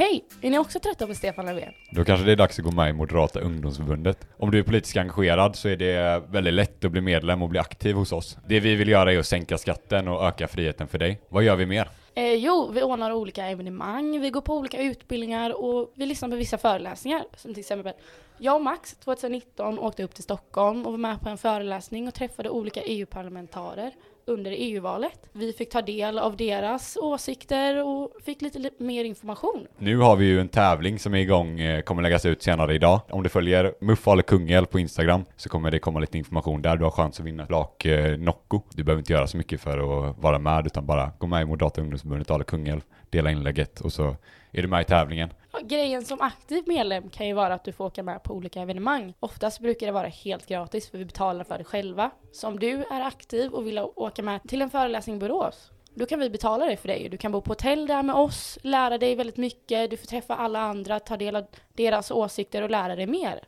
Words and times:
Hej! 0.00 0.24
Är 0.40 0.50
ni 0.50 0.58
också 0.58 0.80
trötta 0.80 1.06
på 1.06 1.14
Stefan 1.14 1.46
Löfven? 1.46 1.72
Då 1.90 2.04
kanske 2.04 2.26
det 2.26 2.32
är 2.32 2.36
dags 2.36 2.58
att 2.58 2.64
gå 2.64 2.70
med 2.70 2.90
i 2.90 2.92
Moderata 2.92 3.40
ungdomsförbundet. 3.40 4.28
Om 4.36 4.50
du 4.50 4.58
är 4.58 4.62
politiskt 4.62 4.96
engagerad 4.96 5.56
så 5.56 5.68
är 5.68 5.76
det 5.76 6.22
väldigt 6.28 6.54
lätt 6.54 6.84
att 6.84 6.92
bli 6.92 7.00
medlem 7.00 7.42
och 7.42 7.48
bli 7.48 7.58
aktiv 7.58 7.96
hos 7.96 8.12
oss. 8.12 8.36
Det 8.48 8.60
vi 8.60 8.74
vill 8.74 8.88
göra 8.88 9.12
är 9.12 9.18
att 9.18 9.26
sänka 9.26 9.58
skatten 9.58 10.08
och 10.08 10.26
öka 10.26 10.48
friheten 10.48 10.88
för 10.88 10.98
dig. 10.98 11.20
Vad 11.28 11.42
gör 11.42 11.56
vi 11.56 11.66
mer? 11.66 11.90
Eh, 12.14 12.34
jo, 12.34 12.70
vi 12.74 12.82
ordnar 12.82 13.12
olika 13.12 13.46
evenemang, 13.46 14.20
vi 14.20 14.30
går 14.30 14.40
på 14.40 14.56
olika 14.56 14.82
utbildningar 14.82 15.64
och 15.64 15.92
vi 15.94 16.06
lyssnar 16.06 16.28
på 16.28 16.36
vissa 16.36 16.58
föreläsningar. 16.58 17.24
Som 17.36 17.54
till 17.54 17.60
exempel, 17.60 17.92
jag 18.38 18.54
och 18.54 18.62
Max 18.62 18.94
2019 18.94 19.78
åkte 19.78 20.02
upp 20.02 20.14
till 20.14 20.24
Stockholm 20.24 20.86
och 20.86 20.92
var 20.92 20.98
med 20.98 21.20
på 21.20 21.28
en 21.28 21.38
föreläsning 21.38 22.08
och 22.08 22.14
träffade 22.14 22.50
olika 22.50 22.80
EU-parlamentarer 22.82 23.92
under 24.26 24.50
EU-valet. 24.56 25.30
Vi 25.32 25.52
fick 25.52 25.70
ta 25.70 25.82
del 25.82 26.18
av 26.18 26.36
deras 26.36 26.96
åsikter 26.96 27.84
och 27.84 28.10
fick 28.24 28.42
lite 28.42 28.70
mer 28.78 29.04
information. 29.04 29.66
Nu 29.78 29.96
har 29.96 30.16
vi 30.16 30.24
ju 30.24 30.40
en 30.40 30.48
tävling 30.48 30.98
som 30.98 31.14
är 31.14 31.18
igång, 31.18 31.60
eh, 31.60 31.82
kommer 31.82 32.02
läggas 32.02 32.26
ut 32.26 32.42
senare 32.42 32.74
idag. 32.74 33.00
Om 33.10 33.22
du 33.22 33.28
följer 33.28 33.74
Muff 33.80 34.08
Ale 34.08 34.22
Kungälv 34.22 34.66
på 34.66 34.78
Instagram 34.78 35.24
så 35.36 35.48
kommer 35.48 35.70
det 35.70 35.78
komma 35.78 36.00
lite 36.00 36.18
information 36.18 36.62
där. 36.62 36.76
Du 36.76 36.84
har 36.84 36.90
chans 36.90 37.20
att 37.20 37.26
vinna 37.26 37.42
ett 37.42 37.86
eh, 37.86 38.18
Nocco. 38.18 38.60
Du 38.74 38.84
behöver 38.84 39.00
inte 39.00 39.12
göra 39.12 39.26
så 39.26 39.36
mycket 39.36 39.60
för 39.60 40.08
att 40.08 40.18
vara 40.18 40.38
med 40.38 40.66
utan 40.66 40.86
bara 40.86 41.12
gå 41.18 41.26
med 41.26 41.42
i 41.42 41.44
Moderata 41.44 41.80
ungdomsförbundet 41.80 42.30
Ale 42.30 42.44
Kungälv, 42.44 42.80
dela 43.10 43.30
inlägget 43.30 43.80
och 43.80 43.92
så 43.92 44.16
är 44.52 44.62
du 44.62 44.68
med 44.68 44.80
i 44.80 44.84
tävlingen. 44.84 45.30
Grejen 45.62 46.04
som 46.04 46.20
aktiv 46.20 46.62
medlem 46.66 47.10
kan 47.10 47.26
ju 47.26 47.32
vara 47.32 47.54
att 47.54 47.64
du 47.64 47.72
får 47.72 47.84
åka 47.84 48.02
med 48.02 48.22
på 48.22 48.34
olika 48.34 48.60
evenemang. 48.60 49.14
Oftast 49.20 49.60
brukar 49.60 49.86
det 49.86 49.92
vara 49.92 50.08
helt 50.08 50.46
gratis 50.46 50.90
för 50.90 50.98
vi 50.98 51.04
betalar 51.04 51.44
för 51.44 51.58
det 51.58 51.64
själva. 51.64 52.10
Så 52.32 52.48
om 52.48 52.58
du 52.58 52.70
är 52.70 53.00
aktiv 53.00 53.52
och 53.52 53.66
vill 53.66 53.78
åka 53.78 54.22
med 54.22 54.42
till 54.48 54.62
en 54.62 54.70
föreläsning 54.70 55.16
i 55.16 55.18
Borås, 55.18 55.70
då 55.94 56.06
kan 56.06 56.20
vi 56.20 56.30
betala 56.30 56.66
det 56.66 56.76
för 56.76 56.88
dig. 56.88 57.08
Du 57.08 57.16
kan 57.16 57.32
bo 57.32 57.40
på 57.40 57.50
hotell 57.50 57.86
där 57.86 58.02
med 58.02 58.16
oss, 58.16 58.58
lära 58.62 58.98
dig 58.98 59.14
väldigt 59.14 59.36
mycket, 59.36 59.90
du 59.90 59.96
får 59.96 60.06
träffa 60.06 60.34
alla 60.34 60.60
andra, 60.60 61.00
ta 61.00 61.16
del 61.16 61.36
av 61.36 61.44
deras 61.74 62.10
åsikter 62.10 62.62
och 62.62 62.70
lära 62.70 62.96
dig 62.96 63.06
mer. 63.06 63.40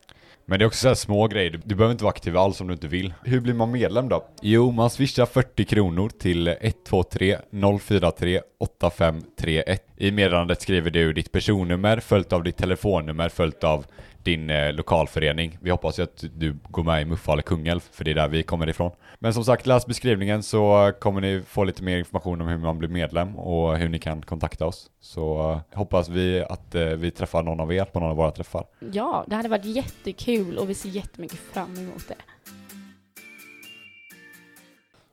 Men 0.46 0.58
det 0.58 0.64
är 0.64 0.66
också 0.66 0.78
så 0.78 0.88
här 0.88 0.94
små 0.94 1.26
grejer, 1.28 1.50
du, 1.50 1.60
du 1.64 1.74
behöver 1.74 1.92
inte 1.92 2.04
vara 2.04 2.12
aktiv 2.12 2.36
alls 2.36 2.60
om 2.60 2.66
du 2.66 2.72
inte 2.72 2.88
vill. 2.88 3.14
Hur 3.24 3.40
blir 3.40 3.54
man 3.54 3.70
medlem 3.70 4.08
då? 4.08 4.26
Jo, 4.42 4.70
man 4.70 4.90
swishar 4.90 5.26
40 5.26 5.64
kronor 5.64 6.08
till 6.08 6.48
123 6.48 7.38
043 7.80 8.40
8531. 8.58 9.86
I 9.96 10.10
meddelandet 10.10 10.62
skriver 10.62 10.90
du 10.90 11.12
ditt 11.12 11.32
personnummer 11.32 12.00
följt 12.00 12.32
av 12.32 12.42
ditt 12.42 12.56
telefonnummer 12.56 13.28
följt 13.28 13.64
av 13.64 13.86
din 14.24 14.50
eh, 14.50 14.72
lokalförening. 14.72 15.58
Vi 15.60 15.70
hoppas 15.70 15.98
ju 15.98 16.02
att 16.02 16.24
du 16.34 16.56
går 16.68 16.82
med 16.84 17.02
i 17.02 17.04
Muffale 17.04 17.42
Kungälv, 17.42 17.80
för 17.92 18.04
det 18.04 18.10
är 18.10 18.14
där 18.14 18.28
vi 18.28 18.42
kommer 18.42 18.68
ifrån. 18.68 18.90
Men 19.18 19.34
som 19.34 19.44
sagt, 19.44 19.66
läs 19.66 19.86
beskrivningen 19.86 20.42
så 20.42 20.92
kommer 21.00 21.20
ni 21.20 21.42
få 21.46 21.64
lite 21.64 21.82
mer 21.82 21.98
information 21.98 22.40
om 22.40 22.48
hur 22.48 22.56
man 22.56 22.78
blir 22.78 22.88
medlem 22.88 23.38
och 23.38 23.76
hur 23.78 23.88
ni 23.88 23.98
kan 23.98 24.22
kontakta 24.22 24.66
oss. 24.66 24.90
Så 25.00 25.52
eh, 25.72 25.78
hoppas 25.78 26.08
vi 26.08 26.44
att 26.48 26.74
eh, 26.74 26.84
vi 26.84 27.10
träffar 27.10 27.42
någon 27.42 27.60
av 27.60 27.72
er 27.72 27.84
på 27.84 28.00
någon 28.00 28.10
av 28.10 28.16
våra 28.16 28.30
träffar. 28.30 28.66
Ja, 28.92 29.24
det 29.26 29.34
hade 29.36 29.48
varit 29.48 29.64
jättekul 29.64 30.58
och 30.58 30.70
vi 30.70 30.74
ser 30.74 30.88
jättemycket 30.88 31.38
fram 31.38 31.76
emot 31.76 32.08
det. 32.08 32.14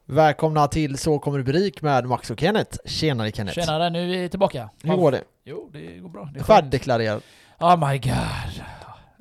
Välkomna 0.06 0.68
till 0.68 0.98
Så 0.98 1.20
kommer 1.20 1.38
rubrik 1.38 1.82
med 1.82 2.06
Max 2.06 2.32
och 2.32 2.40
Kenneth. 2.40 2.78
Tjenare 2.86 3.32
Kenneth. 3.32 3.60
Tjenare, 3.60 3.90
nu 3.90 4.04
är 4.04 4.22
vi 4.22 4.30
tillbaka. 4.30 4.70
Hur 4.84 4.96
går 4.96 5.12
det? 5.12 5.24
Jo, 5.44 5.70
det 5.74 5.98
går 5.98 6.10
bra. 6.10 6.30
Färdigdeklarerat. 6.48 7.24
Oh 7.60 7.90
my 7.90 7.98
god. 7.98 8.64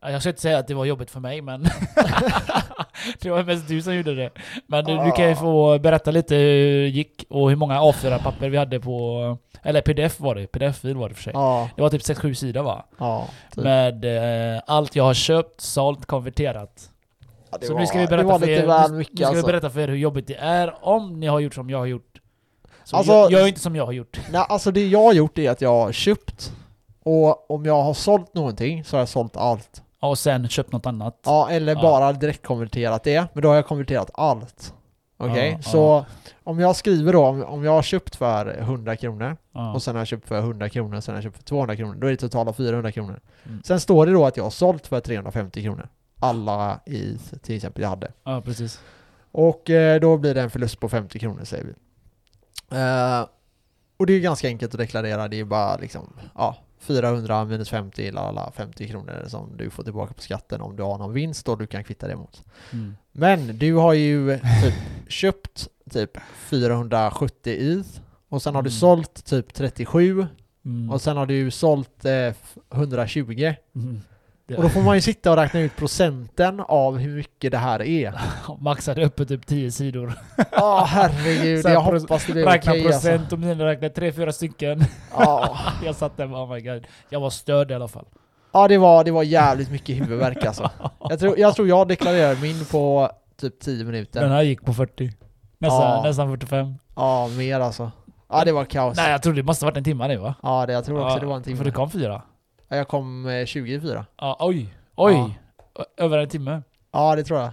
Ja, 0.02 0.10
Jag 0.10 0.20
ska 0.22 0.28
inte 0.30 0.42
säga 0.42 0.58
att 0.58 0.66
det 0.68 0.74
var 0.74 0.84
jobbigt 0.84 1.10
för 1.10 1.20
mig, 1.20 1.42
men 1.42 1.62
det 3.20 3.30
var 3.30 3.42
mest 3.44 3.68
du 3.68 3.82
som 3.82 3.94
gjorde 3.94 4.14
det. 4.14 4.30
Men 4.66 4.84
du, 4.84 4.92
du 5.04 5.10
kan 5.10 5.28
ju 5.28 5.34
få 5.36 5.78
berätta 5.78 6.10
lite 6.10 6.34
hur 6.34 6.82
det 6.82 6.88
gick 6.88 7.24
och 7.30 7.48
hur 7.50 7.56
många 7.56 7.80
A4-papper 7.80 8.48
vi 8.48 8.56
hade 8.56 8.80
på... 8.80 9.38
Eller 9.62 9.80
pdf 9.80 10.20
var 10.20 10.34
det, 10.34 10.46
pdf-fil 10.46 10.96
var 10.96 11.08
det 11.08 11.14
för 11.14 11.22
sig. 11.22 11.32
Ja, 11.34 11.68
Det 11.76 11.82
var 11.82 11.90
typ 11.90 12.02
6-7 12.02 12.34
sidor 12.34 12.62
va? 12.62 12.84
ja. 12.98 13.28
Typ. 13.54 13.64
Med 13.64 14.04
eh, 14.54 14.60
allt 14.66 14.96
jag 14.96 15.04
har 15.04 15.14
köpt, 15.14 15.60
sålt, 15.60 16.06
konverterat. 16.06 16.90
Ja, 17.50 17.58
Så 17.62 17.72
var, 17.72 17.80
nu 17.80 17.86
ska 17.86 17.98
vi 17.98 18.06
berätta 18.06 18.38
för 18.38 18.48
er, 18.48 18.88
nu, 18.88 19.04
ska 19.04 19.26
alltså. 19.26 19.32
vi 19.34 19.42
berätta 19.42 19.70
för 19.70 19.80
er 19.80 19.88
hur 19.88 19.96
jobbigt 19.96 20.26
det 20.26 20.34
är 20.36 20.74
om 20.80 21.20
ni 21.20 21.26
har 21.26 21.40
gjort 21.40 21.54
som 21.54 21.70
jag 21.70 21.78
har 21.78 21.86
gjort. 21.86 22.20
Så 22.84 22.96
Alltså- 22.96 23.12
gör, 23.12 23.30
gör 23.30 23.46
inte 23.46 23.60
som 23.60 23.76
jag 23.76 23.86
har 23.86 23.92
gjort. 23.92 24.20
Nej, 24.30 24.46
alltså 24.48 24.70
det 24.70 24.86
jag 24.86 25.02
har 25.02 25.12
gjort 25.12 25.38
är 25.38 25.50
att 25.50 25.60
jag 25.60 25.70
har 25.70 25.92
köpt 25.92 26.52
och 27.02 27.50
om 27.50 27.64
jag 27.66 27.82
har 27.82 27.94
sålt 27.94 28.34
någonting 28.34 28.84
så 28.84 28.96
har 28.96 29.00
jag 29.00 29.08
sålt 29.08 29.36
allt. 29.36 29.82
Ja, 30.00 30.08
Och 30.08 30.18
sen 30.18 30.48
köpt 30.48 30.72
något 30.72 30.86
annat. 30.86 31.20
Ja, 31.24 31.50
eller 31.50 31.74
Ja. 31.74 31.82
bara 31.82 32.12
direkt 32.12 32.46
konverterat 32.46 33.04
det, 33.04 33.26
men 33.32 33.42
då 33.42 33.48
har 33.48 33.54
jag 33.56 33.66
konverterat 33.66 34.10
allt. 34.14 34.74
Okej, 35.20 35.52
Ja, 35.56 35.62
så 35.62 36.06
om 36.44 36.58
jag 36.60 36.76
skriver 36.76 37.12
då, 37.12 37.26
om, 37.26 37.44
om 37.44 37.64
jag 37.64 37.72
har 37.72 37.82
köpt 37.82 38.16
för 38.16 38.58
100 38.58 38.96
kronor 38.96 39.36
Ja. 39.52 39.72
och 39.72 39.82
sen 39.82 39.94
har 39.94 40.00
jag 40.00 40.08
köpt 40.08 40.28
för 40.28 40.38
100 40.38 40.68
kronor, 40.68 41.00
sen 41.00 41.14
har 41.14 41.16
jag 41.16 41.24
köpt 41.24 41.36
för 41.36 41.44
200 41.44 41.76
kronor, 41.76 41.94
då 41.94 42.06
är 42.06 42.10
det 42.10 42.16
totala 42.16 42.52
400 42.52 42.92
kronor. 42.92 43.20
Mm. 43.46 43.62
Sen 43.64 43.80
står 43.80 44.06
det 44.06 44.12
då 44.12 44.26
att 44.26 44.36
jag 44.36 44.44
har 44.44 44.50
sålt 44.50 44.86
för 44.86 45.00
350 45.00 45.62
kronor. 45.62 45.88
Alla 46.20 46.80
i 46.86 47.18
till 47.42 47.56
exempel 47.56 47.82
jag 47.82 47.88
hade. 47.88 48.12
ja, 48.24 48.40
precis. 48.44 48.80
Och 49.32 49.70
eh, 49.70 50.00
då 50.00 50.16
blir 50.16 50.34
det 50.34 50.42
en 50.42 50.50
förlust 50.50 50.80
på 50.80 50.88
50 50.88 51.18
kronor 51.18 51.44
säger 51.44 51.64
vi. 51.64 51.70
Eh, 52.76 53.26
och 53.96 54.06
det 54.06 54.12
är 54.12 54.20
ganska 54.20 54.48
enkelt 54.48 54.74
att 54.74 54.78
deklarera, 54.80 55.28
det 55.28 55.40
är 55.40 55.44
bara 55.44 55.76
liksom, 55.76 56.12
ja, 56.34 56.56
400 56.80 57.44
minus 57.44 57.68
50, 57.70 58.12
alla 58.16 58.52
50 58.56 58.88
kronor 58.88 59.24
som 59.28 59.56
du 59.56 59.70
får 59.70 59.82
tillbaka 59.82 60.14
på 60.14 60.22
skatten 60.22 60.60
om 60.60 60.76
du 60.76 60.82
har 60.82 60.98
någon 60.98 61.12
vinst 61.12 61.48
och 61.48 61.58
du 61.58 61.66
kan 61.66 61.84
kvitta 61.84 62.08
det 62.08 62.16
mot. 62.16 62.42
Mm. 62.72 62.94
Men 63.12 63.58
du 63.58 63.74
har 63.74 63.92
ju 63.92 64.38
typ 64.62 64.74
köpt 65.08 65.68
typ 65.90 66.18
470 66.36 67.52
i 67.52 67.82
och 68.28 68.42
sen 68.42 68.54
har 68.54 68.62
du 68.62 68.68
Mm. 68.70 68.78
sålt 68.78 69.24
typ 69.24 69.54
37 69.54 70.26
Mm. 70.64 70.90
och 70.90 71.00
sen 71.02 71.16
har 71.16 71.26
du 71.26 71.50
sålt 71.50 72.04
eh, 72.04 72.32
120 72.74 73.54
Mm. 73.74 74.00
Och 74.56 74.62
då 74.62 74.68
får 74.68 74.80
man 74.82 74.94
ju 74.94 75.00
sitta 75.00 75.30
och 75.30 75.36
räkna 75.36 75.60
ut 75.60 75.76
procenten 75.76 76.60
av 76.60 76.98
hur 76.98 77.16
mycket 77.16 77.50
det 77.52 77.58
här 77.58 77.82
är. 77.82 78.20
Max 78.60 78.86
hade 78.86 79.04
uppe 79.04 79.24
typ 79.24 79.46
10 79.46 79.70
sidor. 79.72 80.12
Ja 80.52 80.84
herregud, 80.88 81.62
Så 81.62 81.68
här 81.68 81.74
jag 81.74 81.80
hoppas 81.82 82.26
det 82.26 82.32
blir 82.32 82.44
Räkna 82.46 82.72
okej 82.72 82.86
alltså. 82.86 83.00
procent 83.00 83.32
och 83.32 83.38
mina 83.38 83.64
räknade 83.64 83.94
3-4 83.94 84.30
stycken. 84.32 84.84
Ja. 85.18 85.56
jag 85.84 85.94
satt 85.94 86.16
där 86.16 86.32
och 86.34 86.42
oh 86.42 86.54
my 86.54 86.60
god. 86.60 86.86
Jag 87.10 87.20
var 87.20 87.30
störd 87.30 87.70
i 87.70 87.74
alla 87.74 87.88
fall. 87.88 88.06
Ja 88.52 88.68
det 88.68 88.78
var, 88.78 89.04
det 89.04 89.10
var 89.10 89.22
jävligt 89.22 89.70
mycket 89.70 89.96
huvudvärk 89.96 90.44
alltså. 90.44 90.70
Jag 91.00 91.18
tror, 91.18 91.38
jag 91.38 91.54
tror 91.54 91.68
jag 91.68 91.88
deklarerade 91.88 92.40
min 92.40 92.64
på 92.64 93.10
typ 93.40 93.60
10 93.60 93.84
minuter. 93.84 94.20
Den 94.20 94.30
här 94.30 94.42
gick 94.42 94.64
på 94.64 94.74
40. 94.74 95.12
Nästan, 95.58 95.80
Ja. 95.82 96.02
nästan 96.02 96.30
45. 96.30 96.74
Ja, 96.96 97.28
mer 97.38 97.60
alltså. 97.60 97.90
Ja 98.30 98.44
det 98.44 98.52
var 98.52 98.64
kaos. 98.64 98.96
Nej 98.96 99.10
jag 99.10 99.22
tror 99.22 99.32
det 99.34 99.42
måste 99.42 99.64
varit 99.64 99.76
en 99.76 99.84
timme 99.84 100.08
det 100.08 100.16
va? 100.16 100.34
Ja 100.42 100.66
det, 100.66 100.72
jag 100.72 100.84
tror 100.84 101.00
också 101.00 101.14
Ja, 101.16 101.20
det 101.20 101.26
var 101.26 101.36
en 101.36 101.42
timme. 101.42 101.56
För 101.56 101.64
det 101.64 101.70
kom 101.70 101.90
fyra. 101.90 102.22
Ja, 102.68 102.76
Jag 102.76 102.88
kom 102.88 103.26
eh, 103.26 103.46
24. 103.46 104.06
Ja, 104.20 104.36
oj. 104.40 104.74
Oj! 104.96 105.14
Ja. 105.74 105.84
Över 105.96 106.18
en 106.18 106.28
timme. 106.28 106.62
Ja 106.92 107.16
det 107.16 107.24
tror 107.24 107.40
jag. 107.40 107.52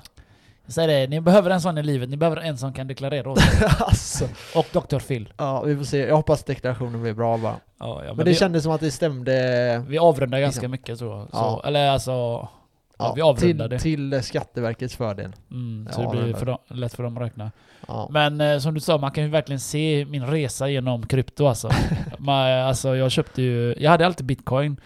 Jag 0.66 0.74
säger 0.74 0.88
det, 0.88 1.08
ni 1.08 1.22
behöver 1.22 1.50
en 1.50 1.62
sån 1.62 1.78
i 1.78 1.84
livet. 1.84 2.10
Ni 2.10 2.18
behöver 2.18 2.42
en 2.42 2.58
som 2.58 2.74
kan 2.74 2.88
deklarera 2.88 3.32
åt 3.32 3.38
er. 3.38 3.76
alltså. 3.80 4.26
Och 4.56 4.66
Dr. 4.72 5.00
Phil. 5.00 5.34
Ja 5.38 5.62
vi 5.62 5.78
får 5.78 5.84
se. 5.84 5.98
Jag 5.98 6.16
hoppas 6.16 6.44
deklarationen 6.44 7.02
blir 7.02 7.14
bra 7.14 7.38
bara. 7.38 7.56
Ja, 7.80 8.04
ja, 8.06 8.14
Men, 8.14 8.26
det 8.26 8.32
vi, 8.32 8.36
kändes 8.36 8.64
som 8.64 8.72
att 8.72 8.82
det 8.82 8.92
stämde 8.92 9.84
vi 9.88 9.98
avrundar 9.98 10.40
ganska 10.40 10.62
liksom. 10.62 10.72
mycket 10.72 11.00
så. 11.00 11.28
så. 11.32 11.62
Eller 11.66 11.90
alltså... 11.90 12.48
Ja, 12.98 13.14
vi 13.16 13.22
avrundar 13.22 13.68
det. 13.68 13.80
till, 13.80 14.12
till 14.12 14.24
Skatteverkets 14.24 14.96
fördel. 14.96 15.34
Mm, 15.52 15.88
Ja, 15.90 15.96
så 15.96 16.02
det 16.02 16.08
blir 16.24 16.34
för 16.34 16.46
dem, 16.46 16.58
lätt 16.68 16.94
för 16.94 17.04
dem 17.04 17.18
att 17.18 17.24
räkna. 17.24 17.52
Ja. 17.88 18.08
Men 18.12 18.42
eh, 18.42 18.58
som 18.60 18.74
du 18.74 18.80
sa, 18.80 18.98
man 18.98 19.12
kan 19.12 19.24
ju 19.24 19.30
verkligen 19.30 19.60
se 19.60 20.06
min 20.10 20.26
resa 20.28 20.70
genom 20.70 21.06
krypto 21.08 21.46
alltså. 21.48 21.70
man, 22.18 22.52
alltså 22.52 22.96
jag 22.96 23.12
köpte 23.12 23.42
ju, 23.42 23.76
jag 23.80 23.92
hade 23.92 24.06
alltid 24.06 24.26
bitcoin. 24.26 24.78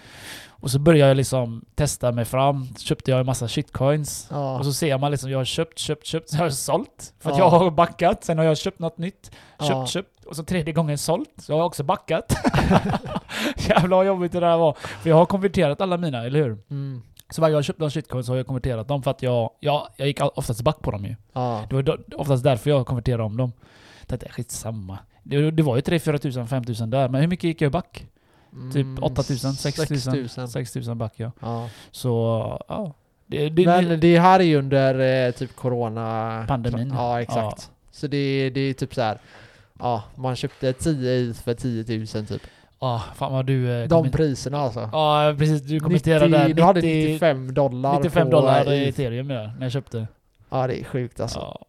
Och 0.62 0.72
så 0.72 0.80
började 0.80 1.08
jag 1.10 1.18
liksom 1.18 1.66
testa 1.76 2.12
mig 2.12 2.26
fram, 2.26 2.68
köpte 2.78 3.12
jag 3.12 3.20
en 3.20 3.26
massa 3.26 3.48
shitcoins. 3.48 4.28
Ja. 4.32 4.58
Och 4.60 4.66
så 4.66 4.74
ser 4.74 4.98
man 4.98 5.12
liksom, 5.12 5.32
jag 5.32 5.38
har 5.38 5.46
köpt, 5.46 5.80
köpt, 5.80 6.06
köpt, 6.06 6.30
så 6.30 6.38
har 6.38 6.44
jag 6.46 6.54
sålt. 6.54 7.14
För 7.20 7.32
att 7.32 7.38
Ja. 7.38 7.44
jag 7.44 7.50
har 7.50 7.72
backat, 7.72 8.24
sen 8.24 8.38
har 8.38 8.46
jag 8.46 8.58
köpt 8.58 8.80
något 8.80 8.98
nytt. 8.98 9.32
Köpt, 9.68 9.90
köpt, 9.90 10.26
och 10.26 10.36
så 10.36 10.44
tredje 10.44 10.74
gången 10.74 10.98
sålt. 10.98 11.30
Så 11.38 11.54
har 11.54 11.60
jag 11.60 11.66
också 11.68 11.84
backat. 11.84 12.34
Jävlar 13.58 13.98
vad 13.98 14.06
jobbigt 14.06 14.32
det 14.32 14.40
där 14.40 14.58
var. 14.58 14.74
För 14.74 15.10
jag 15.10 15.16
har 15.18 15.26
konverterat 15.26 15.82
alla 15.82 15.98
mina, 15.98 16.26
eller 16.26 16.40
hur? 16.44 16.58
Mm. 16.70 17.02
Så 17.30 17.42
varje 17.42 17.52
gång 17.52 17.58
jag 17.58 17.66
köpt 17.66 17.80
någon 17.80 17.92
shitcoin 17.92 18.24
så 18.24 18.32
har 18.32 18.38
jag 18.38 18.48
konverterat 18.48 18.88
dem 18.88 19.04
för 19.04 19.12
att 19.12 19.24
jag, 19.24 19.50
jag, 19.60 19.88
jag 19.98 20.08
gick 20.08 20.20
oftast 20.22 20.62
back 20.62 20.82
på 20.82 20.92
dem 20.92 21.06
ju. 21.06 21.16
Ja. 21.34 21.66
Det 21.70 21.76
var 21.76 21.84
då- 21.84 21.98
oftast 22.16 22.44
därför 22.44 22.70
jag 22.70 22.86
konverterade 22.88 23.24
om 23.24 23.38
dem. 23.38 23.52
Jag 24.00 24.08
tänkte, 24.08 24.30
skitsamma. 24.30 25.00
Det, 25.24 25.52
det 25.52 25.64
var 25.64 25.76
ju 25.76 25.82
3 25.82 26.00
4 26.00 26.18
tusen, 26.18 26.48
5 26.48 26.64
tusen 26.66 26.90
där, 26.90 27.10
men 27.10 27.22
hur 27.22 27.28
mycket 27.28 27.44
gick 27.44 27.62
jag 27.62 27.72
back? 27.72 28.06
Typ 28.74 28.86
Mm, 28.86 29.04
8 29.04 29.24
000, 29.30 29.38
6 29.56 29.78
000. 29.90 30.00
6 30.00 30.38
000. 30.38 30.48
6 30.50 30.76
000 30.76 30.96
back 30.96 31.14
ja. 31.16 31.32
Ja. 31.40 31.70
Så, 31.92 32.12
ja. 32.68 32.94
Det, 33.28 33.50
det, 33.50 33.66
Men 33.66 34.00
det, 34.00 34.20
här 34.20 34.40
är 34.40 34.44
ju 34.44 34.58
under 34.58 35.26
eh, 35.28 35.32
typ 35.32 35.56
corona... 35.56 36.46
Pandemin. 36.48 36.94
Ja, 36.98 37.22
exakt. 37.22 37.72
Så 37.92 38.08
det, 38.08 38.50
det 38.50 38.60
är 38.62 38.74
typ 38.74 38.96
så 38.96 39.02
här. 39.02 39.18
Ja, 39.80 40.04
man 40.16 40.36
köpte 40.36 40.74
10 40.74 41.12
i 41.12 41.34
för 41.34 41.54
10 41.54 41.98
000 41.98 42.26
typ. 42.26 42.42
Ah, 42.80 43.00
fan 43.16 43.32
vad 43.34 43.46
du... 43.46 43.72
eh, 43.72 43.88
De 43.88 43.96
komment- 44.06 44.12
priserna 44.16 44.58
alltså. 44.60 44.90
Ja 44.92 45.36
precis, 45.38 45.62
du 45.62 45.80
kommenterade 45.80 46.26
90, 46.28 46.40
där. 46.48 46.54
Du 46.54 46.64
hade 46.64 46.82
90 46.82 47.06
95 47.08 47.54
dollar 47.54 47.96
95 47.98 48.28
på 48.30 48.32
dollar 48.36 48.72
i 48.74 48.76
i- 48.76 48.90
ethereum 48.90 49.28
där, 49.28 49.54
när 49.58 49.66
jag 49.66 49.72
köpte. 49.72 50.08
Ja, 50.50 50.68
det 50.68 50.80
är 50.80 50.84
sjukt 50.84 51.20
alltså. 51.20 51.40
Ja, 51.40 51.66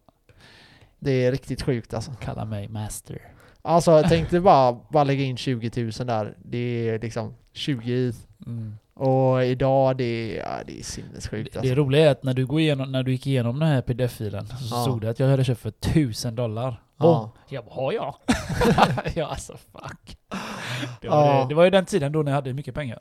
Det 0.99 1.25
är 1.25 1.31
riktigt 1.31 1.61
sjukt 1.61 1.93
alltså. 1.93 2.11
kalla 2.21 2.45
mig 2.45 2.67
master. 2.67 3.21
Alltså 3.61 3.91
jag 3.91 4.09
tänkte 4.09 4.39
bara, 4.39 4.77
bara 4.89 5.03
lägga 5.03 5.23
in 5.23 5.37
20 5.37 5.71
000 5.83 5.91
där. 6.07 6.35
Det 6.45 6.89
är 6.89 6.99
liksom 6.99 7.33
20 7.53 8.13
Mm. 8.47 8.75
Och 8.93 9.45
idag, 9.45 9.97
det 9.97 10.03
är, 10.03 10.37
ja, 10.39 10.49
det 10.67 10.79
är 10.79 10.83
sinnessjukt 10.83 11.53
Det 11.53 11.59
alltså. 11.59 11.75
roliga 11.75 12.05
är 12.07 12.11
att 12.11 12.23
när 12.23 12.33
du, 12.33 12.45
går 12.45 12.59
igenom, 12.59 12.91
när 12.91 13.03
du 13.03 13.11
gick 13.11 13.27
igenom 13.27 13.59
den 13.59 13.67
här 13.69 13.81
pdf-filen 13.81 14.45
så 14.45 14.75
Ja. 14.75 14.81
stod 14.81 15.01
det 15.01 15.09
att 15.09 15.19
jag 15.19 15.27
hade 15.27 15.43
köpt 15.43 15.61
för 15.61 15.69
1000 15.79 16.35
dollar. 16.35 16.81
Ja. 17.03 17.31
Jag 17.49 17.65
bara, 17.65 17.75
har 17.75 17.91
jag? 17.91 18.15
ja 19.15 19.25
alltså 19.25 19.53
fuck. 19.57 20.17
Det 21.01 21.09
var, 21.09 21.25
Ja. 21.25 21.41
det, 21.41 21.49
det 21.49 21.55
var 21.55 21.63
ju 21.63 21.69
den 21.69 21.85
tiden 21.85 22.11
då 22.11 22.19
när 22.23 22.31
jag 22.31 22.35
hade 22.35 22.53
mycket 22.53 22.75
pengar. 22.75 22.99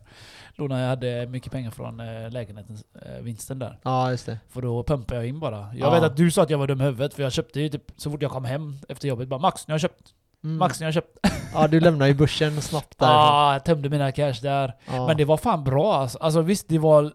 Då 0.57 0.65
när 0.65 0.81
jag 0.83 0.89
hade 0.89 1.27
mycket 1.27 1.53
pengar 1.53 1.71
från 1.71 2.01
eh, 2.01 2.31
lägenhetens 2.31 2.85
eh, 3.03 3.23
vinsten 3.23 3.59
där. 3.59 3.79
Ja, 3.83 4.11
just 4.11 4.27
det. 4.27 4.39
För 4.49 4.63
då 4.63 4.83
pumpade 4.83 5.21
jag 5.21 5.29
in 5.29 5.41
bara. 5.41 5.59
Jag 5.59 5.75
Ja. 5.89 5.91
vet 5.91 6.03
att 6.03 6.17
du 6.17 6.31
sa 6.31 6.43
att 6.43 6.51
jag 6.51 6.59
var 6.59 6.67
dum 6.67 6.81
i 6.81 6.85
huvudet 6.85 7.15
för 7.15 7.23
jag 7.23 7.33
köpte 7.33 7.61
ju 7.61 7.69
typ 7.69 7.85
så 7.97 8.11
fort 8.11 8.23
jag 8.23 8.31
kom 8.31 8.45
hem 8.45 8.79
efter 8.89 9.09
jobbet 9.09 9.29
bara 9.29 9.41
Max, 9.41 9.69
nu 9.69 9.73
har 9.73 9.75
jag 9.75 9.81
köpt. 9.81 10.15
Mm. 10.45 10.57
Max, 10.59 10.81
nu 10.81 10.85
har 10.85 10.89
jag 10.89 10.95
köpt. 10.95 11.19
Ja, 11.55 11.67
du 11.69 11.81
lämnar 11.81 12.07
ju 12.07 12.15
börsen 12.15 12.63
snabbt 12.63 12.95
Ja, 12.99 13.07
därifrån. 13.07 13.27
ah, 13.35 13.53
jag 13.53 13.65
tömde 13.65 13.89
mina 13.89 14.13
cash 14.13 14.35
där. 14.43 14.75
Ja. 14.87 15.07
Men 15.07 15.17
det 15.17 15.25
var 15.25 15.37
fan 15.37 15.65
bra 15.65 15.95
alltså. 15.95 16.19
alltså 16.19 16.41
visst, 16.43 16.69
det 16.69 16.79
var... 16.79 17.13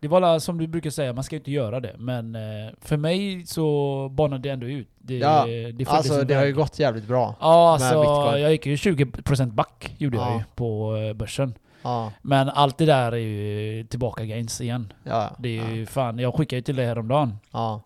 Det 0.00 0.08
var 0.08 0.38
som 0.38 0.58
du 0.58 0.66
brukar 0.66 0.90
säga, 0.90 1.12
man 1.12 1.24
ska 1.24 1.36
inte 1.36 1.50
göra 1.50 1.80
det. 1.80 1.94
Men 1.98 2.34
eh, 2.34 2.72
för 2.80 2.96
mig 2.96 3.46
så 3.46 4.08
banade 4.12 4.42
det 4.42 4.48
ändå 4.50 4.66
ut. 4.66 4.88
Det, 4.98 5.18
Ja, 5.18 5.46
det 5.46 5.72
följde 5.72 5.90
Alltså 5.90 6.22
det 6.24 6.34
har 6.34 6.44
ju 6.44 6.54
gått 6.54 6.78
jävligt 6.78 7.04
bra. 7.08 7.34
Ja, 7.40 7.72
alltså 7.72 8.00
Bitcoin. 8.00 8.42
jag 8.42 8.52
gick 8.52 8.66
ju 8.66 8.74
20% 8.76 9.50
back 9.52 9.94
gjorde 9.98 10.16
jag 10.16 10.26
Ja. 10.26 10.38
ju 10.38 10.44
på 10.54 10.96
eh, 10.96 11.12
börsen. 11.14 11.54
Ja, 11.82 12.12
Men 12.22 12.48
allt 12.48 12.78
det 12.78 12.86
där 12.86 13.12
är 13.12 13.16
ju 13.16 13.84
tillbaka 13.84 14.24
gains 14.24 14.60
igen. 14.60 14.92
ja, 15.04 15.30
Det 15.38 15.58
är 15.58 15.62
ja. 15.62 15.70
ju 15.70 15.86
fan, 15.86 16.18
jag 16.18 16.34
skickade 16.34 16.56
ju 16.58 16.62
till 16.62 16.76
dig 16.76 16.86
häromdagen. 16.86 17.38
ja. 17.50 17.82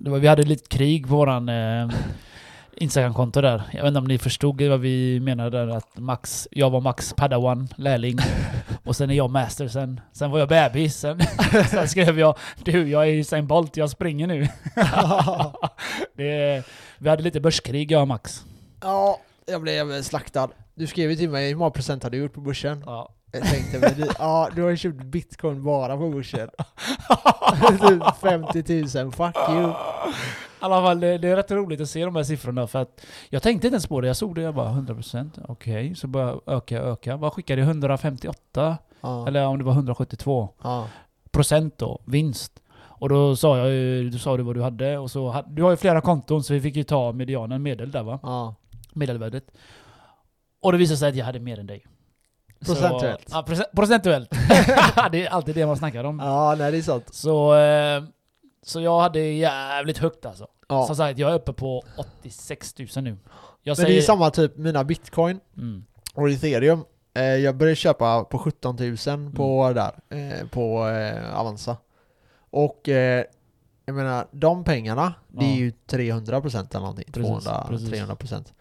Det 0.00 0.10
var, 0.10 0.18
vi 0.18 0.26
hade 0.28 0.42
lite 0.42 0.68
krig 0.76 1.08
på 1.08 1.14
våran 1.16 1.48
eh, 1.48 1.88
Instagram-konto 2.80 3.40
där. 3.40 3.62
Jag 3.72 3.82
vet 3.82 3.88
inte 3.88 3.98
om 3.98 4.04
ni 4.04 4.18
förstod 4.18 4.62
vad 4.62 4.80
vi 4.80 5.20
menade 5.20 5.58
där, 5.58 5.68
att 5.76 5.98
Max, 5.98 6.48
jag 6.50 6.70
var 6.70 6.80
Max 6.80 7.12
Padawan, 7.12 7.68
lärling. 7.76 8.18
och 8.84 8.96
sen 8.96 9.10
är 9.10 9.14
jag 9.14 9.30
master 9.30 9.68
sen. 9.68 10.00
Sen 10.12 10.30
var 10.30 10.38
jag 10.38 10.48
bebis. 10.48 10.96
Sen, 10.96 11.20
sen 11.70 11.88
skrev 11.88 12.18
jag 12.18 12.38
Du, 12.64 12.88
jag 12.88 13.08
är 13.08 13.12
Usain 13.12 13.46
Bolt, 13.46 13.76
jag 13.76 13.90
springer 13.90 14.26
nu. 14.26 14.40
det, 16.16 16.64
vi 16.98 17.08
hade 17.08 17.22
lite 17.22 17.40
börskrig 17.40 17.92
jag 17.92 18.02
och 18.02 18.08
Max. 18.08 18.44
ja, 18.82 19.20
jag 19.46 19.62
blev 19.62 20.02
slaktad. 20.02 20.48
Du 20.74 20.86
skrev 20.86 21.10
ju 21.10 21.16
till 21.16 21.30
mig, 21.30 21.48
hur 21.48 21.56
många 21.56 21.70
procent 21.70 22.02
har 22.02 22.10
du 22.10 22.18
gjort 22.18 22.34
på 22.34 22.40
börsen? 22.40 22.82
Ja. 22.86 23.14
Jag 23.32 23.42
tänkte, 23.42 23.78
men 23.78 23.94
du, 23.96 24.12
ja, 24.18 24.50
du 24.54 24.62
har 24.62 24.70
ju 24.70 24.76
köpt 24.76 25.02
bitcoin 25.02 25.64
bara 25.64 25.96
på 25.96 26.10
börsen. 26.10 26.48
typ 27.80 28.02
50 28.20 29.02
000, 29.04 29.12
fuck 29.12 29.36
you. 29.50 29.72
Alla 30.60 30.82
fall, 30.82 31.00
det, 31.00 31.18
det 31.18 31.28
är 31.28 31.36
rätt 31.36 31.50
roligt 31.50 31.80
att 31.80 31.88
se 31.90 32.04
de 32.04 32.16
här 32.16 32.22
siffrorna 32.22 32.66
för 32.66 32.78
att 32.78 33.00
jag 33.28 33.42
tänkte 33.42 33.66
inte 33.66 33.74
ens 33.74 33.86
på 33.86 34.00
det. 34.00 34.06
Jag 34.06 34.16
såg 34.16 34.34
det, 34.34 34.40
jag 34.42 34.54
bara 34.54 34.68
100% 34.70 35.30
okej. 35.48 35.94
Så 35.94 36.06
började 36.06 36.32
jag 36.46 36.56
öka, 36.56 36.78
öka. 36.82 37.16
Vad 37.16 37.32
skickade 37.32 37.60
jag? 37.60 37.68
158? 37.68 38.78
Ja, 39.00 39.26
Eller 39.28 39.46
om 39.46 39.58
det 39.58 39.64
var 39.64 39.72
172 39.72 40.48
ja, 40.62 40.86
procent 41.30 41.78
då, 41.78 42.00
vinst. 42.04 42.52
Och 43.00 43.08
då 43.08 43.36
sa 43.36 43.58
jag 43.58 43.68
ju, 43.70 44.10
du 44.10 44.18
sa 44.18 44.36
du 44.36 44.42
vad 44.42 44.54
du 44.56 44.62
hade 44.62 44.98
och 44.98 45.10
så 45.10 45.44
du 45.48 45.62
har 45.62 45.70
ju 45.70 45.76
flera 45.76 46.00
konton 46.00 46.44
så 46.44 46.52
vi 46.54 46.60
fick 46.60 46.76
ju 46.76 46.84
ta 46.84 47.12
medianen, 47.12 47.62
medel 47.62 47.90
där 47.90 48.02
va? 48.02 48.18
ja. 48.22 48.54
Medelvärdet. 48.92 49.44
Och 50.62 50.72
det 50.72 50.78
visade 50.78 50.96
sig 50.96 51.08
att 51.08 51.16
jag 51.16 51.24
hade 51.24 51.40
mer 51.40 51.58
än 51.58 51.66
dig. 51.66 51.86
Så- 52.60 52.74
Procentuellt. 52.74 53.28
ja, 53.32 53.42
procent, 53.42 53.68
procentuellt. 53.76 54.30
det 55.12 55.26
är 55.26 55.28
alltid 55.30 55.54
det 55.54 55.66
man 55.66 55.76
snackar 55.76 56.04
om. 56.04 56.18
Ja, 56.18 56.54
nej 56.58 56.72
det 56.72 56.78
är 56.78 56.82
sant. 56.82 57.14
Så, 57.14 57.54
eh, 57.54 58.02
så 58.68 58.80
jag 58.80 59.00
hade 59.00 59.20
jävligt 59.20 59.98
högt 59.98 60.26
alltså. 60.26 60.46
Ja. 60.68 60.86
Som 60.86 60.96
sagt, 60.96 61.18
jag 61.18 61.30
är 61.30 61.34
uppe 61.34 61.52
på 61.52 61.82
86 61.96 62.74
000 62.78 62.88
nu. 63.04 63.16
Jag 63.62 63.78
Men 63.78 63.86
det 63.86 63.98
är 63.98 64.02
samma 64.02 64.30
typ, 64.30 64.56
mina 64.56 64.84
bitcoin 64.84 65.40
Mm. 65.56 65.84
och 66.14 66.30
ethereum. 66.30 66.84
Eh, 67.14 67.22
jag 67.22 67.56
började 67.56 67.76
köpa 67.76 68.24
på 68.24 68.38
17 68.38 68.76
000 69.06 69.32
på 69.32 69.62
Mm. 69.62 69.74
där, 69.74 69.92
eh, 70.40 70.46
på 70.48 70.88
eh, 70.88 71.40
Avanza. 71.40 71.76
Och 72.50 72.88
eh, 72.88 73.24
jag 73.86 73.94
menar, 73.94 74.26
de 74.30 74.64
pengarna, 74.64 75.14
det 75.28 75.44
är 75.44 75.50
Ja. 75.50 75.56
ju 75.56 75.72
300% 75.86 76.70
eller 76.70 76.80
någonting. 76.80 77.12
Precis, 77.12 77.44
200, 77.44 77.66
precis. 77.68 77.88
300%. 77.90 78.52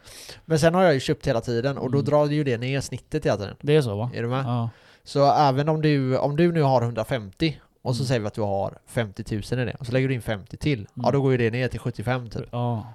Men 0.45 0.59
sen 0.59 0.75
har 0.75 0.83
jag 0.83 0.93
ju 0.93 0.99
köpt 0.99 1.27
hela 1.27 1.41
tiden 1.41 1.77
och 1.77 1.91
då 1.91 1.97
Mm. 1.97 2.05
drar 2.09 2.25
ju 2.25 2.43
det 2.43 2.57
ner 2.57 2.81
snittet 2.81 3.25
hela 3.25 3.37
tiden. 3.37 3.55
Det 3.61 3.75
är 3.75 3.81
så 3.81 3.95
va? 3.95 4.11
Är 4.13 4.21
du 4.21 4.27
med? 4.27 4.45
Ja. 4.45 4.69
Så 5.03 5.31
även 5.33 5.69
om 5.69 5.81
du, 5.81 6.17
om 6.17 6.35
du 6.35 6.51
nu 6.51 6.61
har 6.61 6.81
150 6.81 7.59
och 7.87 7.95
så 7.95 8.01
Mm. 8.01 8.07
säger 8.07 8.21
vi 8.21 8.27
att 8.27 8.33
du 8.33 8.41
har 8.41 8.77
50 8.87 9.23
000 9.51 9.59
i 9.61 9.65
det 9.65 9.73
och 9.79 9.85
så 9.85 9.91
lägger 9.91 10.07
du 10.07 10.13
in 10.13 10.21
50 10.21 10.57
till. 10.57 10.87
Ja 10.93 11.01
Mm. 11.03 11.11
då 11.13 11.21
går 11.21 11.31
ju 11.31 11.37
det 11.37 11.51
ner 11.51 11.67
till 11.67 11.79
75 11.79 12.29
typ. 12.29 12.45
ja. 12.51 12.85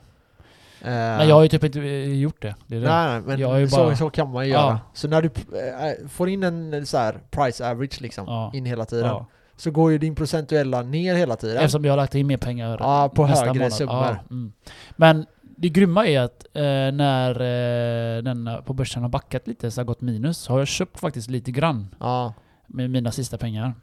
Eh, 0.81 0.89
Men 0.91 1.29
jag 1.29 1.35
har 1.35 1.43
ju 1.43 1.49
typ 1.49 1.65
inte 1.65 1.79
eh, 1.81 2.21
gjort 2.21 2.43
det. 2.43 2.55
det, 2.67 2.79
det. 2.81 2.89
Nej, 2.89 3.09
nej 3.13 3.21
men 3.27 3.41
Jag 3.41 3.71
så, 3.71 3.77
bara- 3.77 3.97
så 3.97 4.11
kan 4.11 4.31
man 4.31 4.47
ju 4.47 4.53
Ja. 4.53 4.61
göra. 4.67 4.81
Så 4.95 5.09
när 5.09 5.23
du 5.23 5.29
äh, 5.29 6.09
får 6.09 6.29
in 6.29 6.43
en 6.43 6.87
så 6.87 6.99
här 6.99 7.21
price 7.31 7.71
average 7.71 8.01
liksom, 8.01 8.25
Ja. 8.27 8.51
in 8.55 8.65
hela 8.67 8.85
tiden, 8.85 9.07
Ja. 9.07 9.27
så 9.57 9.71
går 9.71 9.93
ju 9.93 9.99
din 9.99 10.15
procentuella 10.15 10.83
ner 10.83 11.15
hela 11.15 11.37
tiden. 11.37 11.57
Eftersom 11.57 11.85
jag 11.85 11.93
har 11.93 11.97
lagt 11.97 12.15
in 12.15 12.27
mer 12.27 12.37
pengar 12.37 12.77
Ja, 12.81 13.09
på 13.15 13.27
nästa 13.27 13.45
högre 13.47 13.59
månad. 13.59 13.73
summor. 13.73 13.95
Ja, 13.95 14.17
mm. 14.31 14.53
Men 14.97 15.27
det 15.57 15.69
grymma 15.69 16.07
är 16.07 16.21
att 16.21 16.47
eh, 16.53 16.63
när 16.93 17.31
eh, 18.17 18.23
den 18.23 18.51
på 18.65 18.73
börsen 18.73 19.03
har 19.03 19.09
backat 19.09 19.47
lite, 19.49 19.71
så 19.71 19.81
har 19.81 19.85
gått 19.85 20.01
minus, 20.01 20.39
så 20.39 20.53
har 20.53 20.59
jag 20.59 20.69
köpt 20.69 21.01
faktiskt 21.01 21.31
lite 21.31 21.51
grann 21.51 21.95
Ja, 22.01 22.35
med 22.67 22.91
mina 22.91 23.11
sista 23.13 23.39
pengar. 23.39 23.75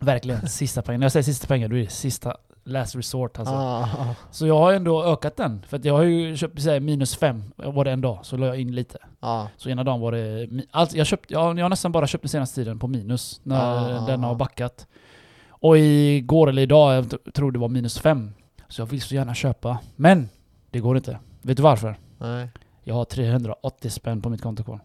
Verkligen, 0.00 0.48
sista 0.48 0.82
pengar. 0.82 0.98
När 0.98 1.04
jag 1.04 1.12
säger 1.12 1.24
sista 1.24 1.46
pengar, 1.46 1.68
då 1.68 1.76
är 1.76 1.80
det 1.80 1.90
sista 1.90 2.36
last 2.64 2.94
resort 2.96 3.38
alltså. 3.38 3.54
ja. 3.54 4.14
Så 4.30 4.46
jag 4.46 4.58
har 4.58 4.72
ändå 4.72 5.04
ökat 5.04 5.36
den. 5.36 5.62
För 5.68 5.80
jag 5.84 5.94
har 5.94 6.02
ju 6.02 6.36
köpt 6.36 6.64
här, 6.64 6.80
minus 6.80 7.16
fem, 7.16 7.44
var 7.56 7.84
det 7.84 7.90
en 7.90 8.00
dag, 8.00 8.18
så 8.22 8.36
la 8.36 8.46
jag 8.46 8.60
in 8.60 8.74
lite. 8.74 8.98
ja. 9.20 9.48
Så 9.56 9.68
ena 9.68 9.84
dagen 9.84 10.00
var 10.00 10.12
det... 10.12 10.48
Alltså 10.70 10.96
jag, 10.96 11.06
köpt, 11.06 11.30
jag, 11.30 11.58
jag 11.58 11.64
har 11.64 11.70
nästan 11.70 11.92
bara 11.92 12.06
köpt 12.06 12.22
den 12.22 12.28
senaste 12.28 12.54
tiden 12.54 12.78
på 12.78 12.86
minus, 12.86 13.40
när 13.42 13.96
Ah. 14.02 14.06
den 14.06 14.24
har 14.24 14.34
backat. 14.34 14.86
Och 15.48 15.78
igår 15.78 16.48
eller 16.48 16.62
idag, 16.62 16.94
jag 16.94 17.34
tror 17.34 17.52
det 17.52 17.58
var 17.58 17.68
minus 17.68 17.98
fem. 17.98 18.32
Så 18.68 18.80
jag 18.82 18.86
vill 18.86 19.02
så 19.02 19.14
gärna 19.14 19.34
köpa. 19.34 19.78
Men! 19.96 20.28
Det 20.70 20.80
går 20.80 20.96
inte. 20.96 21.18
Vet 21.42 21.56
du 21.56 21.62
varför? 21.62 21.98
Nej. 22.18 22.48
Jag 22.84 22.94
har 22.94 23.04
380 23.04 23.90
spänn 23.90 24.22
på 24.22 24.28
mitt 24.28 24.42
konto 24.42 24.64
kvar. 24.64 24.80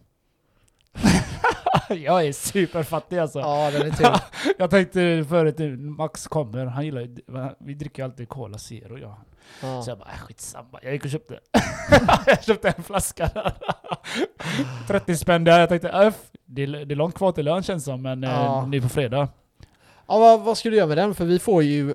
jag 2.04 2.26
är 2.26 2.32
superfattig 2.32 3.18
alltså. 3.18 3.38
Ja, 3.38 3.70
den 3.70 3.82
är 3.82 3.90
tur. 3.90 4.06
Jag 4.58 4.70
tänkte 4.70 5.24
förut 5.28 5.80
Max 5.80 6.26
kommer, 6.26 6.66
han 6.66 6.84
gillar 6.84 7.00
ju, 7.00 7.16
vi 7.58 7.74
dricker 7.74 8.02
ju 8.02 8.04
alltid 8.04 8.28
Cola 8.28 8.58
Zero 8.58 8.98
ja. 8.98 9.18
Ja. 9.62 9.82
Så 9.82 9.90
jag 9.90 9.98
bara, 9.98 10.08
äh, 10.08 10.18
skitsamma. 10.18 10.78
Jag 10.82 10.92
gick 10.92 11.04
och 11.04 11.10
köpte. 11.10 11.38
jag 12.26 12.44
köpte 12.44 12.68
en 12.68 12.82
flaska 12.82 13.30
där. 13.34 13.52
30 14.86 15.16
spänn 15.16 15.44
där. 15.44 15.60
Jag 15.60 15.68
tänkte, 15.68 15.90
öff, 15.90 16.18
det 16.46 16.62
är, 16.62 16.66
det 16.66 16.94
är 16.94 16.96
långt 16.96 17.14
kvar 17.14 17.32
till 17.32 17.44
lön 17.44 17.62
känns 17.62 17.84
som, 17.84 18.02
men 18.02 18.22
Ja. 18.22 18.58
eh, 18.62 18.68
nu 18.68 18.80
på 18.80 18.88
fredag. 18.88 19.28
ja 20.06 20.18
vad, 20.18 20.40
vad 20.40 20.58
ska 20.58 20.70
du 20.70 20.76
göra 20.76 20.86
med 20.86 20.96
den? 20.98 21.14
För 21.14 21.24
vi 21.24 21.38
får 21.38 21.62
ju... 21.62 21.94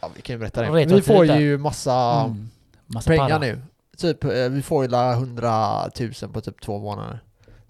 Ja, 0.00 0.10
vi 0.16 0.22
kan 0.22 0.34
ju 0.34 0.38
berätta 0.38 0.60
det. 0.60 0.80
Jag 0.80 0.86
Vi 0.86 1.02
får 1.02 1.24
det 1.24 1.38
ju 1.40 1.58
massa 1.58 2.20
Mm. 2.24 2.48
Massa 2.86 3.10
pengar 3.10 3.28
para. 3.28 3.38
nu. 3.38 3.62
Typ, 3.96 4.24
eh, 4.24 4.30
vi 4.50 4.62
får 4.62 4.84
ju 4.84 4.90
la 4.90 5.12
100 5.12 5.80
000 6.22 6.32
på 6.32 6.40
typ 6.40 6.60
två 6.60 6.78
månader. 6.78 7.20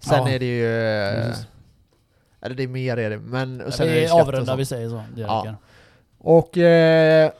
Sen 0.03 0.17
Ja. 0.27 0.29
är 0.29 0.39
det 0.39 0.45
ju... 0.45 0.65
eh, 0.65 1.27
Precis. 1.27 1.47
Eller 2.41 2.55
det 2.55 2.63
är 2.63 2.67
mer 2.67 2.97
är 2.97 3.09
det, 3.09 3.17
men... 3.17 3.71
Sen 3.71 3.87
Ja, 3.87 3.93
är 3.93 4.01
det 4.01 4.11
och 4.11 4.19
avrundar, 4.19 4.45
sånt. 4.45 4.59
vi 4.59 4.65
säger 4.65 4.89
så. 4.89 5.03
Det 5.15 5.21
Ja. 5.21 5.55
Och 6.17 6.57
eh, 6.57 7.31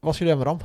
vad 0.00 0.14
ska 0.14 0.24
du 0.24 0.28
göra 0.28 0.38
med 0.38 0.46
dem? 0.46 0.58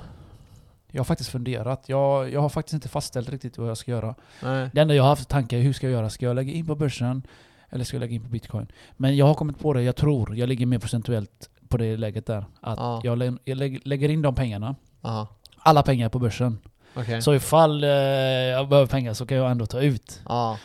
Jag 0.91 0.99
har 0.99 1.05
faktiskt 1.05 1.29
funderat. 1.29 1.83
Jag, 1.89 2.31
jag 2.33 2.41
har 2.41 2.49
faktiskt 2.49 2.73
inte 2.73 2.89
fastställt 2.89 3.29
riktigt 3.29 3.57
vad 3.57 3.69
jag 3.69 3.77
ska 3.77 3.91
göra. 3.91 4.15
Nej. 4.43 4.69
Det 4.73 4.81
enda 4.81 4.95
jag 4.95 5.03
har 5.03 5.09
haft 5.09 5.29
tankar 5.29 5.57
är 5.57 5.61
hur 5.61 5.73
ska 5.73 5.85
jag 5.87 5.91
göra? 5.93 6.09
Ska 6.09 6.25
jag 6.25 6.35
lägga 6.35 6.53
in 6.53 6.65
på 6.67 6.75
börsen? 6.75 7.23
Eller 7.69 7.83
ska 7.85 7.95
jag 7.95 8.01
lägga 8.01 8.13
in 8.15 8.23
på 8.23 8.29
bitcoin? 8.29 8.67
Men 8.97 9.15
jag 9.17 9.25
har 9.25 9.33
kommit 9.33 9.59
på 9.59 9.73
det, 9.73 9.81
jag 9.83 9.95
tror, 9.95 10.35
jag 10.37 10.49
ligger 10.49 10.65
mer 10.65 10.79
procentuellt 10.79 11.49
på 11.67 11.77
det 11.77 11.97
läget 11.97 12.25
där. 12.25 12.45
Att 12.61 12.77
Ja. 12.79 13.01
jag, 13.03 13.17
lä- 13.17 13.37
jag 13.45 13.57
lä- 13.57 13.79
lägger 13.85 14.09
in 14.09 14.21
de 14.21 14.35
pengarna, 14.35 14.75
Aha, 15.01 15.27
alla 15.57 15.83
pengar 15.83 16.09
på 16.09 16.19
börsen. 16.19 16.57
okej. 16.95 17.21
Så 17.21 17.33
ifall 17.35 17.83
eh, 17.83 17.89
jag 17.89 18.69
behöver 18.69 18.87
pengar 18.87 19.13
så 19.13 19.25
kan 19.25 19.37
jag 19.37 19.51
ändå 19.51 19.65
ta 19.65 19.79
ut. 19.81 20.21
Ja, 20.29 20.57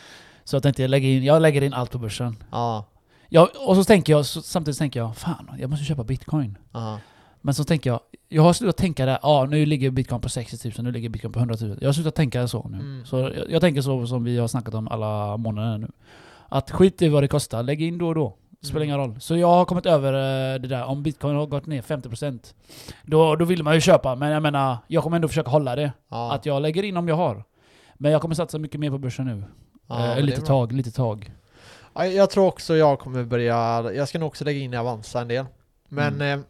Så 0.43 0.55
jag 0.55 0.63
tänkte 0.63 0.81
jag 0.81 0.89
lägger 0.89 1.09
in, 1.09 1.23
jag 1.23 1.41
lägger 1.41 1.61
in 1.61 1.73
allt 1.73 1.91
på 1.91 1.97
börsen. 1.97 2.35
ja, 2.51 2.85
Jag, 3.29 3.49
och 3.67 3.75
så 3.75 3.83
tänker 3.83 4.13
jag, 4.13 4.25
så, 4.25 4.41
samtidigt 4.41 4.77
tänker 4.77 4.99
jag, 4.99 5.15
fan 5.17 5.49
jag 5.59 5.69
måste 5.69 5.85
köpa 5.85 6.03
bitcoin. 6.03 6.57
ja. 6.73 6.99
Men 7.45 7.53
så 7.53 7.63
tänker 7.63 7.89
jag, 7.89 7.99
jag 8.29 8.43
har 8.43 8.53
slutat 8.53 8.77
tänka 8.77 9.05
där, 9.05 9.19
ja 9.21 9.45
nu 9.49 9.65
ligger 9.65 9.91
bitcoin 9.91 10.21
på 10.21 10.29
60 10.29 10.67
000, 10.77 10.83
nu 10.85 10.91
ligger 10.91 11.09
bitcoin 11.09 11.31
på 11.33 11.39
100 11.39 11.55
000. 11.61 11.77
Jag 11.81 11.87
har 11.87 11.93
slutat 11.93 12.15
tänka 12.15 12.47
så 12.47 12.67
nu. 12.69 12.77
Mm. 12.77 13.05
Så 13.05 13.19
jag, 13.19 13.33
jag 13.49 13.61
tänker 13.61 13.81
så 13.81 14.07
som 14.07 14.23
vi 14.23 14.37
har 14.37 14.47
snackat 14.47 14.73
om 14.73 14.87
alla 14.87 15.37
månader 15.37 15.77
nu. 15.77 15.87
Att 16.49 16.71
skit 16.71 17.01
i 17.01 17.09
vad 17.09 17.23
det 17.23 17.27
kostar, 17.27 17.63
lägg 17.63 17.81
in 17.81 17.97
då 17.97 18.07
och 18.07 18.15
då. 18.15 18.35
Spelar 18.61 18.81
Mm. 18.81 18.83
ingen 18.89 18.97
roll. 18.97 19.19
Så 19.19 19.37
jag 19.37 19.47
har 19.47 19.65
kommit 19.65 19.85
över 19.85 20.13
eh, 20.13 20.59
det 20.61 20.67
där, 20.67 20.83
om 20.85 21.03
bitcoin 21.03 21.35
har 21.35 21.45
gått 21.45 21.65
ner 21.65 21.81
50% 21.81 22.53
då, 23.03 23.35
då 23.35 23.45
vill 23.45 23.63
man 23.63 23.73
ju 23.75 23.81
köpa, 23.81 24.15
men 24.15 24.31
jag 24.31 24.41
menar, 24.43 24.77
jag 24.87 25.03
kommer 25.03 25.15
ändå 25.17 25.27
försöka 25.27 25.49
hålla 25.51 25.75
det. 25.75 25.91
ja. 26.09 26.33
Att 26.33 26.45
jag 26.45 26.61
lägger 26.61 26.83
in 26.83 26.97
om 26.97 27.07
jag 27.07 27.15
har. 27.15 27.43
Men 27.97 28.11
jag 28.11 28.21
kommer 28.21 28.35
satsa 28.35 28.57
mycket 28.59 28.79
mer 28.79 28.89
på 28.89 28.97
börsen 28.97 29.25
nu. 29.25 29.43
Ja, 29.87 30.15
eh, 30.17 30.21
lite 30.23 30.41
tag, 30.41 30.71
lite 30.71 30.91
tag. 30.91 31.31
Ja, 31.93 32.05
Jag 32.05 32.29
tror 32.29 32.47
också 32.47 32.75
jag 32.75 32.99
kommer 32.99 33.23
börja, 33.23 33.91
jag 33.95 34.07
ska 34.07 34.19
nog 34.19 34.27
också 34.27 34.45
lägga 34.45 34.59
in 34.59 34.73
i 34.73 34.77
Avanza 34.77 35.21
en 35.21 35.27
del. 35.27 35.45
Men 35.89 36.13
Mm. 36.15 36.39
eh, 36.39 36.45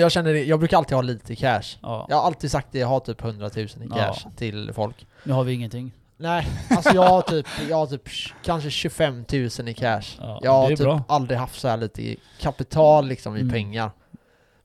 jag 0.00 0.12
känner 0.12 0.32
det, 0.32 0.44
jag 0.44 0.58
brukar 0.58 0.76
alltid 0.76 0.94
ha 0.94 1.02
lite 1.02 1.36
cash. 1.36 1.62
Ja. 1.82 2.06
Jag 2.08 2.16
har 2.16 2.22
alltid 2.22 2.50
sagt 2.50 2.68
det, 2.70 2.78
jag 2.78 2.86
har 2.86 3.00
typ 3.00 3.20
100 3.24 3.50
000 3.56 3.64
i 3.64 3.68
Ja. 3.90 3.94
cash 3.96 4.30
till 4.36 4.72
folk. 4.74 5.06
Nu 5.24 5.32
har 5.32 5.44
vi 5.44 5.52
ingenting. 5.52 5.92
Nej, 6.18 6.46
alltså 6.70 6.94
jag 6.94 7.02
har 7.08 7.22
typ, 7.22 7.46
jag 7.68 7.76
har 7.76 7.86
typ 7.86 8.08
kanske 8.44 8.70
25 8.70 9.24
000 9.58 9.68
i 9.68 9.74
cash. 9.74 10.02
Ja, 10.20 10.40
jag 10.42 10.52
har 10.52 10.68
typ 10.68 10.78
bra. 10.78 11.02
aldrig 11.08 11.38
haft 11.38 11.60
så 11.60 11.68
här 11.68 11.76
lite 11.76 12.16
kapital 12.40 13.06
liksom 13.06 13.36
i 13.36 13.40
Mm. 13.40 13.52
pengar. 13.52 13.90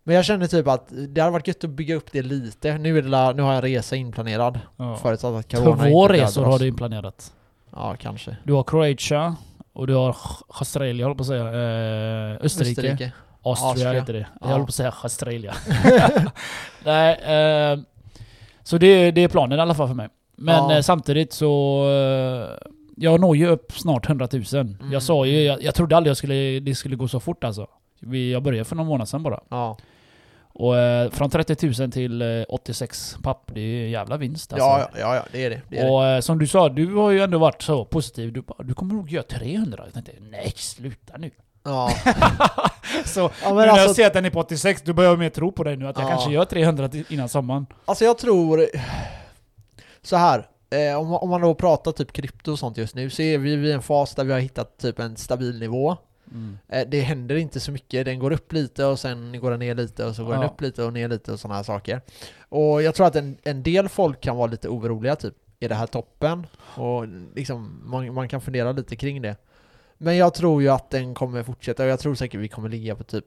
Men 0.03 0.15
jag 0.15 0.25
känner 0.25 0.47
typ 0.47 0.67
att 0.67 0.85
det 1.07 1.21
hade 1.21 1.31
varit 1.33 1.47
gött 1.47 1.63
att 1.63 1.69
bygga 1.69 1.95
upp 1.95 2.11
det 2.11 2.21
lite. 2.21 2.77
Nu, 2.77 2.97
är 2.97 3.01
det 3.01 3.33
nu 3.33 3.41
har 3.41 3.49
jag 3.53 3.55
en 3.55 3.61
resa 3.61 3.95
inplanerad. 3.95 4.59
Ja. 4.77 4.95
Förutsatt 4.97 5.33
att 5.35 5.51
corona 5.51 5.83
Två 5.83 6.07
resor 6.07 6.45
har 6.45 6.59
du 6.59 6.67
inplanerat. 6.67 7.33
Ja, 7.75 7.95
kanske. 7.99 8.37
Du 8.43 8.53
har 8.53 8.63
Croatia 8.63 9.35
och 9.73 9.87
du 9.87 9.93
har 9.93 10.15
Australien, 10.59 11.03
håller 11.03 11.15
på 11.15 11.21
att 11.21 11.27
säga. 11.27 11.43
Eh, 11.43 12.45
Österrike. 12.45 12.81
Österrike. 12.81 13.11
Austria 13.43 13.69
Austria. 13.69 13.93
heter 13.93 14.13
det. 14.13 14.19
Jag 14.19 14.49
Ja. 14.49 14.51
håller 14.51 14.65
på 14.65 14.69
att 14.69 14.73
säga 14.75 14.93
Australien. 15.03 15.53
Nej, 16.85 17.13
eh, 17.13 17.79
så 18.63 18.77
det, 18.77 19.11
det 19.11 19.23
är 19.23 19.27
planen 19.27 19.59
i 19.59 19.61
alla 19.61 19.73
fall 19.75 19.87
för 19.87 19.95
mig. 19.95 20.07
Men 20.35 20.55
Ja. 20.69 20.75
eh, 20.75 20.81
samtidigt 20.81 21.33
så... 21.33 21.83
Eh, 21.89 22.67
jag 22.97 23.19
når 23.19 23.35
ju 23.37 23.47
upp 23.47 23.71
snart 23.71 24.09
100 24.09 24.27
000. 24.33 24.43
Mm. 24.53 24.91
Jag 24.91 25.03
sa 25.03 25.25
ju, 25.25 25.41
jag, 25.41 25.63
jag 25.63 25.75
trodde 25.75 25.97
aldrig 25.97 26.09
jag 26.09 26.17
skulle, 26.17 26.59
det 26.59 26.75
skulle 26.75 26.95
gå 26.95 27.07
så 27.07 27.19
fort 27.19 27.43
alltså. 27.43 27.67
Vi, 27.99 28.31
jag 28.31 28.43
började 28.43 28.65
för 28.65 28.75
någon 28.75 28.87
månad 28.87 29.09
sedan 29.09 29.23
bara. 29.23 29.39
Ja. 29.49 29.77
Och 30.53 30.77
eh, 30.77 31.09
från 31.11 31.29
30 31.29 31.81
000 31.81 31.91
till 31.91 32.21
eh, 32.21 32.27
86 32.49 33.17
papp, 33.23 33.51
det 33.53 33.61
är 33.61 33.83
en 33.85 33.91
jävla 33.91 34.17
vinst 34.17 34.53
alltså. 34.53 34.67
Ja, 34.67 34.89
ja, 34.99 35.15
ja, 35.15 35.23
det 35.31 35.45
är 35.45 35.49
det. 35.49 35.61
det, 35.69 35.77
är. 35.77 35.91
Och 35.91 36.05
eh, 36.05 36.19
som 36.21 36.39
du 36.39 36.47
sa, 36.47 36.69
du 36.69 36.93
har 36.95 37.11
ju 37.11 37.21
ändå 37.21 37.37
varit 37.37 37.61
så 37.61 37.85
positiv. 37.85 38.33
Du, 38.33 38.41
bara, 38.41 38.63
du 38.63 38.73
kommer 38.73 38.93
nog 38.93 39.11
göra 39.11 39.23
300. 39.23 39.83
Jag 39.85 39.93
tänkte, 39.93 40.11
nej 40.31 40.53
sluta 40.55 41.17
nu. 41.17 41.31
Ja. 41.63 41.89
så 43.05 43.19
ja, 43.43 43.49
nu 43.49 43.55
när 43.55 43.65
jag 43.65 43.77
alltså, 43.79 43.93
ser 43.93 44.07
att 44.07 44.13
den 44.13 44.25
är 44.25 44.29
på 44.29 44.39
86, 44.39 44.81
då 44.85 44.93
börjar 44.93 45.09
jag 45.11 45.19
mer 45.19 45.29
tro 45.29 45.51
på 45.51 45.63
dig 45.63 45.77
nu. 45.77 45.87
Att 45.87 45.97
jag 45.97 46.05
Ja. 46.05 46.09
kanske 46.09 46.31
gör 46.31 46.45
300 46.45 46.89
till- 46.89 47.05
innan 47.09 47.29
sommaren. 47.29 47.65
alltså 47.85 48.05
jag 48.05 48.17
tror... 48.17 48.65
Så 50.03 50.15
här. 50.15 50.47
Eh, 50.69 50.99
om, 50.99 51.07
man- 51.09 51.19
om 51.21 51.29
man 51.29 51.41
då 51.41 51.53
pratar 51.55 51.91
typ 51.91 52.11
krypto 52.13 52.51
och 52.51 52.59
sånt 52.59 52.77
just 52.77 52.95
nu 52.95 53.09
så 53.09 53.21
är 53.21 53.37
vi 53.37 53.55
vid 53.55 53.73
en 53.73 53.81
fas 53.81 54.15
där 54.15 54.23
vi 54.23 54.33
har 54.33 54.39
hittat 54.39 54.77
typ 54.77 54.99
en 54.99 55.17
stabil 55.17 55.59
nivå. 55.59 55.97
Eh, 56.67 56.87
Det 56.87 57.01
händer 57.01 57.35
inte 57.35 57.59
så 57.59 57.71
mycket, 57.71 58.05
den 58.05 58.19
går 58.19 58.31
upp 58.31 58.53
lite 58.53 58.85
och 58.85 58.99
sen 58.99 59.39
går 59.39 59.51
den 59.51 59.59
ner 59.59 59.75
lite 59.75 60.05
och 60.05 60.15
så 60.15 60.23
går 60.25 60.31
den 60.33 60.41
Ja. 60.41 60.47
upp 60.47 60.61
lite 60.61 60.83
och 60.83 60.93
ner 60.93 61.07
lite 61.09 61.31
och 61.31 61.39
sådana 61.39 61.55
här 61.55 61.63
saker. 61.63 62.01
Och 62.49 62.81
jag 62.81 62.95
tror 62.95 63.07
att 63.07 63.15
en, 63.15 63.37
en 63.43 63.63
del 63.63 63.89
folk 63.89 64.21
kan 64.21 64.35
vara 64.37 64.47
lite 64.51 64.67
oroliga 64.69 65.15
typ, 65.15 65.33
är 65.59 65.69
det 65.69 65.75
här 65.75 65.87
toppen? 65.87 66.47
Och 66.75 67.05
liksom, 67.35 67.81
man, 67.85 68.13
man 68.13 68.27
kan 68.29 68.41
fundera 68.41 68.71
lite 68.71 68.95
kring 68.95 69.21
det. 69.21 69.35
Men 69.97 70.17
jag 70.17 70.33
tror 70.33 70.61
ju 70.61 70.69
att 70.69 70.89
den 70.89 71.13
kommer 71.13 71.43
fortsätta 71.43 71.83
och 71.83 71.89
jag 71.89 71.99
tror 71.99 72.15
säkert 72.15 72.39
vi 72.39 72.47
kommer 72.47 72.69
ligga 72.69 72.95
på 72.95 73.03
typ 73.03 73.25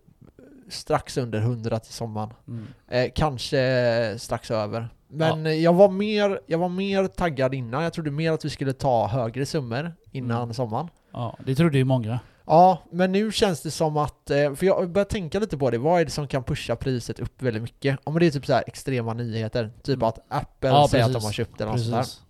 strax 0.69 1.17
under 1.17 1.39
100 1.41 1.79
till 1.79 1.93
sommaren. 1.93 2.31
Mm. 2.49 2.67
Eh, 2.89 3.11
kanske 3.15 4.15
strax 4.19 4.51
över. 4.51 4.89
Men 5.09 5.47
eh, 5.47 5.53
jag, 5.53 5.73
var 5.73 5.89
mer, 5.89 6.41
jag 6.47 6.59
var 6.59 6.69
mer 6.69 7.07
taggad 7.07 7.55
innan, 7.55 7.83
jag 7.83 7.93
trodde 7.93 8.11
mer 8.11 8.33
att 8.33 8.45
vi 8.45 8.51
skulle 8.51 8.73
ta 8.73 9.07
högre 9.07 9.47
summor 9.47 9.93
innan 10.13 10.43
Mm. 10.43 10.55
sommaren. 10.55 10.89
Ja, 11.13 11.37
det 11.47 11.55
trodde 11.55 11.79
ju 11.79 11.85
många. 11.85 12.19
Ja, 12.47 12.79
men 12.91 13.13
nu 13.13 13.33
känns 13.33 13.63
det 13.63 13.71
som 13.71 13.97
att, 13.97 14.31
eh, 14.31 14.55
för 14.55 14.67
jag 14.67 14.91
börjar 14.91 15.05
tänka 15.07 15.39
lite 15.39 15.59
på 15.59 15.71
det, 15.71 15.79
vad 15.79 16.01
är 16.01 16.05
det 16.05 16.11
som 16.11 16.29
kan 16.29 16.45
pusha 16.45 16.77
priset 16.77 17.19
upp 17.21 17.43
väldigt 17.43 17.63
mycket? 17.63 17.99
Om 18.05 18.19
det 18.19 18.27
är 18.27 18.31
typ 18.31 18.47
så 18.47 18.53
här 18.53 18.65
extrema 18.67 19.15
nyheter, 19.15 19.71
typ 19.83 19.97
Mm. 19.97 20.09
att 20.09 20.19
Apple 20.29 20.69
Ja, 20.71 20.89
säger 20.91 21.05
att 21.05 21.09
precis. 21.11 21.23
de 21.23 21.27
har 21.27 21.33
köpt 21.33 21.61
eller 21.61 21.71
något 21.73 21.81
sånt 21.81 21.93
där. 21.93 21.99
Precis. 21.99 22.21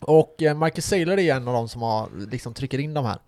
Och 0.00 0.42
eh, 0.42 0.54
Michael 0.58 0.82
Saylor 0.82 1.18
är 1.18 1.34
en 1.34 1.48
av 1.48 1.54
de 1.54 1.68
som 1.68 1.82
har, 1.82 2.08
liksom 2.30 2.54
trycker 2.54 2.78
in 2.78 2.94
de 2.94 3.04
här. 3.04 3.18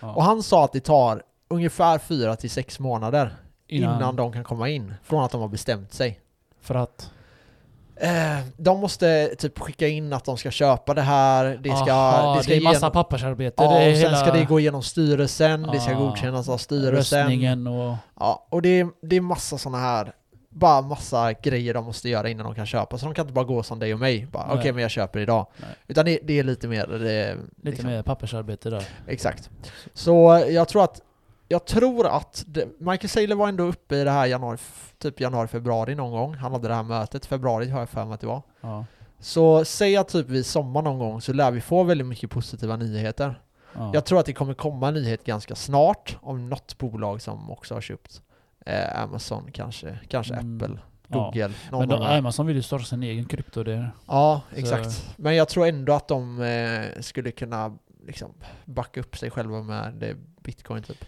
Ja. 0.00 0.14
Och 0.14 0.24
han 0.24 0.42
sa 0.42 0.64
att 0.64 0.72
det 0.72 0.80
tar 0.80 1.22
ungefär 1.48 1.98
4 1.98 2.36
till 2.36 2.50
6 2.50 2.78
månader 2.78 3.34
innan. 3.66 3.96
Innan, 3.96 4.16
de 4.16 4.32
kan 4.32 4.44
komma 4.44 4.68
in, 4.68 4.94
från 5.04 5.24
att 5.24 5.30
de 5.30 5.40
har 5.40 5.48
bestämt 5.48 5.92
sig. 5.92 6.20
För 6.60 6.74
att... 6.74 7.10
Eh, 7.96 8.38
de 8.56 8.80
måste 8.80 9.34
typ 9.38 9.58
skicka 9.58 9.88
in 9.88 10.12
att 10.12 10.24
de 10.24 10.36
ska 10.36 10.50
köpa 10.50 10.94
det 10.94 11.02
här, 11.02 11.44
det 11.62 11.76
ska... 11.76 11.92
Aha, 11.92 12.36
det 12.36 12.42
ska 12.42 12.52
det 12.52 12.58
är 12.58 12.62
massa 12.62 12.90
pappersarbete. 12.90 13.62
Ja, 13.62 13.66
och 13.76 13.82
sen 13.82 13.94
hela 13.94 14.16
ska 14.16 14.32
det 14.32 14.44
gå 14.44 14.60
igenom 14.60 14.82
styrelsen, 14.82 15.62
det 15.72 15.80
ska 15.80 15.90
Ja. 15.92 15.98
godkännas 15.98 16.48
av 16.48 16.58
styrelsen. 16.58 17.18
röstningen 17.18 17.66
och... 17.66 17.94
Ja, 18.20 18.46
och 18.50 18.62
det 18.62 18.80
är, 18.80 18.88
det 19.02 19.16
är 19.16 19.20
massa 19.20 19.58
sådana 19.58 19.78
här, 19.78 20.12
bara 20.50 20.82
massa 20.82 21.32
grejer 21.32 21.74
de 21.74 21.84
måste 21.84 22.08
göra 22.08 22.28
innan 22.28 22.46
de 22.46 22.54
kan 22.54 22.66
köpa. 22.66 22.98
Så 22.98 23.06
de 23.06 23.14
kan 23.14 23.22
inte 23.22 23.32
bara 23.34 23.44
gå 23.44 23.62
som 23.62 23.78
dig 23.78 23.94
och 23.94 24.00
mig, 24.00 24.26
bara 24.32 24.44
okej 24.44 24.58
Nej. 24.64 24.72
men 24.72 24.82
jag 24.82 24.90
köper 24.90 25.20
idag. 25.20 25.46
Nej. 25.56 25.68
Utan 25.88 26.04
det, 26.04 26.18
det 26.22 26.38
är 26.38 26.44
lite 26.44 26.68
mer, 26.68 26.86
det, 26.86 27.34
Lite 27.34 27.70
liksom, 27.70 27.86
mer 27.90 28.02
pappersarbete 28.02 28.70
där. 28.70 28.84
Exakt. 29.06 29.50
Så 29.94 30.44
jag 30.50 30.68
tror 30.68 30.84
att, 30.84 31.00
jag 31.48 31.64
tror 31.64 32.06
att, 32.06 32.44
det, 32.46 32.68
Michael 32.78 33.08
Saylor 33.08 33.36
var 33.36 33.48
ändå 33.48 33.64
uppe 33.64 33.96
i 33.96 34.04
det 34.04 34.10
här 34.10 34.26
januari, 34.26 34.58
typ 34.98 35.20
januari, 35.20 35.48
februari 35.48 35.94
någon 35.94 36.10
gång. 36.12 36.34
Han 36.34 36.52
hade 36.52 36.68
det 36.68 36.74
här 36.74 36.82
mötet, 36.82 37.26
februari 37.26 37.68
har 37.70 37.78
jag 37.78 37.88
för 37.88 38.04
mig 38.04 38.14
att 38.14 38.20
det 38.20 38.26
var. 38.26 38.42
Ja. 38.60 38.84
Så 39.18 39.64
säg 39.64 39.96
att 39.96 40.08
typ 40.08 40.28
vid 40.28 40.46
sommar 40.46 40.82
någon 40.82 40.98
gång 40.98 41.20
så 41.20 41.32
lär 41.32 41.50
vi 41.50 41.60
få 41.60 41.82
väldigt 41.82 42.06
mycket 42.06 42.30
positiva 42.30 42.76
nyheter. 42.76 43.40
Ja. 43.72 43.90
Jag 43.94 44.04
tror 44.04 44.20
att 44.20 44.26
det 44.26 44.32
kommer 44.32 44.54
komma 44.54 44.88
en 44.88 44.94
nyhet 44.94 45.24
ganska 45.24 45.54
snart 45.54 46.16
om 46.22 46.48
något 46.48 46.78
bolag 46.78 47.22
som 47.22 47.50
också 47.50 47.74
har 47.74 47.80
köpt 47.80 48.22
eh, 48.66 49.02
Amazon 49.02 49.50
kanske, 49.52 49.98
kanske 50.08 50.34
Mm. 50.34 50.56
Apple, 50.56 50.78
Ja. 51.08 51.18
Google, 51.24 51.52
någon 51.70 51.80
Men 51.80 51.88
de. 51.88 52.02
Amazon 52.18 52.46
vill 52.46 52.56
ju 52.56 52.62
starta 52.62 52.84
sin 52.84 53.02
egen 53.02 53.24
krypto. 53.24 53.62
Det. 53.62 53.90
Ja, 54.06 54.40
Så- 54.50 54.56
exakt. 54.60 55.14
Men 55.16 55.36
jag 55.36 55.48
tror 55.48 55.66
ändå 55.66 55.92
att 55.92 56.08
de 56.08 56.42
eh, 56.42 57.00
skulle 57.00 57.30
kunna 57.30 57.78
liksom 58.06 58.30
backa 58.64 59.00
upp 59.00 59.16
sig 59.16 59.30
själva 59.30 59.62
med 59.62 60.16
bitcoin 60.42 60.82
typ. 60.82 61.04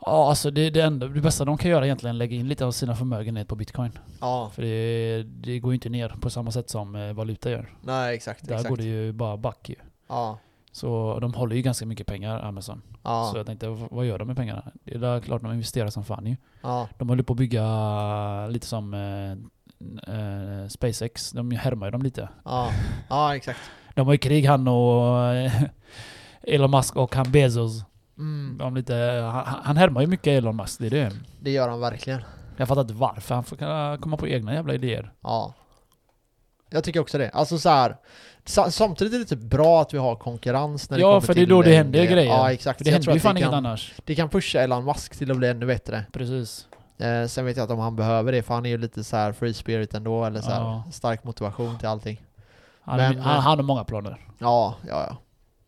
Ja, 0.00 0.28
alltså 0.28 0.50
det, 0.50 0.70
det, 0.70 0.80
enda, 0.80 1.08
det 1.08 1.20
bästa 1.20 1.44
de 1.44 1.58
kan 1.58 1.70
göra 1.70 1.84
egentligen 1.84 2.16
är 2.16 2.18
lägga 2.18 2.36
in 2.36 2.48
lite 2.48 2.64
av 2.66 2.72
sina 2.72 2.94
förmögenhet 2.96 3.48
på 3.48 3.56
bitcoin. 3.56 3.98
Ja, 4.20 4.50
För 4.54 4.62
det, 4.62 5.22
det 5.22 5.58
går 5.58 5.72
ju 5.72 5.74
inte 5.74 5.88
ner 5.88 6.08
på 6.20 6.30
samma 6.30 6.50
sätt 6.50 6.70
som 6.70 6.94
eh, 6.94 7.12
valuta 7.12 7.50
gör. 7.50 7.74
nej 7.82 8.14
exakt. 8.14 8.48
Där 8.48 8.54
exakt. 8.54 8.68
går 8.70 8.76
det 8.76 8.84
ju 8.84 9.12
bara 9.12 9.36
back 9.36 9.68
ju. 9.68 9.74
Ja, 10.08 10.38
Så 10.72 11.18
de 11.20 11.34
håller 11.34 11.56
ju 11.56 11.62
ganska 11.62 11.86
mycket 11.86 12.06
pengar, 12.06 12.40
Amazon. 12.40 12.82
ja, 13.02 13.28
Så 13.32 13.38
jag 13.38 13.46
tänkte, 13.46 13.68
vad 13.90 14.06
gör 14.06 14.18
de 14.18 14.28
med 14.28 14.36
pengarna? 14.36 14.62
Det 14.84 14.94
är 14.94 15.20
klart 15.20 15.42
de 15.42 15.52
investerar 15.52 15.90
som 15.90 16.04
fan 16.04 16.26
ju. 16.26 16.36
ja, 16.62 16.88
De 16.98 17.08
håller 17.08 17.22
på 17.22 17.32
att 17.32 17.38
bygga 17.38 17.66
lite 18.46 18.66
som 18.66 18.94
eh, 18.94 19.32
eh, 20.16 20.68
SpaceX. 20.68 21.30
De 21.32 21.50
härmar 21.50 21.86
ju 21.86 21.90
dem 21.90 22.02
lite. 22.02 22.28
ja, 22.44 22.70
ja, 23.08 23.36
exakt. 23.36 23.60
De 23.94 24.06
har 24.06 24.14
ju 24.14 24.18
krig 24.18 24.46
han 24.46 24.68
och 24.68 25.24
eh, 25.34 25.62
Elon 26.42 26.70
Musk 26.70 26.96
och 26.96 27.14
han 27.14 27.30
Bezos. 27.32 27.84
Mm, 28.18 28.58
De 28.58 28.74
lite, 28.76 28.94
han, 29.32 29.44
han 29.64 29.76
härmar 29.76 30.00
ju 30.00 30.06
mycket 30.06 30.26
Elon 30.26 30.56
Musk, 30.56 30.78
det 30.80 30.86
är 30.86 30.90
det. 30.90 31.12
det 31.40 31.50
gör 31.50 31.68
han 31.68 31.80
verkligen. 31.80 32.20
Jag 32.56 32.68
fattar 32.68 32.80
inte 32.82 32.94
varför. 32.94 33.34
Han 33.34 33.44
får 33.44 33.56
kunna 33.56 33.98
komma 34.00 34.16
på 34.16 34.28
egna 34.28 34.54
jävla 34.54 34.74
idéer. 34.74 35.12
Ja. 35.22 35.54
Jag 36.70 36.84
tycker 36.84 37.00
också 37.00 37.18
det. 37.18 37.30
Alltså 37.30 37.58
så 37.58 37.68
här. 37.68 37.96
sa- 38.44 38.70
Samtidigt 38.70 39.14
är 39.14 39.18
det 39.18 39.24
typ 39.24 39.40
bra 39.40 39.82
att 39.82 39.94
vi 39.94 39.98
har 39.98 40.16
konkurrens 40.16 40.90
när 40.90 40.96
det 40.96 41.00
Ja, 41.02 41.08
kommer 41.08 41.20
för 41.20 41.34
det 41.34 41.40
är 41.40 41.42
till, 41.42 41.48
då 41.48 41.62
det 41.62 41.76
händer 41.76 42.04
grejer. 42.04 42.30
Ja, 42.30 42.52
exakt. 42.52 42.78
För 42.78 42.84
det 42.84 42.90
jag 42.90 42.94
händer 42.98 43.12
ju 43.14 43.20
fan 43.20 43.34
det 43.34 43.40
inget 43.40 43.52
annars. 43.52 43.94
det 44.04 44.14
kan 44.14 44.28
pusha 44.28 44.58
Elon 44.60 44.84
Musk 44.84 45.16
till 45.18 45.30
att 45.30 45.36
bli 45.36 45.48
ännu 45.48 45.66
bättre. 45.66 46.04
Precis. 46.12 46.66
Eh, 46.98 47.26
sen 47.26 47.44
vet 47.44 47.56
jag 47.56 47.64
inte 47.64 47.72
om 47.74 47.78
han 47.80 47.96
behöver 47.96 48.32
det, 48.32 48.42
för 48.42 48.54
han 48.54 48.66
är 48.66 48.70
ju 48.70 48.78
lite 48.78 49.04
så 49.04 49.16
här 49.16 49.32
free 49.32 49.54
spirit 49.54 49.94
ändå, 49.94 50.24
eller 50.24 50.40
så 50.40 50.50
Ja. 50.50 50.84
stark 50.92 51.24
motivation 51.24 51.78
till 51.78 51.88
allting. 51.88 52.22
Han, 52.80 52.96
Men, 52.96 53.06
han, 53.06 53.36
eh, 53.36 53.42
han 53.42 53.58
har 53.58 53.62
många 53.64 53.84
planer. 53.84 54.26
Ja, 54.38 54.74
ja, 54.88 55.06
ja. 55.10 55.16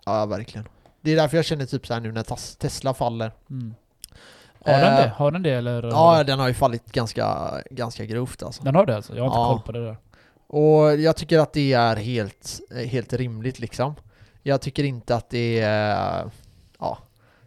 Ja, 0.07 0.27
verkligen. 0.27 0.67
Det 1.01 1.11
är 1.13 1.17
därför 1.17 1.37
jag 1.37 1.45
känner 1.45 1.67
typ 1.67 1.87
så 1.87 1.95
här 1.95 2.01
nu 2.01 2.13
när 2.13 2.55
Tesla 2.59 2.95
faller. 2.95 3.33
Mm. 3.51 3.75
Har 4.65 4.73
den 4.73 4.93
Eh, 4.95 4.97
det? 5.03 5.13
Har 5.17 5.31
den 5.31 5.43
det 5.43 5.51
eller? 5.51 5.83
Ja, 5.83 6.25
den 6.25 6.39
har 6.39 6.49
ju 6.49 6.55
fallit 6.55 6.93
ganska, 6.93 7.51
ganska 7.71 8.05
grovt 8.05 8.43
alltså. 8.43 8.63
Den 8.65 8.75
har 8.75 8.87
det 8.87 8.97
alltså? 8.97 9.17
Jag 9.17 9.23
har 9.23 9.27
inte 9.29 9.39
Ja. 9.39 9.49
koll 9.49 9.61
på 9.63 9.73
det 9.73 9.85
där. 9.87 9.97
Och 10.47 11.01
jag 11.01 11.17
tycker 11.17 11.39
att 11.39 11.53
det 11.53 11.73
är 11.73 11.97
helt, 11.97 12.61
helt 12.87 13.13
rimligt 13.13 13.59
liksom. 13.59 13.95
Jag 14.43 14.61
tycker 14.61 14.85
inte 14.85 15.15
att 15.17 15.31
det 15.31 15.61
eh, 15.63 16.27
ja, 16.79 16.99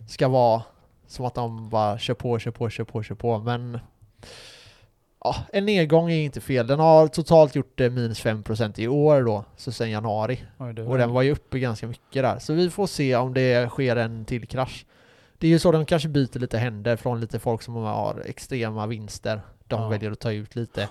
ska 0.09 0.27
vara 0.27 0.63
som 1.07 1.25
att 1.25 1.35
de 1.35 1.69
bara 1.69 1.97
kör 1.99 2.13
på, 2.13 2.39
kör 2.39 2.51
på, 2.51 2.69
kör 2.69 2.83
på, 2.83 3.03
kör 3.03 3.15
på. 3.15 3.39
Men 3.39 3.79
ja, 5.23 5.35
en 5.53 5.65
nedgång 5.65 6.11
är 6.11 6.23
inte 6.23 6.41
fel. 6.41 6.67
Den 6.67 6.79
har 6.79 7.07
totalt 7.07 7.55
gjort 7.55 7.79
eh, 7.79 7.89
minus 7.89 8.23
5% 8.25 8.79
i 8.79 8.87
år 8.87 9.21
då, 9.23 9.45
så 9.57 9.71
sen 9.71 9.91
januari. 9.91 10.43
Oj, 10.57 10.81
Och 10.81 10.97
den 10.97 11.11
var 11.11 11.21
ju 11.21 11.31
uppe 11.31 11.59
ganska 11.59 11.87
mycket 11.87 12.23
där. 12.23 12.39
Så 12.39 12.53
vi 12.53 12.69
får 12.69 12.87
se 12.87 13.15
om 13.15 13.33
det 13.33 13.69
sker 13.69 13.95
en 13.95 14.25
till 14.25 14.47
krasch. 14.47 14.85
Det 15.37 15.47
är 15.47 15.51
ju 15.51 15.59
så 15.59 15.71
de 15.71 15.85
kanske 15.85 16.09
byter 16.09 16.39
lite 16.39 16.57
händer 16.57 16.95
från 16.95 17.21
lite 17.21 17.39
folk 17.39 17.61
som 17.61 17.75
har 17.75 18.23
extrema 18.25 18.87
vinster. 18.87 19.41
De 19.67 19.81
Ja. 19.81 19.87
väljer 19.87 20.11
att 20.11 20.19
ta 20.19 20.31
ut 20.31 20.55
lite. 20.55 20.89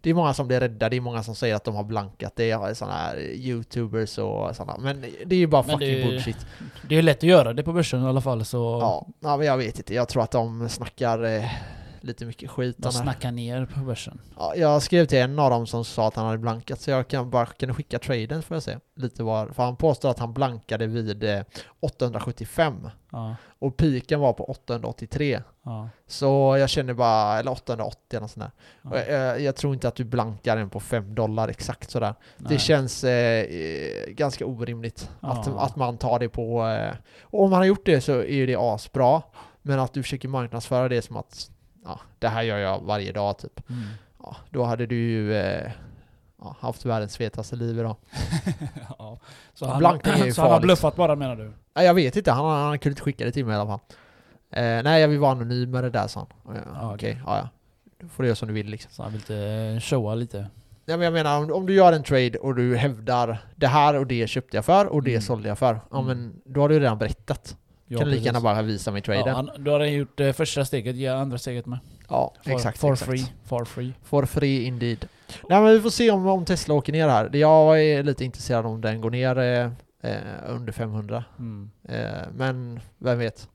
Det 0.00 0.10
är 0.10 0.14
många 0.14 0.34
som 0.34 0.46
blir 0.48 0.60
rädda, 0.60 0.88
det 0.88 0.96
är 0.96 1.00
många 1.00 1.22
som 1.22 1.34
säger 1.34 1.54
att 1.54 1.64
de 1.64 1.74
har 1.74 1.84
blankat. 1.84 2.32
Det 2.36 2.50
är 2.50 2.74
sådana 2.74 2.96
här 2.96 3.16
youtubers 3.34 4.18
och 4.18 4.56
sådana. 4.56 4.76
Men 4.78 5.00
det 5.26 5.34
är 5.34 5.38
ju 5.38 5.46
bara 5.46 5.62
Men 5.62 5.70
fucking 5.78 5.94
det- 5.96 6.04
bullshit. 6.04 6.46
Det 6.88 6.96
är 6.98 7.02
lätt 7.02 7.16
att 7.18 7.22
göra 7.22 7.52
det 7.52 7.62
på 7.62 7.72
börsen 7.72 8.02
i 8.04 8.06
alla 8.06 8.20
fall 8.20 8.44
så... 8.44 8.78
Ja, 8.80 9.06
ja, 9.20 9.36
men 9.36 9.46
jag 9.46 9.56
vet 9.56 9.76
inte. 9.78 9.94
Jag 9.94 10.08
tror 10.08 10.22
att 10.22 10.30
de 10.30 10.68
snackar... 10.68 11.18
Eh, 12.02 12.06
lite 12.06 12.24
mycket 12.26 12.50
skit. 12.50 12.76
De 12.78 12.82
Den 12.82 12.92
snackar 12.92 13.32
ner 13.32 13.66
på 13.66 13.80
börsen. 13.80 14.20
Ja, 14.36 14.54
jag 14.56 14.82
skrev 14.82 15.06
till 15.06 15.18
en 15.18 15.38
av 15.38 15.50
dem 15.50 15.66
som 15.66 15.84
sa 15.84 16.08
att 16.08 16.16
han 16.16 16.26
hade 16.26 16.38
blankat 16.38 16.80
så 16.80 16.90
jag 16.90 17.08
kan 17.08 17.30
bara 17.30 17.46
kan 17.46 17.74
skicka 17.74 17.98
traden 17.98 18.42
får 18.42 18.54
jag 18.54 18.62
se 18.62 18.78
lite 18.96 19.22
var. 19.22 19.46
För 19.46 19.62
han 19.62 19.76
påstår 19.76 20.10
att 20.10 20.18
han 20.18 20.32
blankade 20.32 20.86
vid 20.86 21.24
eh, 21.24 21.42
875 21.80 22.88
Ja, 23.12 23.36
och 23.58 23.76
piken 23.76 24.20
var 24.20 24.32
på 24.32 24.44
883. 24.44 25.40
ja, 25.62 25.88
Så 26.06 26.56
jag 26.60 26.68
känner 26.68 26.94
bara, 26.94 27.38
eller 27.38 27.50
880 27.50 27.98
eller 28.10 28.20
något 28.20 28.30
sånt 28.30 28.46
där. 28.82 29.06
Ja. 29.08 29.14
jag, 29.14 29.40
jag 29.40 29.56
tror 29.56 29.74
inte 29.74 29.88
att 29.88 29.94
du 29.94 30.04
blankar 30.04 30.56
en 30.56 30.70
på 30.70 30.80
5 30.80 31.14
dollar 31.14 31.48
exakt 31.48 31.90
sådär. 31.90 32.14
Nej. 32.36 32.52
Det 32.52 32.58
känns 32.58 33.04
eh, 33.04 33.44
eh, 33.44 34.08
ganska 34.08 34.46
orimligt 34.46 35.10
att, 35.20 35.48
att 35.48 35.76
man 35.76 35.98
tar 35.98 36.18
det 36.18 36.28
på... 36.28 36.66
Eh, 36.66 36.94
och 37.22 37.42
om 37.44 37.50
man 37.50 37.58
har 37.58 37.66
gjort 37.66 37.86
det 37.86 38.00
så 38.00 38.12
är 38.12 38.34
ju 38.34 38.46
det 38.46 38.56
asbra. 38.58 39.22
Men 39.62 39.80
att 39.80 39.92
du 39.92 40.02
försöker 40.02 40.28
marknadsföra 40.28 40.88
det 40.88 41.02
som 41.02 41.16
att 41.16 41.50
ja, 41.84 42.00
det 42.18 42.28
här 42.28 42.42
gör 42.42 42.58
jag 42.58 42.80
varje 42.82 43.12
dag 43.12 43.38
typ. 43.38 43.70
Mm. 43.70 43.82
Ja, 44.22 44.36
då 44.50 44.64
hade 44.64 44.86
du 44.86 44.94
ju 44.96 45.34
eh, 45.34 45.70
ja, 46.38 46.56
haft 46.60 46.84
världens 46.84 47.16
fetaste 47.16 47.56
liv 47.56 47.78
idag. 47.78 47.96
ja. 48.98 49.18
Så 49.54 49.66
han, 49.66 49.78
Blankning 49.78 50.14
är 50.14 50.24
ju 50.26 50.32
så 50.32 50.42
han 50.42 50.50
har 50.50 50.60
bluffat 50.60 50.96
bara 50.96 51.16
menar 51.16 51.36
du? 51.36 51.52
Nej, 51.74 51.86
jag 51.86 51.94
vet 51.94 52.16
inte, 52.16 52.32
han, 52.32 52.44
han 52.50 52.78
kunde 52.78 52.92
inte 52.92 53.02
skicka 53.02 53.24
det 53.24 53.32
till 53.32 53.46
mig 53.46 53.54
i 53.56 53.58
alla 53.58 53.66
fall. 53.70 53.80
Eh, 54.50 54.82
nej, 54.82 55.00
jag 55.00 55.08
vill 55.08 55.18
vara 55.18 55.32
anonym 55.32 55.70
med 55.70 55.84
det 55.84 55.90
där 55.90 56.06
sa 56.06 56.26
han. 56.44 56.54
Ja, 56.56 56.60
Ja, 56.80 56.94
Okej, 56.94 56.94
okej. 56.94 57.22
ja, 57.26 57.36
ja. 57.38 57.48
Då 58.00 58.08
får 58.08 58.22
du 58.22 58.26
göra 58.28 58.36
som 58.36 58.48
du 58.48 58.54
vill 58.54 58.66
liksom. 58.66 58.90
Så 58.92 59.02
han 59.02 59.12
vill 59.12 59.20
inte 59.20 59.80
showa 59.80 60.14
lite? 60.14 60.46
Ja, 60.84 60.96
men 60.96 61.04
jag 61.04 61.12
menar, 61.12 61.38
om, 61.38 61.52
om 61.52 61.66
du 61.66 61.74
gör 61.74 61.92
en 61.92 62.02
trade 62.02 62.38
och 62.38 62.54
du 62.54 62.76
hävdar 62.76 63.38
det 63.56 63.66
här 63.66 63.94
och 63.96 64.06
det 64.06 64.26
köpte 64.26 64.56
jag 64.56 64.64
för 64.64 64.86
och 64.86 65.02
det 65.02 65.10
Mm. 65.10 65.22
sålde 65.22 65.48
jag 65.48 65.58
för. 65.58 65.80
Ja, 65.90 65.98
Mm. 66.00 66.06
men 66.06 66.40
då 66.44 66.60
har 66.60 66.68
du 66.68 66.80
redan 66.80 66.98
berättat. 66.98 67.56
Ja, 67.92 67.98
kan 67.98 68.10
lika 68.10 68.24
gärna 68.24 68.40
bara 68.40 68.62
visa 68.62 68.90
mig 68.90 69.02
traden. 69.02 69.20
Ja, 69.20 69.28
Ja, 69.28 69.34
han, 69.34 69.64
då 69.64 69.70
har 69.70 69.80
han 69.80 69.92
gjort 69.92 70.20
eh, 70.20 70.32
första 70.32 70.64
steget, 70.64 70.96
ge 70.96 71.08
andra 71.08 71.38
steget 71.38 71.66
med. 71.66 71.78
For, 72.08 72.52
exakt. 72.52 72.78
For 72.78 72.92
exakt. 72.92 73.10
free. 73.10 73.26
For 73.44 73.64
free. 73.64 73.92
For 74.02 74.26
free 74.26 74.64
indeed. 74.64 75.08
Nej 75.48 75.62
men 75.62 75.72
vi 75.72 75.80
får 75.80 75.90
se 75.90 76.10
om, 76.10 76.26
om 76.26 76.44
Tesla 76.44 76.74
åker 76.74 76.92
ner 76.92 77.08
här. 77.08 77.30
Jag 77.36 77.84
är 77.84 78.02
lite 78.02 78.24
intresserad 78.24 78.66
om 78.66 78.80
den 78.80 79.00
går 79.00 79.10
ner 79.10 79.38
eh, 79.38 79.70
eh, 80.10 80.20
under 80.46 80.72
500. 80.72 81.24
Mm. 81.38 81.70
Eh, 81.88 82.28
men 82.34 82.80
vem 82.98 83.18
vet? 83.18 83.48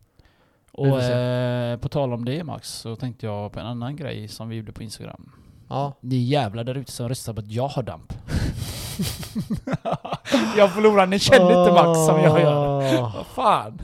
Och 0.71 1.01
eh, 1.01 1.77
på 1.77 1.89
tal 1.89 2.13
om 2.13 2.25
det 2.25 2.43
Max, 2.43 2.69
så 2.69 2.95
tänkte 2.95 3.25
jag 3.25 3.51
på 3.51 3.59
en 3.59 3.65
annan 3.65 3.95
grej 3.95 4.27
som 4.27 4.49
vi 4.49 4.55
gjorde 4.55 4.71
på 4.71 4.83
Instagram. 4.83 5.31
Ja. 5.69 5.93
Ni 6.01 6.15
jävlar 6.15 6.63
där 6.63 6.77
ute 6.77 6.91
som 6.91 7.09
röstar 7.09 7.33
på 7.33 7.39
att 7.39 7.51
jag 7.51 7.67
har 7.67 7.83
damp. 7.83 8.13
jag 10.57 10.73
förlorar, 10.73 11.05
ni 11.05 11.19
känner 11.19 11.61
inte 11.63 11.73
Max 11.73 12.05
som 12.05 12.21
jag 12.23 12.39
gör. 12.41 12.77
Åh, 12.99 13.15
Vad 13.15 13.25
fan? 13.25 13.81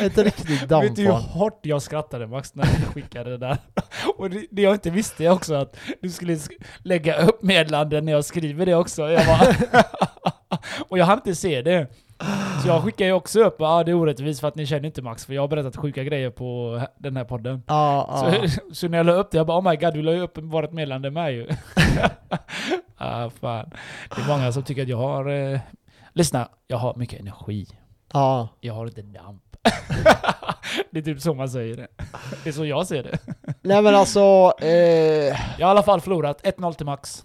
Ett 0.00 0.18
riktigt 0.18 0.62
Vet 0.70 0.96
du 0.96 1.02
hur 1.02 1.12
hårt 1.12 1.60
jag 1.62 1.82
skrattade 1.82 2.26
Max 2.26 2.54
när 2.54 2.64
du 2.64 2.92
skickade 2.92 3.30
det 3.30 3.38
där? 3.38 3.58
Och 4.18 4.30
det, 4.30 4.46
det 4.50 4.62
jag 4.62 4.74
inte 4.74 4.90
visste 4.90 5.30
också 5.30 5.54
att 5.54 5.76
du 6.02 6.10
skulle 6.10 6.34
sk- 6.34 6.64
lägga 6.82 7.16
upp 7.16 7.42
meddelanden 7.42 8.04
när 8.04 8.12
jag 8.12 8.24
skriver 8.24 8.66
det 8.66 8.74
också. 8.74 9.10
Jag 9.10 9.26
bara 9.26 9.54
och 10.88 10.98
jag 10.98 11.04
hann 11.04 11.18
inte 11.18 11.34
se 11.34 11.62
det. 11.62 11.86
Så 12.62 12.68
jag 12.68 12.82
skickar 12.82 13.04
ju 13.06 13.12
också 13.12 13.40
upp, 13.44 13.56
ja 13.58 13.66
ah, 13.66 13.84
det 13.84 13.90
är 13.90 13.94
orättvist 13.94 14.40
för 14.40 14.48
att 14.48 14.54
ni 14.54 14.66
känner 14.66 14.86
inte 14.86 15.02
Max, 15.02 15.26
för 15.26 15.34
jag 15.34 15.42
har 15.42 15.48
berättat 15.48 15.76
sjuka 15.76 16.04
grejer 16.04 16.30
på 16.30 16.80
den 16.98 17.16
här 17.16 17.24
podden. 17.24 17.62
Ja, 17.66 18.08
ja. 18.08 18.48
Så, 18.48 18.60
så 18.74 18.88
när 18.88 18.98
jag 18.98 19.06
la 19.06 19.12
upp 19.12 19.30
det, 19.30 19.36
jag 19.36 19.46
bara 19.46 19.58
oh 19.58 19.70
my 19.70 19.76
god, 19.76 19.94
du 19.94 20.02
la 20.02 20.12
ju 20.12 20.20
upp 20.20 20.38
vårt 20.38 20.72
meddelande 20.72 21.10
med 21.10 21.32
ju. 21.32 21.48
ah, 22.96 23.30
fan. 23.30 23.70
Det 24.16 24.22
är 24.22 24.28
många 24.28 24.52
som 24.52 24.62
tycker 24.62 24.82
att 24.82 24.88
jag 24.88 24.96
har... 24.96 25.28
Eh, 25.28 25.60
lyssna, 26.12 26.48
jag 26.66 26.76
har 26.76 26.94
mycket 26.94 27.20
energi. 27.20 27.66
ja. 28.12 28.48
Jag 28.60 28.74
har 28.74 28.86
inte 28.86 29.02
damp. 29.02 29.42
det 30.90 30.98
är 30.98 31.02
typ 31.02 31.20
så 31.20 31.34
man 31.34 31.48
säger 31.48 31.76
det. 31.76 31.86
Det 32.44 32.50
är 32.50 32.52
så 32.52 32.64
jag 32.66 32.86
ser 32.86 33.02
det. 33.02 33.18
Nej 33.62 33.82
men 33.82 33.94
alltså, 33.94 34.52
eh, 34.60 34.68
Jag 34.68 35.34
har 35.34 35.60
i 35.60 35.62
alla 35.62 35.82
fall 35.82 36.00
förlorat 36.00 36.42
1-0 36.42 36.72
till 36.72 36.86
Max. 36.86 37.24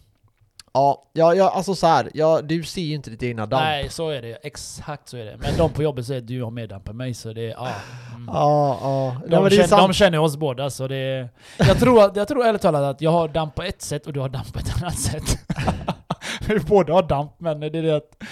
Ja, 0.74 1.04
ja, 1.14 1.34
ja, 1.34 1.50
alltså 1.50 1.76
så 1.76 1.88
här, 1.88 2.10
ja, 2.14 2.42
du 2.42 2.64
ser 2.64 2.82
ju 2.82 2.96
inte 2.96 3.10
ditt 3.10 3.24
egna 3.24 3.46
damp. 3.46 3.64
Nej, 3.64 3.90
så 3.90 4.10
är 4.10 4.22
det. 4.22 4.34
Exakt 4.46 5.10
så 5.10 5.18
är 5.18 5.26
det. 5.26 5.38
Men 5.42 5.58
de 5.58 5.70
på 5.74 5.84
jobbet 5.84 6.06
säger 6.06 6.22
att 6.22 6.28
du 6.28 6.44
har 6.44 6.52
mer 6.52 6.68
damp 6.68 6.88
än 6.90 6.98
mig, 6.98 7.14
så 7.14 7.34
det 7.34 7.42
är... 7.46 7.50
Ja. 7.50 7.68
Mm. 8.16 8.30
Ja, 8.34 8.78
ja. 8.82 9.16
Nej, 9.20 9.30
De, 9.30 9.46
är 9.46 9.50
känner, 9.50 9.68
sant. 9.68 9.88
de 9.88 9.94
känner 9.94 10.20
oss 10.20 10.38
båda, 10.38 10.70
så 10.70 10.88
det 10.88 10.96
är... 10.96 11.30
Jag 11.58 11.80
tror, 11.80 12.12
jag 12.16 12.28
tror 12.28 12.46
ärligt 12.46 12.62
talat 12.62 12.82
att 12.96 13.02
jag 13.02 13.12
har 13.12 13.28
damp 13.28 13.56
på 13.56 13.64
ett 13.64 13.82
sätt 13.82 14.08
och 14.08 14.14
du 14.14 14.20
har 14.20 14.30
damp 14.30 14.54
på 14.54 14.60
ett 14.60 14.82
annat 14.82 15.00
sätt. 15.00 15.40
Vi 16.48 16.60
båda 16.60 16.94
har 16.94 17.04
damp, 17.04 17.32
men 17.38 17.60
det 17.60 17.68
är 17.68 17.84
det 17.84 17.96
att... 17.96 18.24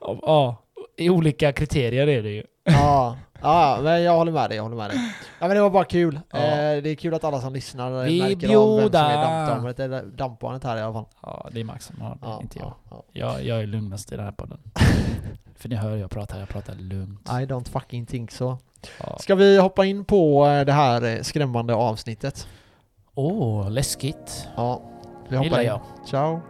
Ja, 0.00 0.56
i 0.96 1.10
olika 1.10 1.52
kriterier 1.52 2.06
är 2.06 2.22
det 2.22 2.30
ju. 2.30 2.44
Ja, 2.64 3.16
ja, 3.44 3.78
men 3.82 4.02
jag 4.02 4.16
håller 4.16 4.32
med 4.32 4.50
dig, 4.50 4.56
jag 4.56 4.62
håller 4.62 4.76
med 4.76 4.90
dig. 4.90 4.98
Ja 5.40 5.46
men 5.48 5.50
det 5.56 5.60
var 5.62 5.70
bara 5.70 5.84
kul. 5.84 6.20
Ja. 6.30 6.38
Eh, 6.38 6.82
det 6.82 6.90
är 6.90 6.94
kul 6.94 7.14
att 7.14 7.24
alla 7.24 7.40
som 7.40 7.52
lyssnar 7.52 8.04
Vi 8.04 8.22
märker 8.22 8.34
av 8.34 8.52
vem 8.52 8.52
som 8.60 8.76
bjuda. 8.78 9.00
är 9.00 9.46
dampbarnet, 9.46 9.80
eller 9.80 10.02
dampbarnet 10.02 10.64
här 10.64 10.76
i 10.76 10.80
alla 10.80 10.92
fall. 10.92 11.04
Ja, 11.22 11.48
det 11.52 11.60
är 11.60 11.64
Max 11.64 11.86
som 11.86 12.00
har 12.00 12.10
det, 12.10 12.18
Ja, 12.22 12.38
inte 12.42 12.58
jag. 12.58 12.72
ja, 12.90 13.02
jag. 13.12 13.44
Jag 13.44 13.62
är 13.62 13.66
lugnast 13.66 14.12
i 14.12 14.16
den 14.16 14.24
här 14.24 14.32
podden. 14.32 14.58
För 15.56 15.68
ni 15.68 15.76
hör, 15.76 15.96
jag 15.96 16.10
pratar, 16.10 16.38
jag 16.38 16.48
pratar 16.48 16.74
lugnt. 16.74 17.28
I 17.28 17.32
don't 17.32 17.68
fucking 17.68 18.06
think 18.06 18.30
so. 18.30 18.58
Ja. 19.00 19.18
Ska 19.18 19.34
vi 19.34 19.58
hoppa 19.60 19.84
in 19.84 20.04
på 20.04 20.46
eh, 20.46 20.64
det 20.64 20.72
här 20.72 21.02
eh, 21.16 21.22
skrämmande 21.22 21.74
avsnittet? 21.74 22.46
Åh, 23.14 23.70
läskigt. 23.70 24.48
Ja, 24.56 24.82
vi 25.28 25.36
hoppar 25.36 25.60
in. 25.60 25.66
jag. 25.66 25.80
Ciao. 26.06 26.40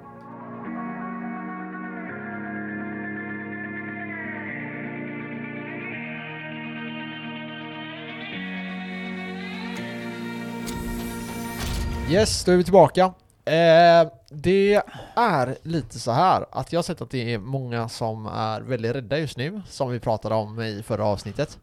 Yes, 12.11 12.45
då 12.45 12.53
är 12.53 12.57
vi 12.57 12.65
tillbaka. 12.65 13.05
Eh, 13.45 14.09
det 14.31 14.83
är 15.17 15.57
lite 15.63 15.99
så 15.99 16.11
här 16.13 16.47
att 16.53 16.73
jag 16.73 16.79
har 16.79 16.83
sett 16.83 17.01
att 17.01 17.11
det 17.11 17.35
är 17.35 17.39
många 17.39 17.89
som 17.89 18.27
är 18.27 18.61
väldigt 18.61 18.95
rädda 18.95 19.19
just 19.19 19.37
nu, 19.37 19.63
som 19.69 19.91
vi 19.91 20.01
pratade 20.01 20.35
om 20.35 20.61
i 20.61 20.83
förra 20.87 21.05
avsnittet. 21.05 21.59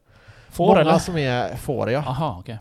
Får 0.50 0.68
många 0.68 0.82
eller? 0.82 0.98
som 0.98 1.18
är 1.18 1.56
får, 1.56 1.92
ja. 1.92 2.00
Aha, 2.00 2.38
okej. 2.40 2.60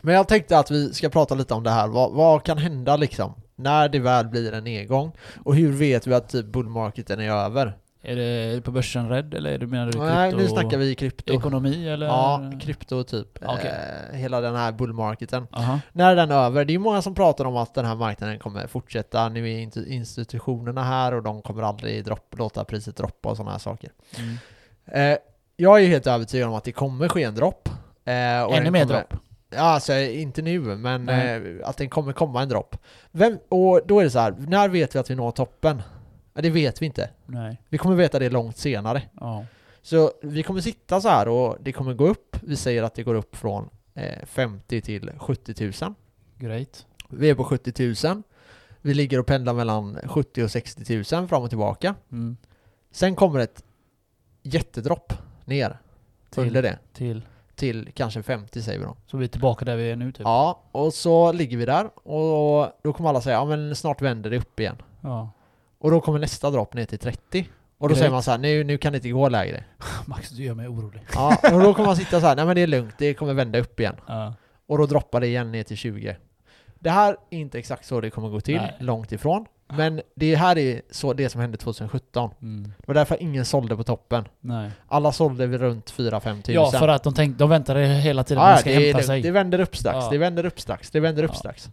Men 0.00 0.14
jag 0.14 0.28
tänkte 0.28 0.58
att 0.58 0.70
vi 0.70 0.94
ska 0.94 1.08
prata 1.08 1.34
lite 1.34 1.54
om 1.54 1.62
det 1.62 1.70
här. 1.70 1.88
Vad, 1.88 2.12
vad 2.12 2.42
kan 2.42 2.58
hända 2.58 2.96
liksom? 2.96 3.34
När 3.56 3.88
det 3.88 3.98
väl 3.98 4.26
blir 4.26 4.52
en 4.52 4.64
nedgång? 4.64 5.12
Och 5.44 5.54
hur 5.54 5.72
vet 5.72 6.06
vi 6.06 6.14
att 6.14 6.28
typ 6.28 6.46
bullmarketen 6.46 7.20
är 7.20 7.30
över? 7.30 7.76
Är 8.02 8.16
det 8.16 8.60
på 8.64 8.70
börsen 8.70 9.08
rädd 9.08 9.34
eller 9.34 9.50
är 9.52 9.58
det, 9.58 9.66
menar 9.66 9.92
du 9.92 9.98
Nej, 9.98 10.32
nu 10.32 10.38
krypto- 10.38 10.48
snackar 10.48 10.78
vi 10.78 10.94
krypto. 10.94 11.32
Ekonomi 11.34 11.88
eller? 11.88 12.06
Ja, 12.06 12.52
krypto 12.60 13.04
typ. 13.04 13.38
Okej. 13.42 13.74
Eh, 14.12 14.16
hela 14.18 14.40
den 14.40 14.56
här 14.56 14.72
bullmarketen. 14.72 15.46
Aha. 15.52 15.80
När 15.92 16.10
är 16.10 16.16
den 16.16 16.30
över? 16.30 16.64
Det 16.64 16.74
är 16.74 16.78
många 16.78 17.02
som 17.02 17.14
pratar 17.14 17.44
om 17.44 17.56
att 17.56 17.74
den 17.74 17.84
här 17.84 17.94
marknaden 17.94 18.38
kommer 18.38 18.66
fortsätta. 18.66 19.28
Nu 19.28 19.50
är 19.52 19.88
institutionerna 19.88 20.82
här 20.84 21.14
och 21.14 21.22
de 21.22 21.42
kommer 21.42 21.62
aldrig 21.62 22.04
dropp, 22.04 22.34
låta 22.38 22.64
priset 22.64 22.96
droppa 22.96 23.28
och 23.28 23.36
sådana 23.36 23.50
här 23.52 23.58
saker. 23.58 23.90
Mm. 24.18 25.12
Eh, 25.12 25.18
jag 25.56 25.82
är 25.82 25.86
helt 25.86 26.06
övertygad 26.06 26.48
om 26.48 26.54
att 26.54 26.64
det 26.64 26.72
kommer 26.72 27.08
ske 27.08 27.22
en 27.22 27.34
dropp. 27.34 27.68
Eh, 28.04 28.14
Ännu 28.58 28.70
mer 28.70 28.84
dropp? 28.84 29.14
Ja, 29.50 29.60
alltså 29.60 29.94
inte 29.94 30.42
nu, 30.42 30.60
men 30.60 31.04
Nej. 31.04 31.36
eh, 31.60 31.68
att 31.68 31.76
den 31.76 31.88
kommer 31.88 32.12
komma 32.12 32.42
en 32.42 32.48
dropp. 32.48 32.76
Vem, 33.10 33.38
och 33.48 33.80
då 33.86 34.00
är 34.00 34.04
det 34.04 34.10
så 34.10 34.18
här, 34.18 34.34
när 34.38 34.68
vet 34.68 34.94
vi 34.94 34.98
att 34.98 35.10
vi 35.10 35.14
når 35.14 35.30
toppen? 35.30 35.82
Ja, 36.38 36.42
det 36.42 36.50
vet 36.50 36.82
vi 36.82 36.86
inte. 36.86 37.10
Nej. 37.26 37.62
Vi 37.68 37.78
kommer 37.78 37.96
veta 37.96 38.18
det 38.18 38.30
långt 38.30 38.56
senare. 38.56 39.02
Ja. 39.20 39.44
Så 39.82 40.12
vi 40.22 40.42
kommer 40.42 40.60
sitta 40.60 41.00
så 41.00 41.08
här 41.08 41.28
och 41.28 41.56
det 41.60 41.72
kommer 41.72 41.94
gå 41.94 42.06
upp. 42.06 42.36
Vi 42.42 42.56
säger 42.56 42.82
att 42.82 42.94
det 42.94 43.02
går 43.02 43.14
upp 43.14 43.36
från 43.36 43.68
eh, 43.94 44.24
50 44.24 44.80
till 44.80 45.10
70 45.18 45.72
000. 45.84 45.94
Great. 46.36 46.86
Vi 47.08 47.30
är 47.30 47.34
på 47.34 47.44
70 47.44 48.06
000. 48.06 48.22
Vi 48.80 48.94
ligger 48.94 49.20
och 49.20 49.26
pendlar 49.26 49.54
mellan 49.54 49.98
70 50.04 50.42
och 50.42 50.50
60 50.50 50.96
000 51.16 51.28
fram 51.28 51.42
och 51.42 51.48
tillbaka. 51.48 51.94
Mm. 52.12 52.36
Sen 52.90 53.14
kommer 53.14 53.40
ett 53.40 53.64
jättedropp 54.42 55.12
ner 55.44 55.78
Till? 56.30 56.52
det. 56.52 56.78
Till. 56.92 57.22
Till 57.54 57.90
kanske 57.94 58.22
50 58.22 58.62
säger 58.62 58.78
vi 58.78 58.84
då. 58.84 58.96
Så 59.06 59.16
vi 59.16 59.24
är 59.24 59.28
tillbaka 59.28 59.64
där 59.64 59.76
vi 59.76 59.90
är 59.90 59.96
nu 59.96 60.12
typ? 60.12 60.20
Ja, 60.24 60.62
och 60.72 60.94
så 60.94 61.32
ligger 61.32 61.56
vi 61.56 61.64
där 61.64 62.08
och 62.08 62.72
då 62.82 62.92
kommer 62.92 63.08
alla 63.08 63.20
säga 63.20 63.36
ja 63.36 63.44
men 63.44 63.76
snart 63.76 64.02
vänder 64.02 64.30
det 64.30 64.38
upp 64.38 64.60
igen. 64.60 64.76
Ja. 65.00 65.30
Och 65.80 65.90
då 65.90 66.00
kommer 66.00 66.18
nästa 66.18 66.50
dropp 66.50 66.74
ner 66.74 66.84
till 66.84 66.98
30. 66.98 67.48
Och 67.78 67.88
då 67.88 67.94
Direkt. 67.94 67.98
säger 67.98 68.10
man 68.12 68.22
så 68.22 68.30
här, 68.30 68.38
nu, 68.38 68.64
nu 68.64 68.78
kan 68.78 68.92
det 68.92 68.96
inte 68.96 69.08
gå 69.10 69.28
lägre. 69.28 69.64
Max, 70.06 70.30
du 70.30 70.42
gör 70.44 70.54
mig 70.54 70.68
orolig. 70.68 71.02
Ja, 71.14 71.36
och 71.52 71.60
då 71.60 71.74
kommer 71.74 71.86
man 71.86 71.96
sitta 71.96 72.20
så 72.20 72.26
här, 72.26 72.36
nej 72.36 72.46
men 72.46 72.56
det 72.56 72.62
är 72.62 72.66
lugnt, 72.66 72.94
det 72.98 73.14
kommer 73.14 73.34
vända 73.34 73.58
upp 73.58 73.80
igen. 73.80 73.96
Ja. 74.06 74.34
Och 74.66 74.78
då 74.78 74.86
droppar 74.86 75.20
det 75.20 75.26
igen 75.26 75.52
ner 75.52 75.62
till 75.62 75.76
20. 75.76 76.16
Det 76.78 76.90
här 76.90 77.16
är 77.30 77.38
inte 77.38 77.58
exakt 77.58 77.86
så 77.86 78.00
det 78.00 78.10
kommer 78.10 78.28
gå 78.28 78.40
till, 78.40 78.56
Nej. 78.56 78.76
långt 78.80 79.12
ifrån. 79.12 79.46
Men 79.72 80.00
det 80.16 80.34
här 80.34 80.58
är 80.58 80.82
så 80.90 81.12
det 81.12 81.28
som 81.28 81.40
hände 81.40 81.56
2017. 81.58 82.30
Mm. 82.42 82.64
Det 82.78 82.86
var 82.86 82.94
därför 82.94 83.22
ingen 83.22 83.44
sålde 83.44 83.76
på 83.76 83.82
toppen. 83.84 84.24
Nej. 84.40 84.70
Alla 84.88 85.12
sålde 85.12 85.46
vid 85.46 85.60
runt 85.60 85.92
4-5 85.92 86.42
tusen. 86.42 86.54
Ja, 86.54 86.70
för 86.70 86.88
att 86.88 87.02
de 87.02 87.14
tänkte, 87.14 87.38
de 87.44 87.50
väntade 87.50 87.80
hela 87.86 88.24
tiden 88.24 88.42
Ja, 88.42 88.48
att 88.48 88.56
det 88.56 88.60
ska 88.60 88.70
det, 88.70 88.74
hämta 88.84 88.98
lugnt. 88.98 89.06
sig. 89.06 89.22
det 89.22 89.30
vänder 89.30 89.60
upp 89.60 89.76
strax, 89.76 89.96
Ja. 90.04 90.10
det 90.10 90.18
vänder 90.18 90.46
upp 90.46 90.60
strax, 90.60 90.90
det 90.90 91.00
vänder 91.00 91.22
upp 91.22 91.30
Ja. 91.34 91.38
strax. 91.38 91.68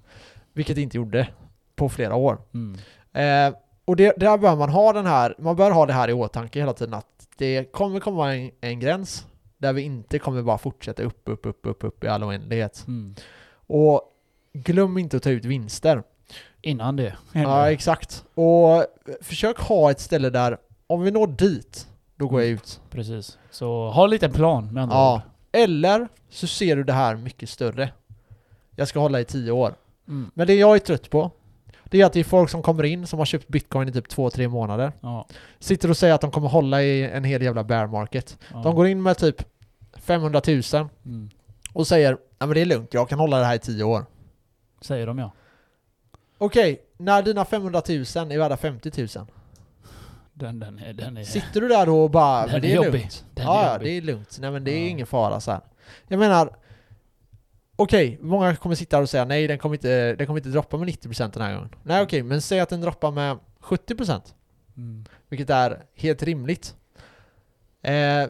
Vilket 0.54 0.76
det 0.76 0.82
inte 0.82 0.98
gjorde 0.98 1.28
på 1.76 1.90
flera 1.90 2.16
år. 2.16 2.38
Mm. 2.54 2.78
Eh, 3.14 3.56
och 3.86 3.96
det, 3.96 4.14
där 4.18 4.38
bör 4.38 4.56
man 4.56 4.70
ha 4.70 4.94
den 4.94 5.06
här, 5.06 5.36
man 5.40 5.56
bör 5.56 5.72
ha 5.72 5.86
det 5.86 5.94
här 5.94 6.10
i 6.10 6.14
åtanke 6.14 6.60
hela 6.60 6.74
tiden 6.74 6.94
att 6.94 7.28
det 7.38 7.72
kommer 7.72 8.00
komma 8.00 8.36
en, 8.36 8.52
en 8.62 8.80
gräns 8.80 9.26
där 9.58 9.74
vi 9.74 9.82
inte 9.82 10.20
kommer 10.20 10.42
bara 10.42 10.58
fortsätta 10.58 11.04
upp, 11.04 11.22
upp, 11.26 11.46
upp, 11.46 11.60
upp, 11.66 11.84
upp 11.84 12.04
i 12.04 12.08
all 12.08 12.24
oändlighet. 12.24 12.84
Mm. 12.88 13.16
Och 13.68 14.02
glöm 14.54 14.98
inte 14.98 15.18
att 15.18 15.24
ta 15.24 15.30
ut 15.30 15.46
vinster. 15.46 16.04
Innan 16.62 16.96
det 16.96 17.16
Ja, 17.32 17.72
exakt. 17.72 18.26
Och 18.34 18.86
försök 19.22 19.60
ha 19.60 19.92
ett 19.92 20.00
ställe 20.00 20.30
där, 20.30 20.58
om 20.88 21.02
vi 21.02 21.12
når 21.12 21.28
dit, 21.28 21.88
då 22.16 22.28
går 22.28 22.42
jag 22.42 22.50
ut. 22.50 22.82
Precis. 22.90 23.38
Så 23.52 23.90
ha 23.90 24.04
en 24.04 24.10
liten 24.10 24.32
plan 24.32 24.74
med 24.74 24.84
andra 24.84 24.96
Ja. 24.96 25.22
Eller 25.52 26.08
så 26.30 26.48
ser 26.48 26.76
du 26.76 26.84
det 26.84 26.94
här 26.94 27.16
mycket 27.16 27.50
större. 27.50 27.90
Jag 28.76 28.88
ska 28.88 29.00
hålla 29.00 29.20
i 29.20 29.26
tio 29.26 29.52
år. 29.52 29.74
Mm. 30.08 30.32
Men 30.34 30.48
det 30.48 30.56
jag 30.56 30.76
är 30.76 30.80
trött 30.80 31.10
på, 31.10 31.32
det 31.96 32.02
är 32.02 32.06
att 32.06 32.14
det 32.14 32.20
är 32.20 32.24
folk 32.24 32.50
som 32.50 32.62
kommer 32.62 32.84
in 32.84 33.08
som 33.08 33.20
har 33.20 33.26
köpt 33.26 33.48
bitcoin 33.48 33.90
i 33.90 33.92
typ 33.92 34.10
två, 34.10 34.30
tre 34.30 34.48
månader. 34.48 34.92
Ja. 35.02 35.28
Sitter 35.60 35.90
och 35.90 35.98
säger 35.98 36.14
att 36.14 36.22
de 36.22 36.32
kommer 36.32 36.48
hålla 36.50 36.84
i 36.84 37.10
en 37.12 37.24
hel 37.24 37.42
jävla 37.42 37.64
bear 37.64 37.88
market. 37.88 38.38
Ja. 38.54 38.62
De 38.64 38.76
går 38.76 38.88
in 38.88 39.04
med 39.04 39.18
typ 39.18 39.42
500 39.98 40.42
000 40.48 40.62
Mm. 41.06 41.30
och 41.74 41.88
säger 41.88 42.18
ja 42.40 42.46
men 42.46 42.50
det 42.56 42.62
är 42.62 42.66
lugnt, 42.66 42.94
jag 42.94 43.10
kan 43.10 43.20
hålla 43.20 43.40
det 43.40 43.46
här 43.46 43.56
i 43.56 43.60
tio 43.60 43.84
år. 43.84 44.06
Säger 44.82 45.08
de 45.08 45.18
ja. 45.20 45.32
Okej, 46.38 46.82
när 46.98 47.22
dina 47.24 47.46
500 47.46 47.82
000 47.90 47.98
är 47.98 48.38
värda 48.38 48.58
50 48.58 48.92
000. 49.18 49.28
Den, 50.34 50.60
den 50.60 50.80
är... 50.80 50.94
Den 50.94 51.18
är, 51.18 51.24
Sitter 51.24 51.62
du 51.62 51.68
där 51.68 51.86
då 51.86 52.04
och 52.04 52.10
bara, 52.12 52.42
Den 52.42 52.52
men 52.52 52.62
det 52.62 52.74
är 52.74 52.86
är 52.86 52.92
lugnt. 52.92 53.26
Den 53.34 53.44
är 53.48 53.50
ja, 53.50 53.64
ja, 53.66 53.74
jobbig. 53.74 53.88
det 53.88 53.98
är 53.98 54.02
lugnt. 54.02 54.38
Nej 54.42 54.52
men 54.52 54.64
det 54.64 54.72
är 54.72 54.82
Ja. 54.84 54.88
ingen 54.90 55.08
fara 55.08 55.40
så 55.40 55.52
här. 55.52 55.62
Jag 56.08 56.20
menar, 56.20 56.56
okej, 57.76 58.18
många 58.22 58.56
kommer 58.56 58.76
sitta 58.76 58.98
här 58.98 59.02
och 59.04 59.10
säga 59.10 59.26
nej 59.26 59.48
den 59.48 59.58
kommer 59.58 59.76
inte, 59.76 60.16
den 60.16 60.28
kommer 60.28 60.40
inte 60.40 60.50
droppa 60.50 60.78
med 60.78 60.88
90% 60.90 61.32
den 61.34 61.42
här 61.42 61.54
gången. 61.54 61.70
Nej 61.84 62.02
okej, 62.04 62.24
men 62.24 62.42
säg 62.42 62.60
att 62.60 62.70
den 62.70 62.82
droppar 62.82 63.12
med 63.12 63.38
70%. 63.62 64.22
Mm. 64.78 65.06
Vilket 65.30 65.50
är 65.50 65.84
helt 65.96 66.24
rimligt. 66.24 66.76
Eh, 67.82 68.24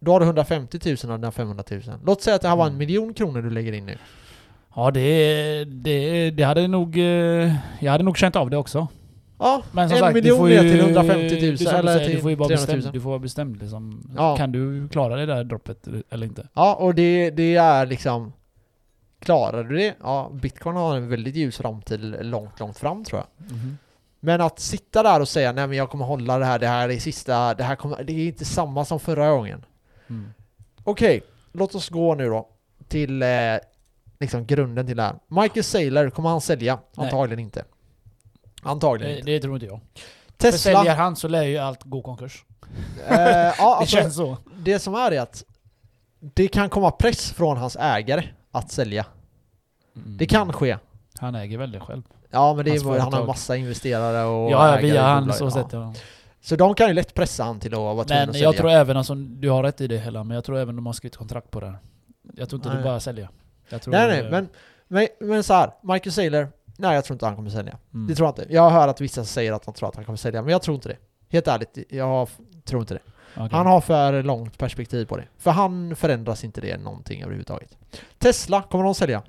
då 0.00 0.12
har 0.12 0.20
du 0.20 0.26
150 0.26 0.78
000 1.04 1.12
av 1.12 1.18
dina 1.18 1.32
500 1.32 1.64
000. 1.70 1.80
Låt 2.06 2.22
säga 2.22 2.36
att 2.36 2.42
det 2.42 2.48
här 2.48 2.56
var 2.56 2.64
en 2.64 2.68
Mm. 2.72 2.78
miljon 2.78 3.14
kronor 3.14 3.42
du 3.42 3.50
lägger 3.50 3.72
in 3.72 3.86
nu. 3.86 3.98
Ja 4.76 4.90
det, 4.90 5.64
det, 5.64 6.30
det 6.30 6.42
hade 6.42 6.68
nog... 6.68 6.98
eh, 6.98 7.54
Jag 7.80 7.92
hade 7.92 8.04
nog 8.04 8.16
känt 8.18 8.36
av 8.36 8.50
det 8.50 8.56
också. 8.56 8.88
Ja, 9.38 9.62
Men 9.72 9.88
som 9.88 9.96
en 9.96 10.00
sagt, 10.00 10.14
du 10.14 10.20
miljon 10.20 10.38
får 10.38 10.48
ner 10.48 10.60
till 10.60 10.80
150 10.80 11.28
det 11.28 11.36
är 11.46 11.48
000 11.48 11.58
som 11.58 11.66
du 11.72 11.78
eller 11.78 12.04
till 12.06 12.14
du 12.16 12.20
får 12.22 12.30
ju 12.30 12.36
bara 12.36 12.48
300 12.48 12.66
000. 12.72 12.76
bestäm, 12.76 12.92
Du 12.92 13.00
får 13.00 13.08
vara 13.10 13.18
bestämd 13.18 13.56
liksom. 13.60 14.10
Ja. 14.16 14.36
Kan 14.36 14.52
du 14.52 14.88
klara 14.88 15.16
det 15.16 15.26
där 15.26 15.44
droppet 15.44 15.88
eller 16.10 16.26
inte? 16.26 16.48
Ja, 16.54 16.74
och 16.74 16.94
det, 16.94 17.30
det 17.30 17.56
är 17.56 17.86
liksom... 17.86 18.32
Klarar 19.22 19.64
du 19.64 19.76
det? 19.76 19.94
Ja, 20.02 20.30
bitcoin 20.32 20.76
har 20.76 20.96
en 20.96 21.08
väldigt 21.08 21.34
ljus 21.36 21.56
framtid 21.56 22.00
långt, 22.20 22.60
långt 22.60 22.78
fram 22.78 23.04
tror 23.04 23.20
jag. 23.20 23.50
Mhm. 23.50 23.78
Men 24.20 24.40
att 24.40 24.58
sitta 24.60 25.02
där 25.02 25.20
och 25.20 25.28
säga 25.28 25.52
nej 25.52 25.66
men 25.66 25.76
jag 25.78 25.90
kommer 25.90 26.04
hålla 26.04 26.38
det 26.38 26.44
här, 26.44 26.58
det 26.58 26.66
här 26.66 26.88
är 26.88 26.98
sista, 26.98 27.54
det 27.54 27.64
här 27.64 27.76
kommer, 27.76 28.04
det 28.04 28.12
är 28.12 28.26
inte 28.26 28.44
samma 28.44 28.84
som 28.84 29.00
förra 29.00 29.30
gången. 29.30 29.64
Mm. 30.08 30.32
Okej, 30.84 31.22
låt 31.52 31.74
oss 31.74 31.88
gå 31.88 32.14
nu 32.14 32.28
då 32.28 32.48
till 32.88 33.22
eh, 33.22 33.28
liksom 34.20 34.46
grunden 34.46 34.86
till 34.86 34.96
det 34.96 35.02
här. 35.02 35.14
Michael 35.28 35.64
Saylor, 35.64 36.10
kommer 36.10 36.28
han 36.28 36.40
sälja? 36.40 36.78
Nej. 36.96 37.04
Antagligen 37.06 37.38
inte. 37.38 37.64
Antagligen 38.62 39.12
Det, 39.12 39.18
inte. 39.18 39.30
det 39.30 39.40
tror 39.40 39.54
inte 39.54 39.66
jag. 39.66 39.80
För 39.94 40.32
Tesla, 40.36 40.58
säljer 40.58 40.94
han 40.96 41.16
så 41.16 41.28
lär 41.28 41.42
ju 41.42 41.58
allt 41.58 41.82
gå 41.82 42.02
konkurs. 42.02 42.44
eh, 43.08 43.16
ja, 43.18 43.52
det 43.58 43.62
alltså, 43.62 43.96
känns 43.96 44.16
så. 44.16 44.36
det 44.58 44.78
som 44.78 44.94
är 44.94 45.10
är 45.12 45.20
att 45.20 45.44
det 46.20 46.48
kan 46.48 46.68
komma 46.70 46.90
press 46.90 47.32
från 47.32 47.56
hans 47.56 47.76
ägare 47.80 48.24
att 48.52 48.70
sälja. 48.70 49.06
Mm. 49.96 50.16
Det 50.16 50.26
kan 50.26 50.52
ske. 50.52 50.78
Han 51.18 51.34
äger 51.34 51.58
väl 51.58 51.72
det 51.72 51.80
själv. 51.80 52.02
Ja 52.30 52.54
men 52.54 52.64
det 52.64 52.70
är, 52.70 52.98
han 52.98 53.12
har 53.12 53.26
massa 53.26 53.56
investerare 53.56 54.24
och 54.24 54.50
Ja, 54.50 54.74
ja, 54.74 54.80
via 54.80 55.02
han 55.02 55.32
så 55.32 55.44
Ja. 55.44 55.50
sätt 55.50 55.66
ja. 55.72 55.94
Så 56.40 56.56
de 56.56 56.74
kan 56.74 56.88
ju 56.88 56.94
lätt 56.94 57.14
pressa 57.14 57.44
han 57.44 57.60
till 57.60 57.74
att 57.74 57.78
vara 57.80 58.04
tvungen 58.04 58.20
Men 58.22 58.28
att 58.30 58.36
jag 58.36 58.54
sälja. 58.54 58.60
tror 58.60 58.70
även, 58.70 58.96
alltså, 58.96 59.14
du 59.14 59.50
har 59.50 59.62
rätt 59.62 59.80
i 59.80 59.86
det 59.86 59.98
hela, 59.98 60.24
men 60.24 60.34
jag 60.34 60.44
tror 60.44 60.58
även 60.58 60.76
de 60.76 60.86
har 60.86 60.92
skrivit 60.92 61.16
kontrakt 61.16 61.50
på 61.50 61.60
det 61.60 61.66
här. 61.66 61.78
Jag 62.34 62.48
tror 62.48 62.58
inte 62.58 62.68
Nej. 62.68 62.78
du 62.78 62.84
bara 62.84 63.00
säljer. 63.00 63.28
Jag 63.68 63.82
tror, 63.82 63.92
Nej 63.92 64.08
nej, 64.08 64.20
eh, 64.20 64.30
men, 64.30 64.48
men, 64.88 65.08
men 65.20 65.42
så 65.44 65.54
här, 65.54 65.70
Michael 65.82 66.12
Saylor, 66.12 66.48
nej 66.78 66.94
jag 66.94 67.04
tror 67.04 67.14
inte 67.14 67.26
han 67.26 67.36
kommer 67.36 67.50
sälja. 67.50 67.78
mm. 67.94 68.06
Det 68.06 68.14
tror 68.14 68.26
jag 68.26 68.38
inte. 68.38 68.54
Jag 68.54 68.70
hör 68.70 68.88
att 68.88 69.00
vissa 69.00 69.24
säger 69.24 69.52
att 69.52 69.62
de 69.64 69.74
tror 69.74 69.88
att 69.88 69.96
han 69.96 70.04
kommer 70.04 70.16
sälja, 70.16 70.42
men 70.42 70.52
jag 70.52 70.62
tror 70.62 70.74
inte 70.74 70.88
det. 70.88 70.96
Helt 71.28 71.48
ärligt, 71.48 71.78
jag 71.88 72.28
tror 72.64 72.80
inte 72.80 72.94
det. 72.94 73.00
Okej. 73.36 73.48
Han 73.52 73.66
har 73.66 73.80
för 73.80 74.22
långt 74.22 74.58
perspektiv 74.58 75.04
på 75.06 75.16
det. 75.16 75.24
För 75.38 75.50
han 75.50 75.96
förändras 75.96 76.44
inte 76.44 76.60
det 76.60 76.76
någonting 76.76 77.22
överhuvudtaget. 77.22 77.76
Tesla, 78.18 78.62
kommer 78.62 78.84
de 78.84 78.94
sälja? 78.94 79.22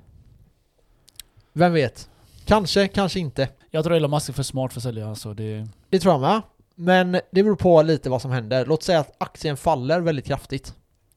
Vem 1.52 1.72
vet? 1.72 2.08
Kanske, 2.44 2.88
kanske 2.88 3.20
inte. 3.20 3.48
Jag 3.70 3.84
tror 3.84 3.96
Elon 3.96 4.10
Musk 4.10 4.28
är 4.28 4.32
för 4.32 4.42
smart 4.42 4.72
för 4.72 4.78
att 4.80 4.82
sälja, 4.82 5.08
alltså 5.08 5.34
det... 5.34 5.68
Det 5.90 5.98
tror 5.98 6.14
jag 6.14 6.20
med. 6.20 6.42
Men 6.74 7.12
det 7.12 7.42
beror 7.42 7.56
på 7.56 7.82
lite 7.82 8.10
vad 8.10 8.22
som 8.22 8.30
händer. 8.30 8.66
Låt 8.66 8.82
säga 8.82 9.00
att 9.00 9.14
aktien 9.18 9.56
faller 9.56 10.00
väldigt 10.00 10.26
kraftigt. 10.26 10.74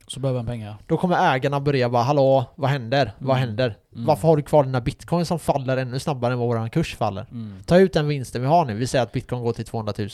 Så 0.07 0.19
behöver 0.19 0.39
han 0.39 0.47
pengar. 0.47 0.75
Då 0.87 0.97
kommer 0.97 1.33
ägarna 1.35 1.59
börja 1.59 1.89
bara 1.89 2.03
hallå, 2.03 2.45
vad 2.55 2.69
händer? 2.69 3.11
Vad 3.19 3.37
Mm. 3.37 3.47
händer? 3.49 3.77
Mm. 3.93 4.05
Varför 4.05 4.27
har 4.27 4.37
du 4.37 4.43
kvar 4.43 4.63
dina 4.63 4.81
bitcoin 4.81 5.25
som 5.25 5.39
faller 5.39 5.77
ännu 5.77 5.99
snabbare 5.99 6.33
än 6.33 6.39
vad 6.39 6.47
våran 6.47 6.69
kurs 6.69 6.95
faller? 6.95 7.25
Mm. 7.31 7.55
Ta 7.65 7.77
ut 7.79 7.93
den 7.93 8.07
vinsten 8.07 8.41
vi 8.41 8.47
har 8.47 8.65
nu. 8.65 8.73
Vi 8.73 8.87
säger 8.87 9.03
att 9.03 9.11
bitcoin 9.11 9.41
går 9.43 9.53
till 9.53 9.65
200 9.65 9.93
000. 9.97 10.09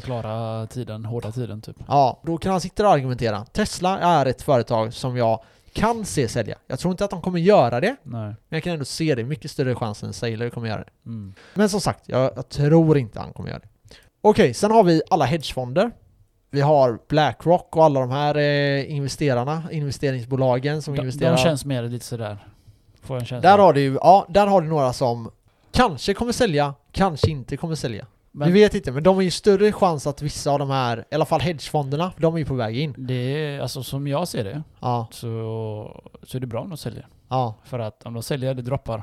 Förklara 0.00 0.66
tiden, 0.66 1.04
hårda 1.04 1.32
tiden 1.32 1.60
typ. 1.62 1.76
Ja, 1.88 2.20
då 2.24 2.38
kan 2.38 2.52
han 2.52 2.60
sitta 2.60 2.86
och 2.86 2.92
argumentera. 2.92 3.44
Tesla 3.44 3.98
är 3.98 4.26
ett 4.26 4.42
företag 4.42 4.94
som 4.94 5.16
jag 5.16 5.42
kan 5.72 6.04
se 6.04 6.28
sälja. 6.28 6.58
Jag 6.66 6.78
tror 6.78 6.90
inte 6.92 7.04
att 7.04 7.10
de 7.10 7.20
kommer 7.22 7.38
göra 7.40 7.80
det, 7.80 7.96
Nej. 8.02 8.20
men 8.22 8.36
jag 8.48 8.62
kan 8.62 8.72
ändå 8.72 8.84
se 8.84 9.14
det. 9.14 9.24
Mycket 9.24 9.50
större 9.50 9.74
chans 9.74 10.02
än 10.02 10.12
Sailor 10.12 10.50
kommer 10.50 10.68
göra 10.68 10.84
det. 10.84 10.90
Mm. 11.10 11.34
Men 11.54 11.68
som 11.68 11.80
sagt, 11.80 12.08
jag, 12.08 12.32
jag 12.36 12.48
tror 12.48 12.98
inte 12.98 13.20
han 13.20 13.32
kommer 13.32 13.48
göra 13.48 13.58
det. 13.58 13.68
Okej, 14.20 14.54
sen 14.54 14.70
har 14.70 14.84
vi 14.84 15.02
alla 15.10 15.24
hedgefonder. 15.24 15.90
Vi 16.50 16.60
har 16.60 16.98
Blackrock 17.08 17.76
och 17.76 17.84
alla 17.84 18.00
de 18.00 18.10
här 18.10 18.34
eh, 18.36 18.92
investerarna, 18.92 19.62
investeringsbolagen 19.70 20.82
som 20.82 20.94
De, 20.94 21.00
investerar. 21.00 21.36
de 21.36 21.42
känns 21.42 21.64
mer 21.64 21.82
lite 21.82 22.04
sådär. 22.04 22.46
Får 23.02 23.16
en 23.16 23.24
känsla. 23.24 23.50
Där 23.50 23.58
har 23.58 23.72
du 23.72 23.80
ju, 23.80 23.94
ja, 23.94 24.26
där 24.28 24.46
har 24.46 24.60
du 24.60 24.68
några 24.68 24.92
som 24.92 25.30
kanske 25.72 26.14
kommer 26.14 26.32
sälja, 26.32 26.74
kanske 26.92 27.30
inte 27.30 27.56
kommer 27.56 27.74
sälja. 27.74 28.06
Men 28.38 28.52
Vi 28.52 28.60
vet 28.60 28.74
inte, 28.74 28.92
men 28.92 29.02
de 29.02 29.14
har 29.14 29.22
ju 29.22 29.30
större 29.30 29.72
chans 29.72 30.06
att 30.06 30.22
vissa 30.22 30.50
av 30.50 30.58
de 30.58 30.70
här, 30.70 31.04
i 31.10 31.14
alla 31.14 31.24
fall 31.24 31.40
hedgefonderna, 31.40 32.12
de 32.18 32.34
är 32.34 32.38
ju 32.38 32.44
på 32.44 32.54
väg 32.54 32.78
in. 32.78 32.94
det 32.98 33.14
är, 33.14 33.60
alltså 33.60 33.82
som 33.82 34.06
jag 34.06 34.28
ser 34.28 34.44
det, 34.44 34.62
Ja, 34.80 35.08
så, 35.10 35.26
så 36.22 36.36
är 36.36 36.40
det 36.40 36.46
bra 36.46 36.60
om 36.60 36.68
de 36.68 36.76
säljer. 36.78 37.06
ja. 37.28 37.54
För 37.64 37.78
att 37.78 38.06
om 38.06 38.14
de 38.14 38.22
säljer, 38.22 38.54
det 38.54 38.62
droppar. 38.62 39.02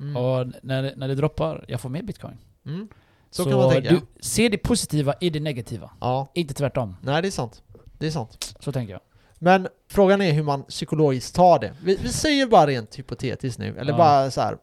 Mm. 0.00 0.16
Och 0.16 0.46
när, 0.62 0.92
när 0.96 1.08
det 1.08 1.14
droppar, 1.14 1.64
jag 1.68 1.80
får 1.80 1.88
mer 1.88 2.02
bitcoin. 2.02 2.38
Mm. 2.66 2.88
Så, 3.30 3.44
kan 3.44 3.52
man 3.52 3.70
tänka. 3.70 3.90
du 3.90 4.00
ser 4.20 4.50
det 4.50 4.58
positiva 4.58 5.14
i 5.20 5.30
det 5.30 5.40
negativa. 5.40 5.90
Ja, 6.00 6.30
Inte 6.34 6.54
tvärtom. 6.54 6.96
nej 7.02 7.22
det 7.22 7.28
är 7.28 7.32
sant. 7.32 7.62
Det 7.98 8.06
är 8.06 8.10
sant. 8.10 8.54
Så 8.60 8.72
tänker 8.72 8.92
jag. 8.92 9.00
Men 9.38 9.68
frågan 9.90 10.22
är 10.22 10.32
hur 10.32 10.42
man 10.42 10.62
psykologiskt 10.62 11.34
tar 11.34 11.58
det. 11.58 11.72
Vi, 11.84 11.96
vi 12.02 12.08
säger 12.08 12.46
bara 12.46 12.66
rent 12.66 12.98
hypotetiskt 12.98 13.58
nu, 13.58 13.78
eller 13.78 13.92
Ja. 13.92 13.98
bara 13.98 14.30
så 14.30 14.40
här. 14.40 14.56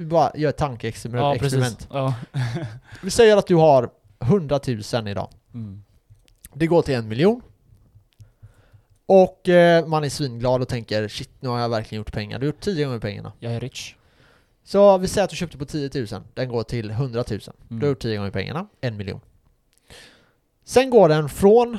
Vi 0.00 0.06
bara 0.06 0.32
gör 0.34 0.48
ett 0.48 0.56
tankeexperiment. 0.56 1.88
Ja. 1.90 2.14
Ja. 2.32 2.40
Vi 3.02 3.10
säger 3.10 3.36
att 3.36 3.46
du 3.46 3.54
har 3.54 3.90
100 4.20 4.60
000 4.92 5.08
idag. 5.08 5.28
Mm. 5.54 5.82
Det 6.54 6.66
går 6.66 6.82
till 6.82 6.94
en 6.94 7.08
miljon. 7.08 7.42
Och 9.06 9.48
eh, 9.48 9.86
man 9.86 10.04
är 10.04 10.08
svinglad 10.08 10.62
och 10.62 10.68
tänker 10.68 11.08
shit, 11.08 11.30
nu 11.40 11.48
har 11.48 11.58
jag 11.58 11.68
verkligen 11.68 12.00
gjort 12.00 12.12
pengar. 12.12 12.38
Du 12.38 12.46
har 12.46 12.52
gjort 12.52 12.60
10 12.60 12.84
gånger 12.84 12.98
pengarna. 12.98 13.32
Jag 13.38 13.52
är 13.52 13.60
rich. 13.60 13.94
Så 14.64 14.98
vi 14.98 15.08
säger 15.08 15.24
att 15.24 15.30
du 15.30 15.36
köpte 15.36 15.58
på 15.58 15.64
10 15.64 15.90
000. 15.94 16.06
Den 16.34 16.48
går 16.48 16.62
till 16.62 16.90
100 16.90 17.24
000. 17.30 17.40
Mm. 17.40 17.80
Du 17.80 17.86
har 17.86 17.88
gjort 17.88 18.02
10 18.02 18.16
gånger 18.16 18.30
pengarna. 18.30 18.66
En 18.80 18.96
miljon. 18.96 19.20
Sen 20.64 20.90
går 20.90 21.08
den 21.08 21.28
från 21.28 21.78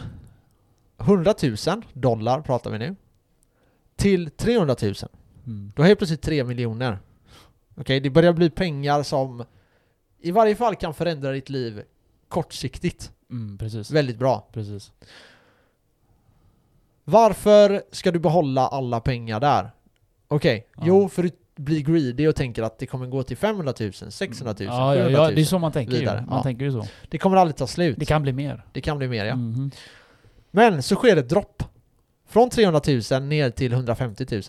100 0.97 1.33
000 1.43 1.83
dollar, 1.93 2.41
pratar 2.41 2.71
vi 2.71 2.77
nu, 2.77 2.95
till 3.95 4.31
300 4.31 4.75
000. 4.81 4.93
Mm. 5.45 5.71
Då 5.75 5.83
har 5.83 5.89
jag 5.89 5.97
plötsligt 5.97 6.21
3 6.21 6.43
miljoner. 6.43 6.99
Okej, 7.81 7.99
det 7.99 8.09
börjar 8.09 8.33
bli 8.33 8.49
pengar 8.49 9.03
som 9.03 9.43
i 10.21 10.31
varje 10.31 10.55
fall 10.55 10.75
kan 10.75 10.93
förändra 10.93 11.31
ditt 11.31 11.49
liv 11.49 11.81
kortsiktigt. 12.29 13.11
Mm, 13.31 13.57
precis. 13.57 13.91
Väldigt 13.91 14.17
bra. 14.19 14.47
Precis. 14.53 14.91
Varför 17.03 17.83
ska 17.91 18.11
du 18.11 18.19
behålla 18.19 18.67
alla 18.67 18.99
pengar 18.99 19.39
där? 19.39 19.71
Okej, 20.27 20.67
Ja. 20.75 20.83
jo 20.85 21.09
för 21.09 21.23
du 21.23 21.31
blir 21.55 21.81
greedy 21.81 22.27
och 22.27 22.35
tänker 22.35 22.63
att 22.63 22.79
det 22.79 22.85
kommer 22.85 23.07
gå 23.07 23.23
till 23.23 23.37
500 23.37 23.73
000, 23.79 23.93
600 23.93 24.55
000, 24.59 24.67
Ja, 24.67 24.95
ja, 24.95 25.01
700 25.01 25.11
ja, 25.19 25.25
000. 25.25 25.35
det 25.35 25.41
är 25.41 25.45
så 25.45 25.59
man 25.59 25.71
tänker 25.71 25.91
vidare. 25.99 26.19
ju. 26.19 26.25
Man 26.25 26.37
Ja. 26.37 26.43
tänker 26.43 26.65
ju 26.65 26.71
så. 26.71 26.85
Det 27.09 27.17
kommer 27.17 27.37
aldrig 27.37 27.55
ta 27.55 27.67
slut. 27.67 27.95
Det 27.99 28.05
kan 28.05 28.21
bli 28.21 28.33
mer. 28.33 28.65
Det 28.71 28.81
kan 28.81 28.97
bli 28.97 29.07
mer 29.07 29.25
ja. 29.25 29.35
Mhm. 29.35 29.71
Men 30.51 30.83
så 30.83 30.95
sker 30.95 31.17
ett 31.17 31.29
dropp. 31.29 31.63
Från 32.27 32.49
300 32.49 32.81
000 33.11 33.23
ner 33.23 33.49
till 33.49 33.73
150 33.73 34.25
000. 34.31 34.41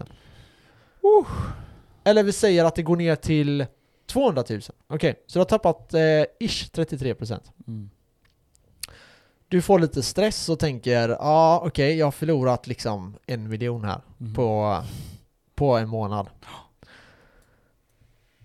Eller 2.04 2.22
vi 2.22 2.32
säger 2.32 2.64
att 2.64 2.74
det 2.74 2.82
går 2.82 2.96
ner 2.96 3.16
till 3.16 3.66
200 4.06 4.44
000. 4.50 4.60
Okej, 4.88 5.22
så 5.26 5.38
du 5.38 5.40
har 5.40 5.44
tappat 5.44 5.94
eh, 5.94 6.00
ish 6.40 6.70
33%. 6.72 7.40
Mm. 7.66 7.90
Du 9.48 9.62
får 9.62 9.78
lite 9.78 10.02
stress 10.02 10.48
och 10.48 10.58
tänker, 10.58 11.08
ja 11.08 11.16
ah, 11.20 11.62
okej, 11.66 11.96
jag 11.98 12.06
har 12.06 12.10
förlorat 12.12 12.66
liksom 12.66 13.16
en 13.26 13.48
miljon 13.48 13.84
här 13.84 14.00
Mhm. 14.18 14.34
på, 14.34 14.78
på 15.54 15.76
en 15.76 15.88
månad. 15.88 16.26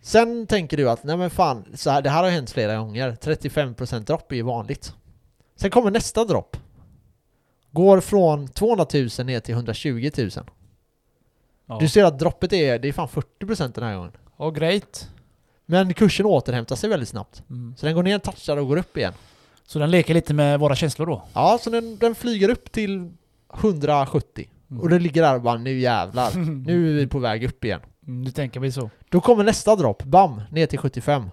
Sen 0.02 0.48
tänker 0.48 0.78
du 0.78 0.90
att, 0.90 1.04
nej 1.04 1.18
men 1.18 1.30
fan, 1.30 1.66
så 1.74 1.90
här, 1.90 2.02
det 2.02 2.10
här 2.10 2.24
har 2.24 2.30
hänt 2.30 2.52
flera 2.52 2.78
gånger. 2.78 3.12
35% 3.22 4.00
dropp 4.00 4.32
är 4.32 4.36
ju 4.36 4.42
vanligt. 4.42 4.94
Sen 5.56 5.72
kommer 5.72 5.92
nästa 5.92 6.26
dropp. 6.26 6.58
Går 7.72 8.00
från 8.00 8.48
200 8.48 8.86
000 8.94 9.26
ner 9.26 9.40
till 9.40 9.54
120 9.56 10.12
000. 10.18 10.30
Ja. 11.68 11.78
Du 11.80 11.90
ser 11.90 12.04
att 12.04 12.20
droppet 12.20 12.54
är, 12.54 12.80
det 12.80 12.88
är 12.88 12.94
fan 12.94 13.08
40% 13.08 13.72
den 13.74 13.84
här 13.84 13.96
gången. 13.96 14.12
Ja, 14.38 14.50
great. 14.50 15.10
Men 15.66 15.94
kursen 15.94 16.26
återhämtar 16.26 16.76
sig 16.76 16.90
väldigt 16.90 17.10
snabbt. 17.10 17.44
Mm. 17.50 17.76
Så 17.78 17.86
den 17.86 17.96
går 17.96 18.04
ner, 18.04 18.20
touchar 18.20 18.58
och 18.58 18.68
går 18.68 18.78
upp 18.78 18.98
igen. 18.98 19.14
Så 19.64 19.80
den 19.80 19.92
leker 19.92 20.14
lite 20.14 20.34
med 20.34 20.60
våra 20.60 20.76
känslor 20.76 21.06
då? 21.06 21.24
Ja, 21.34 21.60
så 21.62 21.70
den, 21.70 21.98
den 21.98 22.16
flyger 22.16 22.50
upp 22.50 22.72
till 22.72 23.12
170. 23.54 24.50
Mm. 24.72 24.82
Och 24.82 24.90
det 24.90 25.00
ligger 25.00 25.22
där 25.22 25.36
och 25.36 25.42
bara 25.42 25.58
nu 25.58 25.80
jävlar. 25.80 26.32
Nu 26.66 26.90
är 26.90 26.94
vi 26.94 27.08
på 27.08 27.20
väg 27.20 27.44
upp 27.44 27.66
igen. 27.66 27.82
Mm, 28.08 28.26
du 28.26 28.32
tänker 28.32 28.60
mig 28.60 28.72
så? 28.72 28.90
Då 29.10 29.22
kommer 29.22 29.44
nästa 29.44 29.76
dropp, 29.76 30.04
bam, 30.04 30.42
ner 30.52 30.66
till 30.66 30.80
75. 30.80 31.30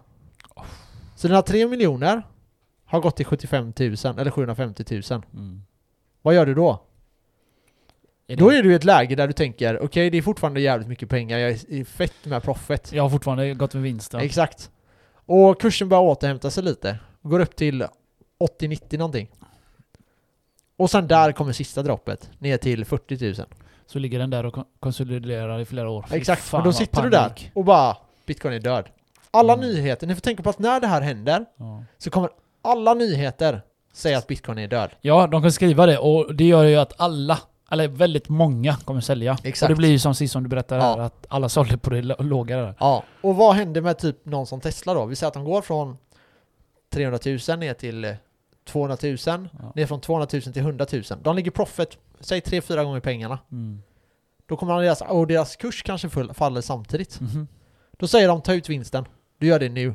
Så 1.17 1.29
dina 1.29 1.43
3 1.43 1.67
miljoner 1.69 2.23
har 2.85 3.01
gått 3.01 3.17
till 3.17 3.27
75 3.27 3.65
000, 3.65 3.97
eller 4.19 4.31
750 4.31 4.85
000. 5.11 5.23
Mm. 5.33 5.63
Vad 6.23 6.35
gör 6.35 6.47
du 6.47 6.55
då? 6.55 6.83
Är 8.27 8.37
Då 8.37 8.51
är 8.53 8.63
du 8.63 8.73
i 8.73 8.75
ett 8.75 8.85
läge 8.85 9.15
där 9.15 9.27
du 9.27 9.33
tänker, 9.33 9.83
okej 9.83 10.11
det 10.11 10.19
är 10.19 10.23
fortfarande 10.23 10.61
jävligt 10.61 10.89
mycket 10.89 11.09
pengar, 11.09 11.39
jag 11.39 11.51
är 11.51 11.85
fett 11.85 12.13
med 12.25 12.43
profit. 12.43 12.93
Jag 12.93 13.03
har 13.03 13.11
fortfarande 13.11 13.55
gått 13.55 13.75
med 13.75 13.83
vinst. 13.83 14.13
Ja. 14.13 14.21
Exakt. 14.21 14.71
Och 15.27 15.61
kursen 15.61 15.89
börjar 15.89 16.03
återhämta 16.03 16.51
sig 16.51 16.63
lite. 16.63 16.99
Går 17.23 17.41
upp 17.41 17.57
till 17.57 17.87
80-90 18.61 18.99
någonting. 18.99 19.29
Och 20.77 20.91
sen 20.91 21.07
där 21.09 21.33
kommer 21.33 21.53
sista 21.53 21.83
droppet, 21.83 22.31
ner 22.39 22.57
till 22.57 22.85
40 22.85 23.25
000. 23.39 23.47
Så 23.87 23.99
ligger 23.99 24.19
den 24.19 24.31
där 24.31 24.47
och 24.47 24.55
kon- 24.55 24.65
konsoliderar 24.81 25.61
i 25.61 25.65
flera 25.65 25.91
år. 25.91 26.05
Fy 26.11 26.17
Exakt, 26.17 26.55
och 26.55 26.63
då 26.63 26.73
sitter 26.73 27.03
du 27.03 27.11
där 27.11 27.29
panik. 27.29 27.51
och 27.55 27.65
bara, 27.65 27.97
bitcoin 28.27 28.55
är 28.55 28.61
död. 28.61 28.85
Alla 29.31 29.53
Mm. 29.55 29.67
nyheter, 29.67 30.07
ni 30.07 30.15
får 30.15 30.21
tänka 30.21 30.43
på 30.43 30.51
att 30.51 30.59
när 30.59 30.81
det 30.81 30.87
här 30.87 31.01
händer 31.01 31.45
Ja. 31.57 31.85
så 31.99 32.11
kommer 32.11 32.31
alla 32.63 32.95
nyheter 32.95 33.63
säga 33.93 34.19
att 34.19 34.27
bitcoin 34.27 34.59
är 34.59 34.69
död. 34.69 34.91
ja, 35.01 35.27
de 35.27 35.43
kan 35.43 35.53
skriva 35.53 35.87
det 35.87 35.99
och 35.99 36.35
det 36.35 36.45
gör 36.45 36.65
ju 36.65 36.77
att 36.77 37.01
alla, 37.01 37.39
eller 37.75 37.89
väldigt 37.89 38.29
många, 38.29 38.77
kommer 38.77 39.01
sälja. 39.01 39.37
Exakt. 39.45 39.63
Och 39.63 39.69
det 39.69 39.79
blir 39.79 39.89
ju 39.91 39.99
som 39.99 40.15
sist 40.15 40.33
som 40.33 40.43
du 40.43 40.49
berättade 40.49 40.81
Ja. 40.83 40.95
här, 40.97 40.99
att 40.99 41.27
alla 41.29 41.49
sålde 41.49 41.79
på 41.79 41.91
det 41.91 42.03
låga 42.23 42.57
där. 42.57 42.75
Ja, 42.79 43.05
och 43.21 43.37
vad 43.37 43.55
händer 43.55 43.81
med 43.81 43.99
typ 43.99 44.27
någon 44.27 44.47
som 44.47 44.61
Tesla 44.61 44.95
då? 44.95 45.05
Vi 45.05 45.17
säger 45.17 45.29
att 45.29 45.35
de 45.35 45.45
går 45.45 45.63
från 45.63 45.97
300 46.91 47.19
000 47.49 47.59
ner 47.59 47.75
till 47.75 48.05
eh, 48.05 48.13
200 48.69 48.97
000, 49.03 49.17
Ja. 49.27 49.49
ner 49.75 49.87
från 49.87 50.01
200 50.01 50.29
000 50.33 50.43
till 50.43 50.63
100 50.63 50.87
000. 50.93 51.03
De 51.23 51.37
ligger 51.37 51.51
profit, 51.51 51.99
säg 52.21 52.41
3-4 52.41 52.85
gånger 52.85 53.01
pengarna. 53.01 53.39
Mm. 53.53 53.83
Då 54.47 54.57
kommer 54.57 54.83
deras, 54.83 55.01
och 55.01 55.27
deras 55.27 55.57
kurs 55.57 55.83
kanske 55.83 56.09
faller 56.35 56.61
samtidigt. 56.61 57.21
Mhm. 57.21 57.49
Då 57.99 58.07
säger 58.07 58.29
de 58.29 58.43
ta 58.43 58.55
ut 58.55 58.69
vinsten. 58.69 59.05
Du 59.39 59.47
gör 59.47 59.59
det 59.61 59.69
nu. 59.69 59.83
Mm. 59.85 59.95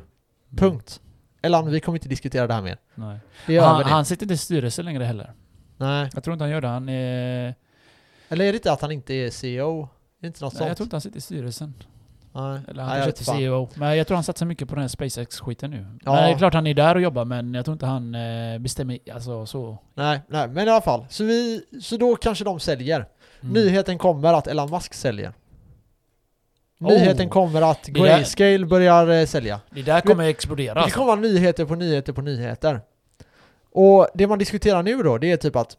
Punkt. 0.56 1.00
Eller 1.42 1.62
vi 1.62 1.80
kommer 1.80 1.98
inte 1.98 2.08
diskutera 2.08 2.46
det 2.46 2.54
här 2.54 2.62
mer. 2.62 2.78
Nej. 2.94 3.18
Det 3.46 3.58
Han, 3.58 3.84
han 3.84 4.04
sitter 4.04 4.24
inte 4.24 4.34
i 4.34 4.36
styrelsen 4.36 4.84
längre 4.84 5.04
heller. 5.04 5.32
Nej. 5.76 6.10
Jag 6.14 6.24
tror 6.24 6.32
inte 6.32 6.44
han 6.44 6.50
gör 6.50 6.60
det. 6.60 6.68
Han 6.68 6.88
är... 6.88 7.54
Eller 8.32 8.44
är 8.44 8.52
det 8.52 8.56
inte 8.56 8.72
att 8.72 8.80
han 8.80 8.92
inte 8.92 9.14
är 9.14 9.30
CEO? 9.30 9.82
Är 9.82 9.88
det 10.20 10.26
inte 10.26 10.44
något 10.44 10.52
Nej, 10.54 10.60
jag 10.62 10.68
sånt? 10.68 10.76
tror 10.76 10.84
inte 10.86 10.96
han 10.96 11.00
sitter 11.00 11.18
i 11.18 11.20
styrelsen. 11.20 11.74
Nej. 12.32 12.60
Eller 12.68 12.82
Nej, 12.82 12.84
han 12.84 12.96
jag 12.98 13.04
kanske 13.04 13.08
inte. 13.08 13.24
CEO. 13.24 13.68
Men 13.74 13.96
jag 13.98 14.06
tror 14.06 14.14
han 14.14 14.24
satsar 14.24 14.46
mycket 14.46 14.68
på 14.68 14.74
den 14.74 14.82
här 14.82 14.88
SpaceX-skiten 14.88 15.70
nu. 15.70 15.86
Ja. 16.04 16.12
Men 16.12 16.24
det 16.24 16.30
är 16.34 16.38
klart 16.38 16.54
han 16.54 16.66
är 16.66 16.74
där 16.74 16.94
och 16.94 17.00
jobbar 17.00 17.24
men 17.24 17.54
jag 17.54 17.64
tror 17.64 17.72
inte 17.72 17.86
han 17.86 18.14
eh, 18.14 18.58
bestämmer, 18.58 18.98
alltså 19.12 19.46
så. 19.46 19.78
nej, 19.94 20.20
nej, 20.28 20.48
men 20.48 20.68
i 20.68 20.70
alla 20.70 20.80
fall. 20.80 21.06
Så, 21.08 21.24
vi, 21.24 21.64
så 21.82 21.96
då 21.96 22.16
kanske 22.16 22.44
de 22.44 22.60
säljer. 22.60 23.06
Mm. 23.42 23.52
Nyheten 23.54 23.98
kommer 23.98 24.32
att 24.34 24.46
Elon 24.46 24.70
Musk 24.70 24.94
säljer. 24.94 25.32
Oh. 26.80 26.88
Nyheten 26.88 27.28
kommer 27.28 27.62
att 27.62 27.82
där- 27.82 27.92
Grayscale 27.92 28.66
börjar 28.66 29.08
eh, 29.08 29.26
sälja. 29.26 29.60
Det 29.70 29.82
där 29.82 30.00
kommer 30.00 30.24
explodera 30.24 30.84
Det 30.84 30.90
kommer 30.90 31.06
vara 31.06 31.20
nyheter 31.20 31.64
på 31.64 31.74
nyheter 31.74 32.12
på 32.12 32.22
nyheter. 32.22 32.80
Och 33.72 34.08
det 34.14 34.26
man 34.26 34.38
diskuterar 34.38 34.82
nu 34.82 35.02
då, 35.02 35.18
det 35.18 35.32
är 35.32 35.36
typ 35.36 35.56
att 35.56 35.76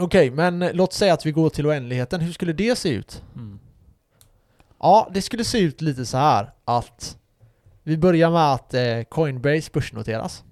Okej, 0.00 0.30
men 0.30 0.70
låt 0.72 0.92
säga 0.92 1.14
att 1.14 1.26
vi 1.26 1.32
går 1.32 1.50
till 1.50 1.66
oändligheten. 1.66 2.20
Hur 2.20 2.32
skulle 2.32 2.52
det 2.52 2.78
se 2.78 2.88
ut? 2.88 3.22
Mm. 3.34 3.58
Ja, 4.78 5.08
det 5.14 5.22
skulle 5.22 5.44
se 5.44 5.58
ut 5.58 5.80
lite 5.80 6.06
så 6.06 6.16
här 6.16 6.52
att 6.64 7.18
vi 7.82 7.96
börjar 7.96 8.30
med 8.30 8.52
att 8.52 8.74
eh, 8.74 9.02
Coinbase 9.08 9.70
börsnoteras. 9.72 10.44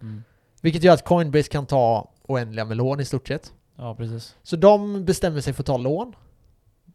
Mm. 0.00 0.22
Vilket 0.60 0.82
gör 0.82 0.94
att 0.94 1.04
Coinbase 1.04 1.48
kan 1.48 1.66
ta 1.66 2.08
oändliga 2.22 2.64
med 2.64 2.76
lån 2.76 3.00
i 3.00 3.04
stort 3.04 3.28
sett. 3.28 3.52
Ja, 3.76 3.94
precis. 3.94 4.36
Så 4.42 4.56
de 4.56 5.04
bestämmer 5.04 5.40
sig 5.40 5.52
för 5.52 5.62
att 5.62 5.66
ta 5.66 5.76
lån. 5.76 6.14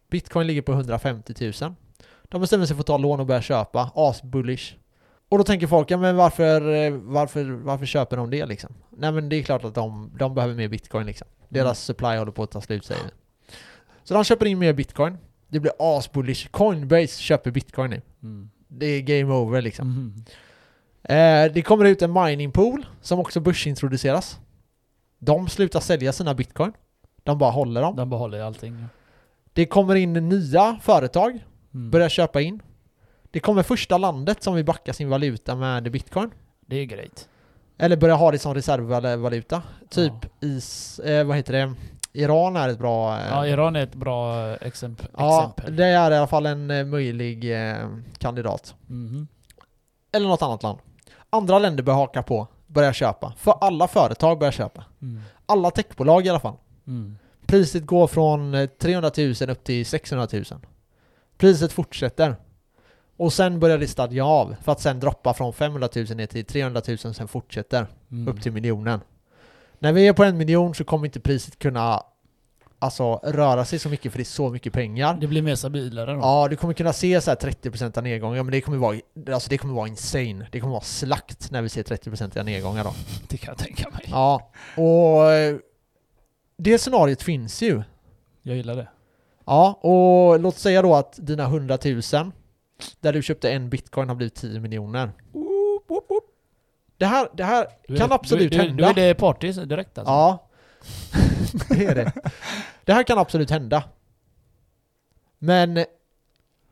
Bitcoin 0.10 0.48
ligger 0.48 0.62
på 0.62 0.72
150 0.72 1.54
000. 1.62 1.74
De 2.24 2.42
bestämmer 2.42 2.66
sig 2.66 2.76
för 2.76 2.82
att 2.82 2.88
ta 2.88 2.98
lån 2.98 3.20
och 3.20 3.26
börja 3.26 3.42
köpa. 3.42 3.92
Asbullish. 3.96 4.76
Och 5.30 5.38
då 5.38 5.44
tänker 5.44 5.68
folk, 5.68 5.92
ja 5.92 5.98
men 5.98 6.16
varför, 6.16 6.74
eh, 6.74 6.92
varför, 6.92 7.44
varför 7.44 7.86
köper 7.86 8.18
de 8.18 8.30
det 8.30 8.46
liksom? 8.46 8.74
Nej 8.90 9.12
men 9.12 9.30
det 9.30 9.36
är 9.36 9.44
klart 9.44 9.64
att 9.64 9.76
de, 9.76 10.12
de 10.20 10.36
behöver 10.36 10.56
mer 10.56 10.68
bitcoin 10.68 11.06
liksom. 11.06 11.28
Deras 11.50 11.80
supply 11.84 12.18
håller 12.18 12.32
på 12.32 12.44
att 12.44 12.52
ta 12.52 12.62
slut 12.62 12.86
säger 12.86 13.04
vi. 13.04 13.10
Så 14.04 14.14
de 14.14 14.24
köper 14.24 14.46
in 14.46 14.60
mer 14.60 14.74
bitcoin. 14.74 15.18
Det 15.48 15.60
blir 15.60 15.72
asbullish. 15.80 16.48
Coinbase 16.52 17.22
köper 17.22 17.52
bitcoin 17.52 17.90
nu. 17.90 18.02
Mm. 18.24 18.50
Det 18.68 18.86
är 18.86 19.02
game 19.02 19.34
over 19.34 19.62
liksom. 19.62 19.88
Mhm. 19.90 20.26
Eh, 21.04 21.54
det 21.54 21.62
kommer 21.62 21.86
ut 21.86 22.02
en 22.02 22.14
mining 22.14 22.52
pool 22.52 22.86
som 23.02 23.20
också 23.20 23.40
börsintroduceras. 23.40 24.40
De 25.20 25.48
slutar 25.50 25.80
sälja 25.80 26.14
sina 26.14 26.34
bitcoin. 26.34 26.72
De 27.24 27.38
bara 27.38 27.52
håller 27.52 27.82
dem. 27.82 27.96
De 27.96 28.10
behåller 28.10 28.40
allting. 28.42 28.86
Det 29.54 29.66
kommer 29.66 29.96
in 29.96 30.14
nya 30.14 30.80
företag, 30.82 31.40
Mm. 31.74 31.92
börjar 31.92 32.10
köpa 32.10 32.42
in. 32.42 32.62
Det 33.32 33.40
kommer 33.40 33.64
första 33.64 33.98
landet 33.98 34.44
som 34.44 34.56
vill 34.56 34.66
backa 34.66 34.94
sin 34.94 35.10
valuta 35.10 35.56
med 35.56 35.92
bitcoin. 35.92 36.32
Det 36.66 36.76
är 36.76 36.86
great. 36.86 37.30
Eller 37.78 37.98
börja 37.98 38.16
ha 38.16 38.32
det 38.32 38.40
som 38.40 38.54
reservvaluta. 38.54 39.62
Typ 39.90 40.14
is, 40.40 41.00
eh, 41.00 41.24
vad 41.26 41.38
heter 41.38 41.54
det? 41.54 41.74
Iran 42.14 42.56
är 42.56 42.70
ett 42.70 42.80
bra... 42.80 43.20
Eh, 43.20 43.28
Ja, 43.30 43.48
Iran 43.48 43.76
är 43.76 43.84
ett 43.84 43.96
bra 43.96 44.48
eh, 44.52 44.58
exempel. 44.68 45.08
ja, 45.18 45.54
det 45.70 45.86
är 45.86 46.12
i 46.12 46.16
alla 46.16 46.28
fall 46.28 46.46
en 46.46 46.72
eh, 46.72 46.86
möjlig 46.86 47.70
eh, 47.72 47.90
kandidat. 48.18 48.76
Mhm. 48.88 49.28
Eller 50.12 50.28
något 50.28 50.42
annat 50.42 50.64
land. 50.64 50.80
Andra 51.30 51.60
länder 51.60 51.84
börjar 51.84 51.98
haka 51.98 52.24
på, 52.24 52.48
börja 52.68 52.94
köpa. 52.94 53.34
För 53.38 53.56
alla 53.62 53.88
företag 53.88 54.40
börjar 54.40 54.52
köpa. 54.52 54.84
Mm. 55.02 55.22
Alla 55.46 55.72
techbolag 55.72 56.26
i 56.26 56.30
alla 56.30 56.40
fall. 56.40 56.56
Mm. 56.88 57.18
Priset 57.46 57.86
går 57.86 58.08
från 58.08 58.54
eh, 58.54 58.66
300 58.66 59.12
000 59.18 59.50
upp 59.50 59.64
till 59.64 59.86
600 59.86 60.28
000. 60.34 60.44
Priset 61.38 61.72
fortsätter. 61.72 62.36
Och 63.18 63.34
sen 63.34 63.60
börjar 63.60 63.78
det 63.78 63.88
stadga 63.88 64.26
av 64.26 64.56
för 64.64 64.72
att 64.72 64.82
sen 64.82 65.00
droppa 65.00 65.34
från 65.34 65.54
500 65.54 65.90
000 65.96 66.06
ner 66.06 66.26
till 66.26 66.46
300 66.46 66.82
000 66.88 66.98
sen 66.98 67.28
fortsätter 67.28 67.88
Mm. 68.12 68.28
upp 68.28 68.42
till 68.42 68.52
miljonen. 68.52 69.00
När 69.80 69.94
vi 69.94 70.08
är 70.08 70.14
på 70.14 70.24
en 70.24 70.38
miljon 70.38 70.76
så 70.76 70.84
kommer 70.84 71.06
inte 71.06 71.20
priset 71.20 71.60
kunna 71.60 72.04
alltså 72.80 73.16
röra 73.24 73.66
sig 73.66 73.80
så 73.80 73.90
mycket 73.90 74.12
för 74.12 74.18
det 74.20 74.24
är 74.24 74.26
så 74.26 74.50
mycket 74.50 74.74
pengar. 74.74 75.18
Det 75.22 75.28
blir 75.28 75.42
mer 75.42 75.56
stabilare 75.56 76.14
då. 76.14 76.20
Ja, 76.20 76.48
du 76.50 76.56
kommer 76.56 76.74
kunna 76.74 76.94
se 76.94 77.22
så 77.22 77.32
här 77.32 77.36
30% 77.38 77.98
av 77.98 78.04
nedgångar 78.04 78.44
men 78.44 78.52
det 78.52 78.62
kommer 78.62 78.78
vara 78.78 79.00
alltså 79.34 79.50
det 79.50 79.58
kommer 79.58 79.74
vara 79.74 79.88
insane. 79.88 80.48
Det 80.52 80.60
kommer 80.60 80.74
vara 80.74 80.84
slakt 80.84 81.52
när 81.52 81.62
vi 81.62 81.70
ser 81.70 81.84
30% 81.84 82.40
av 82.40 82.46
nedgångar 82.46 82.84
då. 82.84 82.94
Det 83.28 83.38
kan 83.38 83.52
jag 83.52 83.58
tänka 83.58 83.90
mig. 83.90 84.04
Ja, 84.08 84.52
och 84.78 85.22
det 86.58 86.78
scenariot 86.78 87.22
finns 87.22 87.62
ju. 87.62 87.84
Jag 88.42 88.56
gillar 88.58 88.76
det. 88.76 88.88
Ja, 89.46 89.74
och 89.82 90.40
låt 90.40 90.58
säga 90.58 90.82
då 90.82 90.96
att 90.96 91.14
dina 91.22 91.44
100 91.44 91.78
000 91.86 92.02
där 93.00 93.14
du 93.14 93.22
köpte 93.24 93.52
en 93.52 93.70
bitcoin 93.70 94.10
har 94.10 94.16
blivit 94.16 94.36
10 94.36 94.60
miljoner. 94.60 95.12
Det 96.98 97.06
här, 97.06 97.30
det 97.34 97.44
här 97.44 97.68
Du 97.88 97.98
kan 97.98 98.10
det- 98.10 98.16
absolut 98.16 98.52
du, 98.52 98.58
du, 98.58 98.64
hända. 98.64 98.84
Du 98.94 99.02
är 99.02 99.08
det 99.08 99.14
party 99.16 99.52
direkt 99.52 99.98
alltså? 99.98 100.12
Ja, 100.14 100.48
det 101.70 101.86
är 101.86 101.96
det. 101.96 102.12
Det 102.84 102.94
här 102.94 103.04
kan 103.04 103.18
absolut 103.18 103.50
hända. 103.50 103.84
Men 105.40 105.78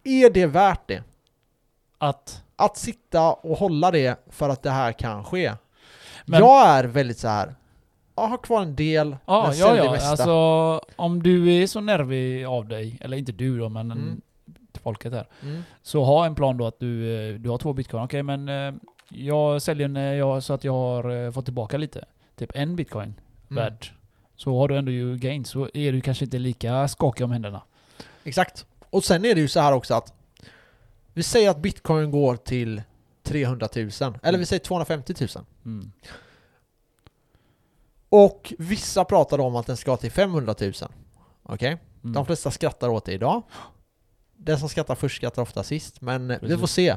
är 0.04 0.30
det 0.30 0.46
värt 0.46 0.88
det? 0.88 1.04
Att... 1.98 2.42
Att 2.58 2.78
sitta 2.78 3.34
och 3.34 3.58
hålla 3.58 3.92
det 3.92 4.20
för 4.30 4.50
att 4.50 4.64
det 4.64 4.72
här 4.72 4.92
kan 4.92 5.24
ske? 5.24 5.54
Men- 6.26 6.40
jag 6.40 6.68
är 6.68 6.84
väldigt 6.84 7.18
så 7.20 7.28
här. 7.28 7.56
jag 8.16 8.28
har 8.28 8.38
kvar 8.38 8.62
en 8.62 8.76
del, 8.76 9.18
Ja, 9.26 9.48
men 9.48 9.58
ja, 9.58 9.66
sälj 9.68 9.80
det 9.80 9.86
ja. 9.86 9.92
mesta. 9.92 10.10
Alltså 10.10 10.82
om 10.96 11.24
du 11.24 11.54
är 11.54 11.68
så 11.68 11.82
nervig 11.82 12.46
av 12.46 12.68
dig, 12.68 12.98
eller 13.02 13.18
inte 13.18 13.32
du 13.32 13.60
då, 13.60 13.70
men 13.70 13.92
Mm. 13.92 14.22
Folket 14.86 15.14
här. 15.14 15.28
Mm. 15.42 15.64
Så 15.82 16.04
ha 16.04 16.26
en 16.26 16.36
plan 16.36 16.58
då 16.58 16.68
att 16.68 16.80
du, 16.80 17.16
eh, 17.30 17.36
du 17.40 17.50
har 17.50 17.58
två 17.58 17.74
bitcoin. 17.74 18.04
Okej, 18.04 18.24
men 18.24 18.50
eh, 18.50 18.74
jag 19.10 19.62
säljer 19.62 19.88
när 19.88 20.14
jag, 20.14 20.44
så 20.44 20.54
att 20.54 20.64
jag 20.64 20.72
har 20.74 21.26
eh, 21.26 21.32
fått 21.32 21.46
tillbaka 21.46 21.78
lite. 21.78 22.06
Typ 22.36 22.52
en 22.56 22.76
bitcoin 22.76 23.14
Mm. 23.50 23.64
värd. 23.64 23.92
Så 24.36 24.58
har 24.60 24.68
du 24.68 24.78
ändå 24.78 24.92
ju 24.92 25.18
gain, 25.18 25.46
så 25.46 25.70
är 25.74 25.92
du 25.92 26.02
kanske 26.02 26.26
inte 26.26 26.38
lika 26.38 26.88
skakig 26.88 27.24
om 27.24 27.32
händerna. 27.32 27.62
Exakt. 28.24 28.66
Och 28.90 29.04
sen 29.04 29.26
är 29.26 29.36
det 29.36 29.42
ju 29.42 29.48
så 29.48 29.60
här 29.60 29.74
också 29.74 29.94
att 29.94 30.14
vi 31.14 31.24
säger 31.24 31.50
att 31.50 31.58
bitcoin 31.58 32.12
går 32.12 32.36
till 32.36 32.82
300 33.24 33.68
000, 33.76 33.90
eller 34.24 34.38
vi 34.38 34.46
säger 34.46 34.60
250 34.64 35.14
000. 35.20 35.46
Mm. 35.66 35.92
Och 38.10 38.54
vissa 38.58 39.06
pratar 39.06 39.40
om 39.40 39.56
att 39.56 39.68
den 39.68 39.78
ska 39.78 39.98
till 39.98 40.12
500 40.12 40.56
000. 40.62 40.74
Okej? 41.44 41.78
Mm. 42.04 42.14
De 42.14 42.26
flesta 42.26 42.52
skrattar 42.52 42.90
åt 42.90 43.06
det 43.06 43.14
idag. 43.14 43.44
Den 44.38 44.60
som 44.60 44.70
skrattar 44.70 44.96
först 44.96 45.16
skrattar 45.16 45.42
ofta 45.42 45.64
sist, 45.64 46.02
men 46.02 46.32
eh, 46.32 46.38
vi 46.42 46.48
Precis. 46.48 46.60
får 46.60 46.68
se. 46.68 46.90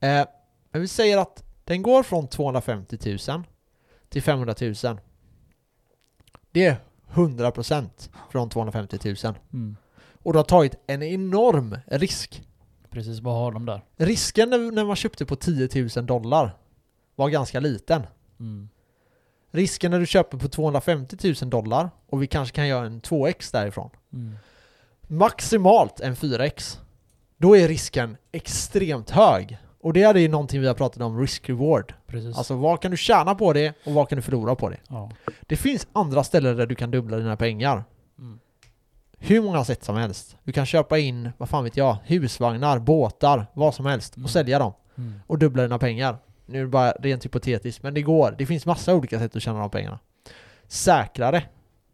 Eh, 0.00 0.26
men 0.70 0.80
vi 0.80 0.88
säger 0.88 1.18
att 1.18 1.44
den 1.64 1.82
går 1.82 2.02
från 2.02 2.28
250 2.28 3.18
000 3.28 3.42
till 4.08 4.22
500 4.22 4.54
000. 4.60 4.74
Det 6.50 6.66
är 6.66 6.76
100% 7.12 7.88
från 8.30 8.50
250 8.50 8.98
000. 9.24 9.34
Mm. 9.52 9.76
Och 10.22 10.32
du 10.32 10.38
har 10.38 10.44
tagit 10.44 10.74
en 10.86 11.02
enorm 11.02 11.78
risk 11.86 12.42
Precis, 12.92 13.20
vad 13.20 13.34
har 13.34 13.52
de 13.52 13.66
där? 13.66 13.84
Risken 13.96 14.50
när, 14.50 14.72
när 14.72 14.84
man 14.84 14.96
köpte 14.96 15.26
på 15.26 15.36
10 15.36 15.68
000 15.96 16.06
dollar 16.06 16.56
var 17.14 17.28
ganska 17.28 17.60
liten. 17.60 18.02
Mm. 18.40 18.68
Risken 19.50 19.90
när 19.90 20.00
du 20.00 20.06
köper 20.06 20.38
på 20.38 20.48
250 20.48 21.34
000 21.42 21.50
dollar 21.50 21.90
och 22.06 22.22
vi 22.22 22.26
kanske 22.26 22.54
kan 22.54 22.68
göra 22.68 22.86
en 22.86 23.00
2x 23.00 23.52
därifrån. 23.52 23.90
Mm. 24.12 24.36
Maximalt 25.16 26.00
en 26.00 26.14
4x. 26.16 26.78
Då 27.36 27.56
är 27.56 27.68
risken 27.68 28.16
extremt 28.32 29.10
hög. 29.10 29.58
Och 29.80 29.92
det 29.92 30.02
är 30.02 30.14
ju 30.14 30.28
någonting 30.28 30.60
vi 30.60 30.66
har 30.66 30.74
pratat 30.74 31.02
om, 31.02 31.20
risk-reward. 31.20 31.92
Alltså 32.36 32.54
vad 32.56 32.80
kan 32.82 32.90
du 32.90 32.96
tjäna 32.96 33.34
på 33.34 33.52
det 33.52 33.74
och 33.86 33.92
vad 33.92 34.08
kan 34.08 34.16
du 34.16 34.22
förlora 34.22 34.54
på 34.54 34.68
det? 34.68 34.76
ja. 34.88 35.10
Det 35.40 35.56
finns 35.56 35.86
andra 35.92 36.24
ställen 36.24 36.56
där 36.56 36.66
du 36.66 36.74
kan 36.74 36.90
dubbla 36.90 37.16
dina 37.16 37.36
pengar. 37.36 37.84
Mm. 38.18 38.38
Hur 39.18 39.42
många 39.42 39.64
sätt 39.64 39.84
som 39.84 39.96
helst. 39.96 40.36
Du 40.44 40.52
kan 40.52 40.66
köpa 40.66 40.98
in, 40.98 41.30
vad 41.38 41.48
fan 41.48 41.64
vet 41.64 41.76
jag, 41.76 41.96
husvagnar, 42.04 42.78
båtar, 42.78 43.46
vad 43.54 43.74
som 43.74 43.86
helst 43.86 44.16
Mm. 44.16 44.24
och 44.24 44.30
sälja 44.30 44.58
dem 44.58 44.72
Mm. 44.98 45.20
och 45.26 45.38
dubbla 45.38 45.62
dina 45.62 45.78
pengar. 45.78 46.16
Nu 46.46 46.58
är 46.58 46.62
det 46.62 46.68
bara 46.68 46.90
rent 46.90 47.24
hypotetiskt, 47.24 47.82
men 47.82 47.94
det 47.94 48.02
går. 48.02 48.34
Det 48.38 48.46
finns 48.46 48.66
massa 48.66 48.94
olika 48.94 49.18
sätt 49.18 49.36
att 49.36 49.42
tjäna 49.42 49.60
de 49.60 49.70
pengarna. 49.70 49.98
Säkrare 50.66 51.42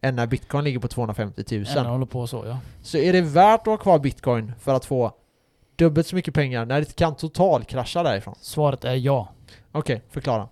än 0.01 0.15
när 0.15 0.27
bitcoin 0.27 0.63
ligger 0.63 0.79
på 0.79 0.87
250 0.87 1.43
000. 1.51 1.65
Ännu 1.77 1.89
håller 1.89 2.05
på 2.05 2.27
så 2.27 2.43
ja. 2.45 2.59
Så 2.81 2.97
är 2.97 3.13
det 3.13 3.21
värt 3.21 3.59
att 3.59 3.65
ha 3.65 3.77
kvar 3.77 3.99
bitcoin 3.99 4.53
för 4.59 4.73
att 4.73 4.85
få 4.85 5.13
dubbelt 5.75 6.07
så 6.07 6.15
mycket 6.15 6.33
pengar 6.33 6.65
när 6.65 6.79
det 6.79 6.95
kan 6.95 7.15
totalkrascha 7.15 8.03
därifrån? 8.03 8.35
Svaret 8.41 8.83
är 8.83 8.95
ja. 8.95 9.29
Okej, 9.71 10.01
förklara. 10.09 10.49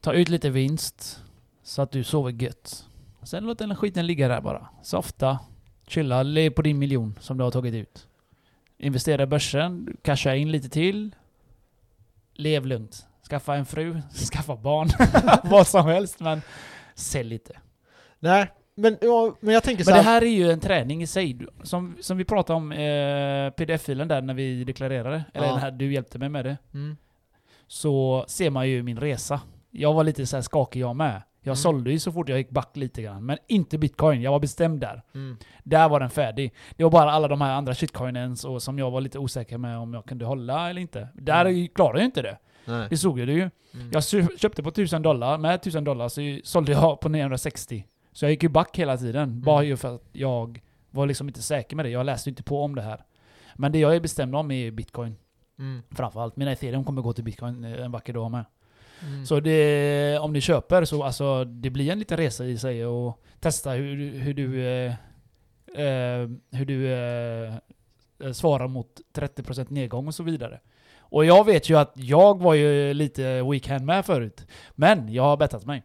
Ta 0.00 0.12
ut 0.12 0.28
lite 0.28 0.50
vinst 0.50 1.20
så 1.62 1.82
att 1.82 1.90
du 1.90 2.04
sover 2.04 2.30
gött. 2.30 2.84
Sen 3.22 3.44
låt 3.44 3.58
den 3.58 3.76
skiten 3.76 4.06
ligga 4.06 4.28
där 4.28 4.40
bara. 4.40 4.68
Softa, 4.82 5.38
chilla, 5.86 6.22
lev 6.22 6.50
på 6.50 6.62
din 6.62 6.78
miljon 6.78 7.18
som 7.20 7.38
du 7.38 7.44
har 7.44 7.50
tagit 7.50 7.74
ut. 7.74 8.06
Investera 8.78 9.22
i 9.22 9.26
börsen, 9.26 9.96
casha 10.02 10.34
in 10.34 10.52
lite 10.52 10.68
till. 10.68 11.14
Lev 12.34 12.66
lugnt. 12.66 13.06
Skaffa 13.30 13.54
en 13.54 13.66
fru, 13.66 14.02
skaffa 14.32 14.56
barn, 14.56 14.88
vad 15.50 15.66
som 15.66 15.86
helst 15.86 16.20
men 16.20 16.42
sälj 16.94 17.28
lite. 17.28 17.56
Nej, 18.24 18.50
men, 18.74 18.96
ja, 19.00 19.34
men 19.40 19.54
jag 19.54 19.62
tänker 19.62 19.84
så 19.84 19.90
Men 19.90 19.98
det 19.98 20.04
här. 20.04 20.22
är 20.22 20.26
ju 20.26 20.50
en 20.50 20.60
träning 20.60 21.02
i 21.02 21.06
sig. 21.06 21.38
Som, 21.62 21.96
som 22.00 22.16
vi 22.16 22.24
pratade 22.24 22.56
om 22.56 22.72
eh, 22.72 23.50
pdf-filen 23.50 24.08
där 24.08 24.22
när 24.22 24.34
vi 24.34 24.64
deklarerade, 24.64 25.24
eller 25.34 25.46
Ja. 25.46 25.52
den 25.52 25.60
här, 25.60 25.70
du 25.70 25.92
hjälpte 25.92 26.18
mig 26.18 26.28
med 26.28 26.44
det. 26.44 26.56
Mm. 26.74 26.96
Så 27.66 28.24
ser 28.28 28.50
man 28.50 28.68
ju 28.68 28.82
min 28.82 28.98
resa. 29.00 29.40
Jag 29.70 29.94
var 29.94 30.04
lite 30.04 30.26
så 30.26 30.36
här 30.36 30.42
skakig 30.42 30.80
jag 30.80 30.96
med. 30.96 31.22
Jag 31.40 31.50
Mm. 31.52 31.56
sålde 31.56 31.90
ju 31.92 31.98
så 31.98 32.12
fort 32.12 32.28
jag 32.28 32.38
gick 32.38 32.50
back 32.50 32.70
lite 32.76 33.02
grann. 33.02 33.26
Men 33.26 33.38
inte 33.48 33.78
bitcoin, 33.78 34.22
jag 34.22 34.30
var 34.30 34.40
bestämd 34.40 34.80
där. 34.80 35.02
Mm. 35.14 35.36
Där 35.64 35.88
var 35.88 36.00
den 36.00 36.10
färdig. 36.10 36.54
Det 36.76 36.84
var 36.84 36.90
bara 36.90 37.10
alla 37.10 37.28
de 37.28 37.40
här 37.40 37.52
andra 37.52 37.74
shitcoinens 37.74 38.44
och 38.44 38.62
som 38.62 38.78
jag 38.78 38.90
var 38.90 39.00
lite 39.00 39.18
osäker 39.18 39.58
med 39.58 39.78
om 39.78 39.94
jag 39.94 40.04
kunde 40.04 40.24
hålla 40.24 40.70
eller 40.70 40.80
inte. 40.80 41.08
Där 41.14 41.44
Mm. 41.46 41.68
klarade 41.68 41.98
jag 41.98 42.04
inte 42.06 42.22
det. 42.22 42.38
Nej. 42.64 42.86
Det 42.90 42.96
såg 42.96 43.18
jag 43.20 43.28
det 43.28 43.32
ju. 43.34 43.50
Mm. 43.74 43.90
Jag 43.92 44.04
köpte 44.40 44.62
på 44.62 44.68
1000 44.70 45.02
dollar, 45.02 45.38
med 45.38 45.54
1000 45.54 45.84
dollar 45.84 46.08
så 46.08 46.20
sålde 46.44 46.72
jag 46.72 47.00
på 47.00 47.08
960. 47.08 47.84
Så 48.14 48.24
jag 48.24 48.30
gick 48.32 48.42
ju 48.42 48.48
back 48.48 48.78
hela 48.78 48.96
tiden. 48.96 49.40
Bara 49.40 49.58
Mm. 49.58 49.68
ju 49.68 49.76
för 49.76 49.94
att 49.94 50.02
jag 50.12 50.60
var 50.90 51.06
liksom 51.06 51.28
inte 51.28 51.42
säker 51.42 51.76
med 51.76 51.84
det. 51.84 51.90
Jag 51.90 52.06
läste 52.06 52.30
inte 52.30 52.42
på 52.42 52.62
om 52.62 52.74
det 52.74 52.82
här. 52.82 53.04
Men 53.54 53.72
det 53.72 53.78
jag 53.78 53.96
är 53.96 54.00
bestämd 54.00 54.34
om 54.36 54.50
är 54.50 54.70
bitcoin. 54.70 55.16
Mm. 55.58 55.82
Framförallt. 55.90 56.36
Mina 56.36 56.52
ethereum 56.52 56.84
kommer 56.84 57.02
gå 57.02 57.12
till 57.12 57.24
bitcoin 57.24 57.64
eh, 57.64 57.84
en 57.84 57.90
vacker 57.92 58.12
dag 58.12 58.30
med. 58.30 58.44
Mm. 59.02 59.26
Så 59.26 59.40
det, 59.40 60.18
om 60.18 60.32
ni 60.32 60.40
köper 60.40 60.84
så 60.84 61.02
alltså, 61.02 61.44
det 61.44 61.70
blir 61.70 61.92
en 61.92 61.98
liten 61.98 62.16
resa 62.16 62.44
i 62.44 62.58
sig 62.58 62.86
och 62.86 63.22
testa 63.40 63.70
hur, 63.70 63.96
du- 63.96 64.18
hur 64.18 64.34
du, 64.34 64.66
eh, 64.66 64.92
eh, 65.74 66.28
hur 66.50 66.64
du 66.64 66.92
eh, 66.92 67.54
eh, 68.24 68.32
svarar 68.32 68.68
mot 68.68 69.00
30% 69.14 69.70
nedgång 69.70 70.06
och 70.06 70.14
så 70.14 70.22
vidare. 70.22 70.60
Och 70.98 71.24
jag 71.24 71.44
vet 71.46 71.70
ju 71.70 71.78
att 71.78 71.92
jag 71.96 72.42
var 72.42 72.54
ju 72.54 72.94
lite 72.94 73.42
weekend 73.42 73.84
med 73.86 74.04
förut. 74.06 74.46
Men 74.74 75.12
jag 75.12 75.22
har 75.22 75.36
bettat 75.36 75.64
mig. 75.66 75.82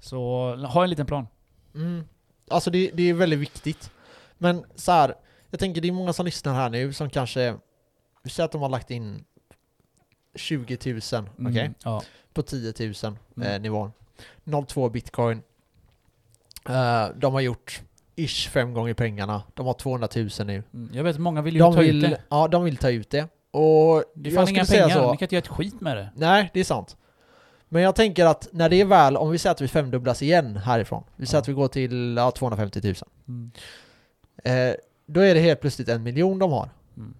Så 0.00 0.18
ha 0.56 0.82
en 0.84 0.90
liten 0.90 1.06
plan. 1.06 1.26
Mm. 1.74 2.04
Alltså 2.48 2.70
det, 2.70 2.90
det 2.94 3.02
är 3.08 3.14
väldigt 3.14 3.38
viktigt. 3.38 3.90
Men 4.38 4.64
så 4.74 4.92
här, 4.92 5.14
jag 5.50 5.60
tänker 5.60 5.80
det 5.80 5.88
är 5.88 5.92
många 5.92 6.12
som 6.12 6.26
lyssnar 6.26 6.54
här 6.54 6.70
nu 6.70 6.92
som 6.92 7.10
kanske, 7.10 7.56
vi 8.22 8.30
säger 8.30 8.44
att 8.44 8.52
de 8.52 8.60
har 8.62 8.68
lagt 8.68 8.90
in 8.90 9.24
20 10.34 10.78
000, 10.92 11.00
okej? 11.38 11.60
Mm, 11.60 11.74
Ja. 11.84 12.02
På 12.34 12.42
10 12.42 12.74
000 12.78 12.92
eh, 13.04 13.12
Mm. 13.36 13.62
nivån. 13.62 13.92
0,2 14.44 14.90
bitcoin. 14.90 15.42
Eh, 16.68 17.08
de 17.16 17.32
har 17.34 17.40
gjort 17.40 17.80
ish 18.16 18.48
fem 18.50 18.74
gånger 18.74 18.94
pengarna. 18.94 19.42
De 19.54 19.66
har 19.66 19.74
200 19.74 20.08
000 20.16 20.28
nu. 20.44 20.62
Mm. 20.74 20.90
Jag 20.94 21.04
vet 21.04 21.18
många 21.18 21.42
vill 21.42 21.54
ju 21.54 21.60
De 21.60 21.74
ta 21.74 21.82
ut 21.82 21.88
vill, 21.88 22.00
det. 22.00 22.22
ja, 22.28 22.48
de 22.48 22.64
vill 22.64 22.76
ta 22.76 22.90
ut 22.90 23.10
det. 23.10 23.28
Och 23.50 24.04
Det 24.14 24.30
är 24.30 24.34
fan 24.34 24.48
inga 24.48 24.64
pengar. 24.64 24.88
så. 24.88 25.10
Ni 25.12 25.16
kan 25.16 25.24
inte 25.24 25.34
göra 25.34 25.42
ett 25.42 25.48
skit 25.48 25.80
med 25.80 25.96
det. 25.96 26.10
Nej, 26.16 26.50
det 26.54 26.60
är 26.60 26.64
sant. 26.64 26.96
Men 27.72 27.82
jag 27.82 27.94
tänker 27.94 28.26
att 28.26 28.48
när 28.52 28.68
det 28.68 28.80
är 28.80 28.84
väl, 28.84 29.16
om 29.16 29.30
vi 29.30 29.38
säger 29.38 29.52
att 29.54 29.60
vi 29.60 29.68
femdubblas 29.68 30.22
igen 30.22 30.56
härifrån. 30.56 31.04
Vi 31.16 31.26
säger 31.26 31.36
Ja. 31.36 31.40
att 31.40 31.48
vi 31.48 31.52
går 31.52 31.68
till 31.68 32.14
ja, 32.16 32.30
250 32.30 32.80
000. 32.84 32.94
Mm. 33.28 33.50
Eh, 34.44 34.74
då 35.06 35.20
är 35.20 35.34
det 35.34 35.40
helt 35.40 35.60
plötsligt 35.60 35.88
en 35.88 36.02
miljon 36.02 36.38
de 36.38 36.52
har. 36.52 36.68
Mm. 36.96 37.14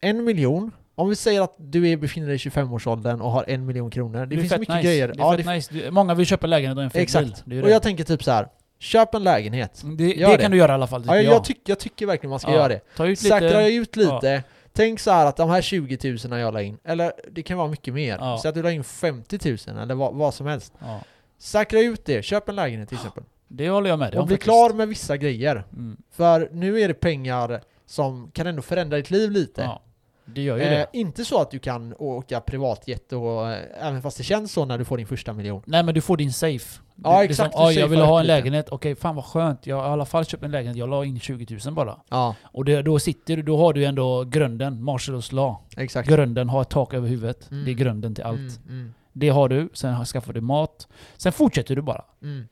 En 0.00 0.24
miljon, 0.24 0.70
om 0.94 1.08
vi 1.08 1.16
säger 1.16 1.40
att 1.40 1.54
du 1.58 1.88
är, 1.88 1.96
befinner 1.96 2.26
dig 2.26 2.34
i 2.36 2.38
25-årsåldern 2.38 3.20
och 3.20 3.30
har 3.30 3.44
en 3.48 3.66
miljon 3.66 3.90
kronor. 3.90 4.26
Det, 4.26 4.36
är 4.36 4.40
finns 4.40 4.58
mycket 4.58 4.74
nice. 4.74 4.86
grejer. 4.88 5.08
Det 5.08 5.14
är 5.14 5.18
ja, 5.18 5.36
det, 5.36 5.52
nice. 5.54 5.90
Många 5.90 6.14
vill 6.14 6.26
köpa 6.26 6.46
lägenhet 6.46 6.76
och 6.76 6.82
en 6.82 6.88
bil. 6.88 7.02
exakt. 7.02 7.42
Det 7.44 7.54
ju 7.54 7.60
Och 7.60 7.66
det. 7.66 7.72
jag 7.72 7.82
tänker 7.82 8.04
typ 8.04 8.24
så 8.24 8.30
här. 8.30 8.48
Köp 8.78 9.14
en 9.14 9.24
lägenhet. 9.24 9.82
det, 9.98 10.04
Gör 10.14 10.28
det 10.30 10.36
det. 10.36 10.42
kan 10.42 10.50
du 10.50 10.56
göra 10.56 10.72
i 10.72 10.74
alla 10.74 10.86
fall, 10.86 11.04
Ja, 11.06 11.16
jag, 11.16 11.24
jag. 11.24 11.44
tycker, 11.44 11.62
jag 11.70 11.78
tycker 11.78 12.06
verkligen 12.06 12.30
man 12.30 12.40
ska 12.40 12.52
göra 12.52 12.68
det. 12.68 12.80
Ta 12.96 13.06
ut 13.06 13.18
Säkra 13.18 13.60
lite... 13.60 13.72
ut 13.74 13.96
lite. 13.96 14.42
Tänk 14.76 15.00
så 15.00 15.10
här 15.10 15.26
att 15.26 15.36
de 15.36 15.50
här 15.50 15.62
20 15.62 16.16
000 16.28 16.40
jag 16.40 16.54
la 16.54 16.62
in, 16.62 16.78
eller 16.84 17.12
det 17.30 17.42
kan 17.42 17.58
vara 17.58 17.68
mycket 17.68 17.94
mer. 17.94 18.16
Ja. 18.20 18.38
Så 18.38 18.48
att 18.48 18.54
du 18.54 18.62
la 18.62 18.70
in 18.70 18.84
50 18.84 19.56
000 19.68 19.78
eller 19.82 19.94
vad, 19.94 20.14
vad 20.14 20.34
som 20.34 20.46
helst. 20.46 20.72
Ja. 20.78 21.00
Säkra 21.38 21.80
ut 21.80 22.04
det, 22.04 22.22
köp 22.24 22.48
en 22.48 22.56
lägenhet 22.56 22.88
till 22.88 22.98
exempel. 22.98 23.24
Det 23.48 23.68
håller 23.68 23.90
jag 23.90 23.98
med 23.98 24.12
dig 24.12 24.18
Och 24.18 24.22
om 24.22 24.26
bli 24.26 24.34
faktiskt. 24.34 24.44
klar 24.44 24.72
med 24.72 24.88
vissa 24.88 25.16
grejer. 25.16 25.64
Mm. 25.72 25.96
För 26.10 26.48
nu 26.52 26.80
är 26.80 26.88
det 26.88 26.94
pengar 26.94 27.60
som 27.86 28.30
kan 28.30 28.46
ändå 28.46 28.62
förändra 28.62 28.96
ditt 28.96 29.10
liv 29.10 29.30
lite. 29.30 29.62
Ja. 29.62 29.82
Det 30.26 30.42
gör 30.42 30.56
ju 30.56 30.62
Eh, 30.62 30.70
det. 30.70 30.86
inte 30.92 31.24
så 31.24 31.40
att 31.40 31.50
du 31.50 31.58
kan 31.58 31.94
åka 31.98 32.40
privatjet 32.40 33.12
och 33.12 33.50
eh, 33.52 33.86
även 33.88 34.02
fast 34.02 34.16
det 34.18 34.22
känns 34.24 34.52
så 34.52 34.64
när 34.64 34.78
du 34.78 34.84
får 34.84 34.96
din 34.96 35.06
första 35.06 35.32
miljon. 35.32 35.62
Nej 35.66 35.82
men 35.82 35.94
du 35.94 36.00
får 36.00 36.16
din 36.16 36.32
safe. 36.32 36.80
Ja, 37.04 37.20
är 37.20 37.24
exakt, 37.24 37.54
Som, 37.54 37.66
du 37.68 37.72
jag 37.72 37.88
vill 37.88 38.00
ha 38.00 38.20
en 38.20 38.26
lite." 38.26 38.36
lägenhet. 38.36 38.68
Okej, 38.70 38.94
fan 38.94 39.14
vad 39.16 39.24
skönt. 39.24 39.66
Jag 39.66 39.76
har 39.76 39.84
i 39.84 39.88
alla 39.88 40.04
fall 40.04 40.24
köpt 40.24 40.42
en 40.42 40.50
lägenhet. 40.50 40.76
Jag 40.76 40.88
la 40.88 41.04
in 41.04 41.20
20 41.20 41.58
000 41.64 41.74
bara. 41.74 41.96
Ja, 42.08 42.34
Och 42.42 42.64
det, 42.64 42.82
då 42.82 42.98
sitter 42.98 43.36
du, 43.36 43.42
då 43.42 43.56
har 43.58 43.72
du 43.72 43.84
ändå 43.84 44.24
grunden. 44.24 44.82
Marshalls 44.84 45.32
law. 45.32 45.56
exakt. 45.76 46.08
Grunden, 46.08 46.48
ha 46.48 46.62
ett 46.62 46.68
tak 46.70 46.94
över 46.94 47.08
huvudet. 47.08 47.50
Mm. 47.50 47.64
Det 47.64 47.70
är 47.70 47.74
grunden 47.74 48.14
till 48.14 48.24
allt. 48.24 48.38
Mm, 48.38 48.52
mm, 48.68 48.94
Det 49.12 49.28
har 49.28 49.48
du, 49.48 49.68
sen 49.72 50.04
skaffar 50.04 50.32
du 50.32 50.40
mat. 50.40 50.88
Sen 51.16 51.32
fortsätter 51.32 51.76
du 51.76 51.82
bara. 51.82 52.04
mm. 52.22 52.48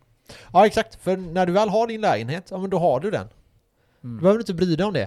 Ja, 0.52 0.66
exakt. 0.66 1.02
För 1.02 1.16
när 1.16 1.46
du 1.46 1.52
väl 1.52 1.68
har 1.68 1.86
din 1.86 2.00
lägenhet, 2.00 2.48
ja 2.50 2.58
men 2.58 2.70
då 2.70 2.78
har 2.78 3.00
du 3.00 3.10
den. 3.10 3.28
Mm. 4.04 4.16
Du 4.16 4.22
behöver 4.22 4.40
inte 4.40 4.54
bry 4.54 4.76
dig 4.76 4.86
om 4.86 4.92
det. 4.92 5.02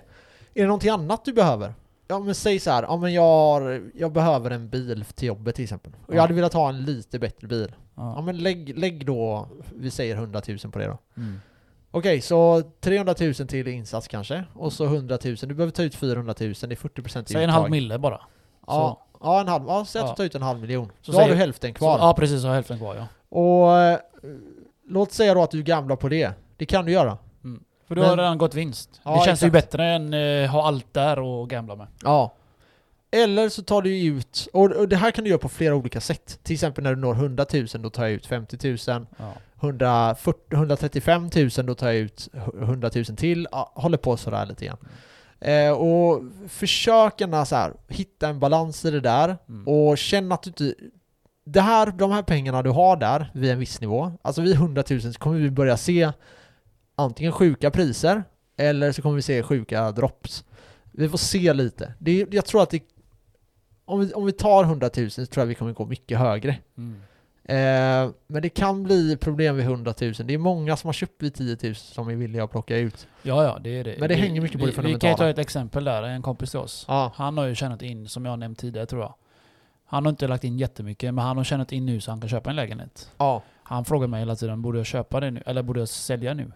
Är 0.53 0.61
det 0.61 0.65
någonting 0.65 0.89
annat 0.89 1.25
du 1.25 1.33
behöver? 1.33 1.73
Ja 2.07 2.19
men 2.19 2.35
säg 2.35 2.59
så 2.59 2.71
här, 2.71 2.83
ja 2.83 2.97
men 2.97 3.13
jag, 3.13 3.21
har, 3.21 3.81
jag 3.95 4.11
behöver 4.11 4.51
en 4.51 4.69
bil 4.69 5.05
till 5.15 5.27
jobbet 5.27 5.55
till 5.55 5.63
exempel. 5.63 5.93
Och 6.05 6.09
jag 6.13 6.17
Ja. 6.17 6.21
hade 6.21 6.33
velat 6.33 6.53
ha 6.53 6.69
en 6.69 6.81
lite 6.85 7.19
bättre 7.19 7.47
bil. 7.47 7.75
Ja 7.95 8.13
Ja. 8.15 8.21
men 8.21 8.37
lägg, 8.37 8.77
lägg 8.77 9.05
då, 9.05 9.47
vi 9.75 9.91
säger 9.91 10.15
100 10.15 10.41
000 10.47 10.57
på 10.71 10.79
det 10.79 10.85
då. 10.85 10.97
Mm. 11.17 11.39
Okej, 11.91 12.21
så 12.21 12.61
300 12.81 13.15
000 13.19 13.33
till 13.33 13.67
insats 13.67 14.07
kanske. 14.07 14.43
Och 14.55 14.73
så 14.73 14.85
100 14.85 15.17
000. 15.25 15.35
Du 15.35 15.47
behöver 15.53 15.71
ta 15.71 15.83
ut 15.83 15.95
400 15.95 16.35
000, 16.39 16.53
det 16.53 16.65
är 16.65 16.75
40% 16.75 17.23
Säg 17.27 17.43
en 17.43 17.49
halv 17.49 17.69
mille 17.71 17.97
bara. 17.99 18.21
Ja, 18.67 19.07
ja, 19.21 19.41
en 19.41 19.47
halv, 19.47 19.63
ja 19.67 19.85
säg 19.85 20.01
att 20.01 20.07
du 20.09 20.15
tar 20.15 20.23
ut 20.23 20.35
en 20.35 20.41
halv 20.41 20.59
miljon. 20.61 20.91
Så 21.01 21.11
då 21.11 21.19
har 21.19 21.29
du 21.29 21.35
hälften 21.35 21.71
Så, 21.73 21.77
kvar. 21.77 21.99
ja 21.99 22.13
precis, 22.17 22.41
så 22.41 22.47
har 22.47 22.55
hälften 22.55 22.77
kvar 22.77 22.95
ja. 22.95 23.07
Och 23.37 23.77
eh, 23.79 23.99
låt 24.87 25.11
säga 25.11 25.33
då 25.33 25.43
att 25.43 25.51
du 25.51 25.63
gamlar 25.63 25.95
på 25.95 26.09
det. 26.09 26.31
Det 26.57 26.65
kan 26.65 26.85
du 26.85 26.91
göra. 26.91 27.17
För 27.87 27.95
du 27.95 28.01
Men- 28.01 28.09
har 28.09 28.17
redan 28.17 28.37
gått 28.37 28.55
vinst. 28.55 29.01
Ja, 29.03 29.11
det 29.19 29.25
känns 29.25 29.43
ju 29.43 29.47
exakt. 29.47 29.71
bättre 29.71 29.85
än 29.85 30.13
uh, 30.13 30.47
ha 30.49 30.67
allt 30.67 30.93
där 30.93 31.19
och 31.19 31.49
gambla 31.49 31.75
med. 31.75 31.87
Ja. 32.03 32.33
Eller 33.11 33.49
så 33.49 33.63
tar 33.63 33.81
du 33.81 34.03
ut, 34.05 34.47
och, 34.53 34.71
och 34.71 34.87
det 34.87 34.95
här 34.95 35.11
kan 35.11 35.23
du 35.23 35.29
göra 35.29 35.39
på 35.39 35.49
flera 35.49 35.75
olika 35.75 36.01
sätt. 36.01 36.39
Till 36.43 36.53
exempel 36.53 36.83
när 36.83 36.95
du 36.95 37.01
når 37.01 37.13
100 37.13 37.45
000 37.53 37.67
då 37.73 37.89
tar 37.89 38.03
jag 38.03 38.11
ut 38.11 38.25
50 38.25 38.69
000. 38.69 39.05
Ja. 39.17 39.33
140, 39.61 40.41
135 40.51 41.29
000 41.35 41.49
då 41.65 41.75
tar 41.75 41.87
jag 41.87 41.95
ut 41.95 42.29
100 42.61 42.89
000 42.95 43.05
till. 43.05 43.47
Ja, 43.51 43.71
håller 43.75 43.97
på 43.97 44.17
sådär 44.17 44.45
lite 44.45 44.65
grann. 44.65 44.77
Eh, 45.39 45.71
och 45.71 46.23
försök 46.47 47.21
gärna 47.21 47.45
så 47.45 47.55
här, 47.55 47.73
hitta 47.87 48.27
en 48.27 48.39
balans 48.39 48.85
i 48.85 48.91
det 48.91 48.99
där. 48.99 49.37
Mm. 49.49 49.67
Och 49.67 49.97
känn 49.97 50.31
att 50.31 50.43
du 50.43 50.49
inte... 50.49 50.73
Det 51.45 51.61
här, 51.61 51.91
de 51.91 52.11
här 52.11 52.21
pengarna 52.21 52.63
du 52.63 52.69
har 52.69 52.97
där 52.97 53.31
vid 53.33 53.51
en 53.51 53.59
viss 53.59 53.81
nivå, 53.81 54.11
alltså 54.21 54.41
vid 54.41 54.53
100 54.55 54.83
000 54.89 55.01
så 55.01 55.13
kommer 55.13 55.39
vi 55.39 55.51
börja 55.51 55.77
se 55.77 56.11
antingen 56.97 57.31
sjuka 57.31 57.71
priser 57.71 58.23
eller 58.57 58.91
så 58.91 59.01
kommer 59.01 59.15
vi 59.15 59.21
se 59.21 59.43
sjuka 59.43 59.91
drops. 59.91 60.43
Vi 60.91 61.09
får 61.09 61.17
se 61.17 61.53
lite. 61.53 61.93
Det, 61.99 62.25
jag 62.31 62.45
tror 62.45 62.63
att 62.63 62.69
det... 62.69 62.83
Om 63.85 63.99
vi, 63.99 64.13
om 64.13 64.25
vi 64.25 64.31
tar 64.31 64.63
100 64.63 64.89
000 64.97 65.11
så 65.11 65.25
tror 65.25 65.41
jag 65.41 65.47
vi 65.47 65.55
kommer 65.55 65.73
gå 65.73 65.85
mycket 65.85 66.17
högre. 66.19 66.57
Mm. 66.77 66.95
Eh, 67.43 68.11
men 68.27 68.41
det 68.41 68.49
kan 68.49 68.83
bli 68.83 69.17
problem 69.17 69.55
vid 69.55 69.65
100 69.65 69.93
000. 70.01 70.13
Det 70.23 70.33
är 70.33 70.37
många 70.37 70.77
som 70.77 70.87
har 70.87 70.93
köpt 70.93 71.23
vid 71.23 71.33
10 71.33 71.57
000 71.63 71.75
som 71.75 72.09
är 72.09 72.15
villiga 72.15 72.43
att 72.43 72.51
plocka 72.51 72.77
ut. 72.77 73.07
Ja, 73.21 73.43
ja, 73.43 73.59
det 73.63 73.69
är 73.79 73.83
det. 73.83 73.95
Men 73.99 74.09
det 74.09 74.15
vi, 74.15 74.21
hänger 74.21 74.41
mycket 74.41 74.59
på 74.59 74.65
vi, 74.65 74.71
det 74.71 74.77
Vi 74.77 74.83
kan 74.83 74.89
ju 74.89 74.93
fundamentala. 74.93 75.17
ta 75.17 75.29
ett 75.29 75.37
exempel 75.45 75.83
där, 75.83 76.03
en 76.03 76.21
kompis 76.21 76.51
till 76.51 76.59
oss. 76.59 76.85
Ja, 76.87 77.11
Han 77.15 77.37
har 77.37 77.45
ju 77.45 77.55
tjänat 77.55 77.81
in, 77.81 78.07
som 78.07 78.25
jag 78.25 78.39
nämnt 78.39 78.59
tidigare 78.59 78.85
tror 78.85 79.01
jag. 79.01 79.13
Han 79.85 80.05
har 80.05 80.09
inte 80.09 80.27
lagt 80.27 80.43
in 80.43 80.57
jättemycket, 80.57 81.13
men 81.13 81.25
han 81.25 81.37
har 81.37 81.43
tjänat 81.43 81.71
in 81.71 81.85
nu 81.85 82.01
så 82.01 82.11
han 82.11 82.19
kan 82.19 82.29
köpa 82.29 82.49
en 82.49 82.55
lägenhet. 82.55 83.11
ja, 83.17 83.43
Han 83.63 83.85
frågar 83.85 84.07
mig 84.07 84.19
hela 84.19 84.35
tiden, 84.35 84.61
borde 84.61 84.79
jag 84.79 84.85
köpa 84.85 85.19
det 85.19 85.31
nu? 85.31 85.43
Eller 85.45 85.63
borde 85.63 85.79
jag 85.79 85.89
sälja 85.89 86.33
nu? 86.33 86.51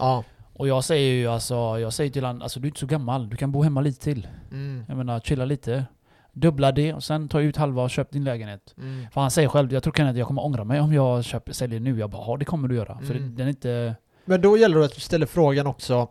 Ja. 0.00 0.24
Och 0.52 0.68
jag 0.68 0.84
säger 0.84 1.12
ju 1.14 1.26
alltså, 1.26 1.54
jag 1.78 1.92
säger 1.92 2.10
till 2.10 2.24
honom, 2.24 2.42
alltså 2.42 2.60
du 2.60 2.66
är 2.66 2.70
inte 2.70 2.80
så 2.80 2.86
gammal, 2.86 3.30
du 3.30 3.36
kan 3.36 3.52
bo 3.52 3.62
hemma 3.62 3.80
lite 3.80 4.00
till. 4.04 4.28
Mm, 4.50 4.84
Jag 4.88 4.96
menar, 4.96 5.20
chilla 5.20 5.44
lite. 5.44 5.84
Dubbla 6.32 6.72
det 6.72 6.94
och 6.94 7.04
sen 7.04 7.28
ta 7.28 7.40
ut 7.40 7.56
halva 7.56 7.82
och 7.82 7.90
köp 7.90 8.10
din 8.10 8.24
lägenhet. 8.24 8.74
mm. 8.78 9.06
För 9.12 9.20
han 9.20 9.30
säger 9.30 9.48
själv, 9.48 9.72
jag 9.72 9.82
tror 9.82 9.92
kan 9.92 10.06
att 10.06 10.16
jag 10.16 10.26
kommer 10.26 10.44
ångra 10.44 10.64
mig 10.64 10.80
om 10.80 10.92
jag 10.92 11.24
köper, 11.24 11.52
säljer 11.52 11.80
nu. 11.80 11.98
Jag 11.98 12.10
bara, 12.10 12.22
ja 12.26 12.36
det 12.36 12.44
kommer 12.44 12.68
du 12.68 12.74
göra. 12.74 12.98
För 12.98 13.14
Mm. 13.14 13.34
den 13.36 13.46
är 13.46 13.50
inte... 13.50 13.96
Men 14.24 14.40
då 14.40 14.56
gäller 14.56 14.78
det 14.78 14.84
att 14.84 14.94
du 14.94 15.00
ställer 15.00 15.26
frågan 15.26 15.66
också, 15.66 16.08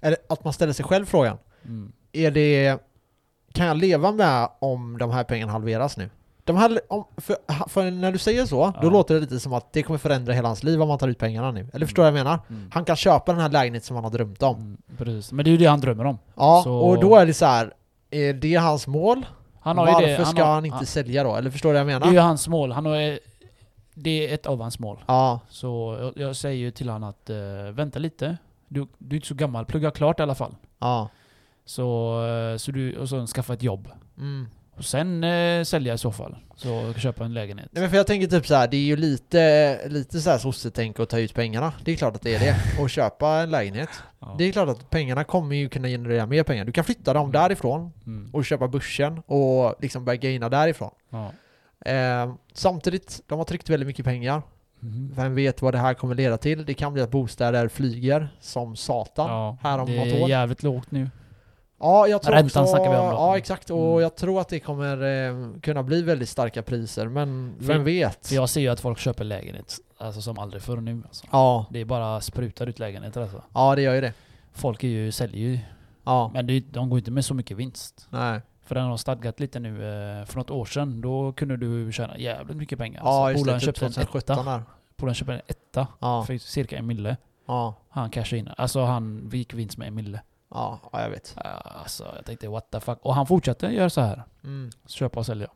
eller 0.00 0.18
att 0.28 0.44
man 0.44 0.52
ställer 0.52 0.72
sig 0.72 0.84
själv 0.84 1.04
frågan. 1.06 1.38
Mm. 1.64 1.92
Är 2.12 2.30
det, 2.30 2.78
kan 3.52 3.66
jag 3.66 3.76
leva 3.76 4.12
med 4.12 4.48
om 4.60 4.98
de 4.98 5.10
här 5.10 5.24
pengarna 5.24 5.52
halveras 5.52 5.96
nu? 5.96 6.10
De 6.44 6.56
här, 6.56 6.80
om, 6.88 7.04
för, 7.16 7.36
för 7.68 7.90
när 7.90 8.12
du 8.12 8.18
säger 8.18 8.46
så, 8.46 8.66
då 8.80 8.86
Ja. 8.86 8.90
låter 8.90 9.14
det 9.14 9.20
lite 9.20 9.40
som 9.40 9.52
att 9.52 9.72
det 9.72 9.82
kommer 9.82 9.98
förändra 9.98 10.32
hela 10.32 10.48
hans 10.48 10.62
liv 10.62 10.82
om 10.82 10.88
man 10.88 10.98
tar 10.98 11.08
ut 11.08 11.18
pengarna 11.18 11.50
nu. 11.50 11.68
Eller 11.72 11.86
förstår 11.86 12.02
du 12.04 12.10
vad 12.10 12.18
jag 12.18 12.24
menar? 12.24 12.38
Mm. 12.50 12.70
Han 12.72 12.84
kan 12.84 12.96
köpa 12.96 13.32
den 13.32 13.40
här 13.40 13.48
lägenheten 13.48 13.86
som 13.86 13.96
han 13.96 14.04
har 14.04 14.10
drömt 14.10 14.42
om. 14.42 14.56
Mm, 14.56 14.78
precis. 14.98 15.32
Men 15.32 15.44
det 15.44 15.48
är 15.48 15.52
ju 15.52 15.58
det 15.58 15.66
han 15.66 15.80
drömmer 15.80 16.04
om. 16.04 16.18
Ja, 16.34 16.60
Så- 16.64 16.72
och 16.78 17.00
då 17.00 17.16
är 17.16 17.26
det 17.26 17.34
så 17.34 17.46
här. 17.46 17.72
Är 18.10 18.32
det 18.34 18.54
hans 18.54 18.86
mål? 18.86 19.26
Han 19.60 19.78
har 19.78 19.86
Varför 19.86 20.06
det, 20.18 20.26
ska 20.26 20.44
har, 20.44 20.54
han 20.54 20.64
inte 20.64 20.86
sälja 20.86 21.24
då? 21.24 21.36
Eller 21.36 21.50
förstår 21.50 21.68
du 21.68 21.72
vad 21.72 21.80
jag 21.80 21.86
Det 21.86 21.92
är 21.94 22.00
menar? 22.00 22.12
ju 22.12 22.18
hans 22.18 22.48
mål. 22.48 22.72
Han 22.72 22.86
har, 22.86 23.18
det 23.94 24.28
är 24.30 24.34
ett 24.34 24.46
av 24.46 24.60
hans 24.60 24.78
mål. 24.78 24.98
Ja, 25.06 25.40
Så 25.48 25.96
jag, 26.00 26.26
jag 26.28 26.36
säger 26.36 26.56
ju 26.56 26.70
till 26.70 26.88
honom 26.88 27.10
att 27.10 27.30
uh, 27.30 27.70
vänta 27.72 27.98
lite. 27.98 28.36
Du, 28.68 28.86
du 28.98 29.14
är 29.14 29.18
inte 29.18 29.28
så 29.28 29.34
gammal, 29.34 29.64
plugga 29.64 29.90
klart 29.90 30.20
i 30.20 30.22
alla 30.22 30.34
fall. 30.34 30.54
ja. 30.78 31.08
Så, 31.64 32.18
eh, 32.26 32.56
så 32.56 32.70
du, 32.72 32.96
och 32.98 33.08
sen 33.08 33.26
skaffa 33.26 33.52
ett 33.52 33.62
jobb. 33.62 33.88
Mm. 34.18 34.48
Och 34.76 34.84
sen 34.84 35.24
uh, 35.24 35.64
sälja 35.64 35.94
i 35.94 35.98
så 35.98 36.12
fall. 36.12 36.36
Så 36.56 36.92
köpa 36.96 37.24
en 37.24 37.34
lägenhet. 37.34 37.68
Nej 37.72 37.80
men 37.80 37.90
för 37.90 37.96
jag 37.96 38.06
tänker 38.06 38.26
typ 38.26 38.46
så 38.46 38.54
här, 38.54 38.68
det 38.68 38.76
är 38.76 38.80
ju 38.80 38.96
lite, 38.96 39.80
lite 39.88 40.20
så 40.20 40.30
här 40.30 40.38
sossetänk 40.38 41.00
att 41.00 41.08
ta 41.08 41.18
ut 41.18 41.34
pengarna. 41.34 41.72
Det 41.84 41.92
är 41.92 41.96
klart 41.96 42.16
att 42.16 42.22
det 42.22 42.34
är 42.34 42.38
det. 42.40 42.56
Och 42.82 42.90
köpa 42.90 43.28
en 43.28 43.50
lägenhet. 43.50 43.88
Ja. 44.20 44.34
Det 44.38 44.44
är 44.44 44.52
klart 44.52 44.68
att 44.68 44.90
pengarna 44.90 45.24
kommer 45.24 45.56
ju 45.56 45.68
kunna 45.68 45.88
generera 45.88 46.26
mer 46.26 46.42
pengar. 46.42 46.64
Du 46.64 46.72
kan 46.72 46.84
flytta 46.84 47.12
dem 47.12 47.32
därifrån 47.32 47.92
Mm. 48.06 48.30
och 48.32 48.44
köpa 48.44 48.68
börsen 48.68 49.18
och 49.26 49.74
liksom 49.80 50.04
börja 50.04 50.16
gaina 50.16 50.48
därifrån. 50.48 50.90
Ja. 51.10 51.32
Eh, 51.92 52.34
samtidigt, 52.52 53.20
de 53.26 53.38
har 53.38 53.44
tryckt 53.44 53.70
väldigt 53.70 53.86
mycket 53.86 54.04
pengar. 54.04 54.42
Mhm. 54.80 55.12
Vem 55.16 55.34
vet 55.34 55.62
vad 55.62 55.74
det 55.74 55.78
här 55.78 55.94
kommer 55.94 56.14
leda 56.14 56.36
till? 56.38 56.64
Det 56.64 56.74
kan 56.74 56.92
bli 56.92 57.02
att 57.02 57.10
bostäder 57.10 57.68
flyger 57.68 58.28
som 58.40 58.76
satan 58.76 59.30
Ja, 59.30 59.56
här 59.62 59.78
om 59.78 59.86
det 59.90 59.96
något 59.96 60.06
är 60.14 60.22
år. 60.22 60.28
jävligt 60.30 60.62
lågt 60.62 60.90
nu. 60.90 61.10
Ja, 61.82 62.06
jag 62.08 62.22
tror 62.22 62.34
Räntan 62.34 62.62
också, 62.62 62.74
snackar 62.76 62.90
vi 62.90 62.96
om 62.96 63.06
då. 63.10 63.12
Ja, 63.12 63.36
exakt. 63.36 63.70
Och 63.70 63.78
Mm. 63.90 64.00
jag 64.02 64.16
tror 64.16 64.40
att 64.40 64.48
det 64.48 64.60
kommer 64.60 65.02
eh, 65.28 65.60
kunna 65.60 65.82
bli 65.82 66.02
väldigt 66.02 66.28
starka 66.28 66.62
priser. 66.62 67.08
Men 67.08 67.54
För- 67.58 67.66
vem 67.66 67.84
vet? 67.84 68.26
För 68.26 68.34
jag 68.34 68.48
ser 68.48 68.60
ju 68.60 68.68
att 68.68 68.80
folk 68.80 68.98
köper 68.98 69.24
lägenhet, 69.24 69.76
alltså 69.98 70.22
som 70.22 70.38
aldrig 70.38 70.62
förr 70.62 70.76
nu. 70.76 71.02
Alltså. 71.06 71.26
Ja, 71.32 71.66
Det 71.70 71.80
är 71.80 71.84
bara 71.84 72.20
sprutar 72.20 72.66
ut 72.66 72.78
lägenheter 72.78 73.20
alltså. 73.20 73.42
ja, 73.54 73.74
det 73.74 73.82
gör 73.82 73.94
ju 73.94 74.00
det. 74.00 74.12
Folk 74.52 74.84
är 74.84 74.88
ju, 74.88 75.12
säljer 75.12 75.48
ju, 75.48 75.58
Ja, 76.04 76.30
men 76.34 76.46
det, 76.46 76.60
de 76.60 76.90
går 76.90 76.98
inte 76.98 77.10
med 77.10 77.24
så 77.24 77.34
mycket 77.34 77.56
vinst. 77.56 78.06
nej. 78.10 78.40
För 78.64 78.74
den 78.74 78.84
har 78.84 78.96
stadgat 78.96 79.40
lite 79.40 79.60
nu, 79.60 79.68
eh, 79.70 80.24
för 80.26 80.36
något 80.38 80.50
år 80.50 80.64
sedan, 80.64 81.00
då 81.00 81.32
kunde 81.32 81.56
du 81.56 81.92
tjäna 81.92 82.18
jävligt 82.18 82.56
mycket 82.56 82.78
pengar. 82.78 83.00
Ja, 83.04 83.08
alltså, 83.10 83.30
just 83.32 83.42
polaren 83.44 83.60
det. 83.60 83.66
Typ 83.66 83.76
köpte 83.76 83.86
en 83.86 83.92
2017 83.92 84.38
etta. 84.38 84.62
Polaren 84.96 85.14
köpte 85.14 85.32
en 85.32 85.40
etta 85.46 85.86
för 86.26 86.38
cirka 86.38 86.76
en 86.78 86.86
mille. 86.86 87.16
ja, 87.46 87.74
Han 87.90 88.10
cashade 88.10 88.38
in. 88.40 88.48
Alltså 88.56 88.84
han 88.84 89.30
gick 89.32 89.54
vinst 89.54 89.76
med 89.78 89.88
en 89.88 89.94
mille. 89.94 90.20
Ja, 90.54 90.80
ja, 90.92 91.02
jag 91.02 91.10
vet. 91.10 91.34
Alltså 91.64 92.04
jag 92.16 92.24
tänkte 92.24 92.48
what 92.48 92.70
the 92.70 92.80
fuck. 92.80 92.98
Och 93.02 93.14
han 93.14 93.26
fortsatte 93.26 93.66
göra 93.66 93.90
så 93.90 94.00
här. 94.00 94.22
Mm. 94.44 94.70
Köpa 94.86 95.20
och 95.20 95.26
sälja. 95.26 95.46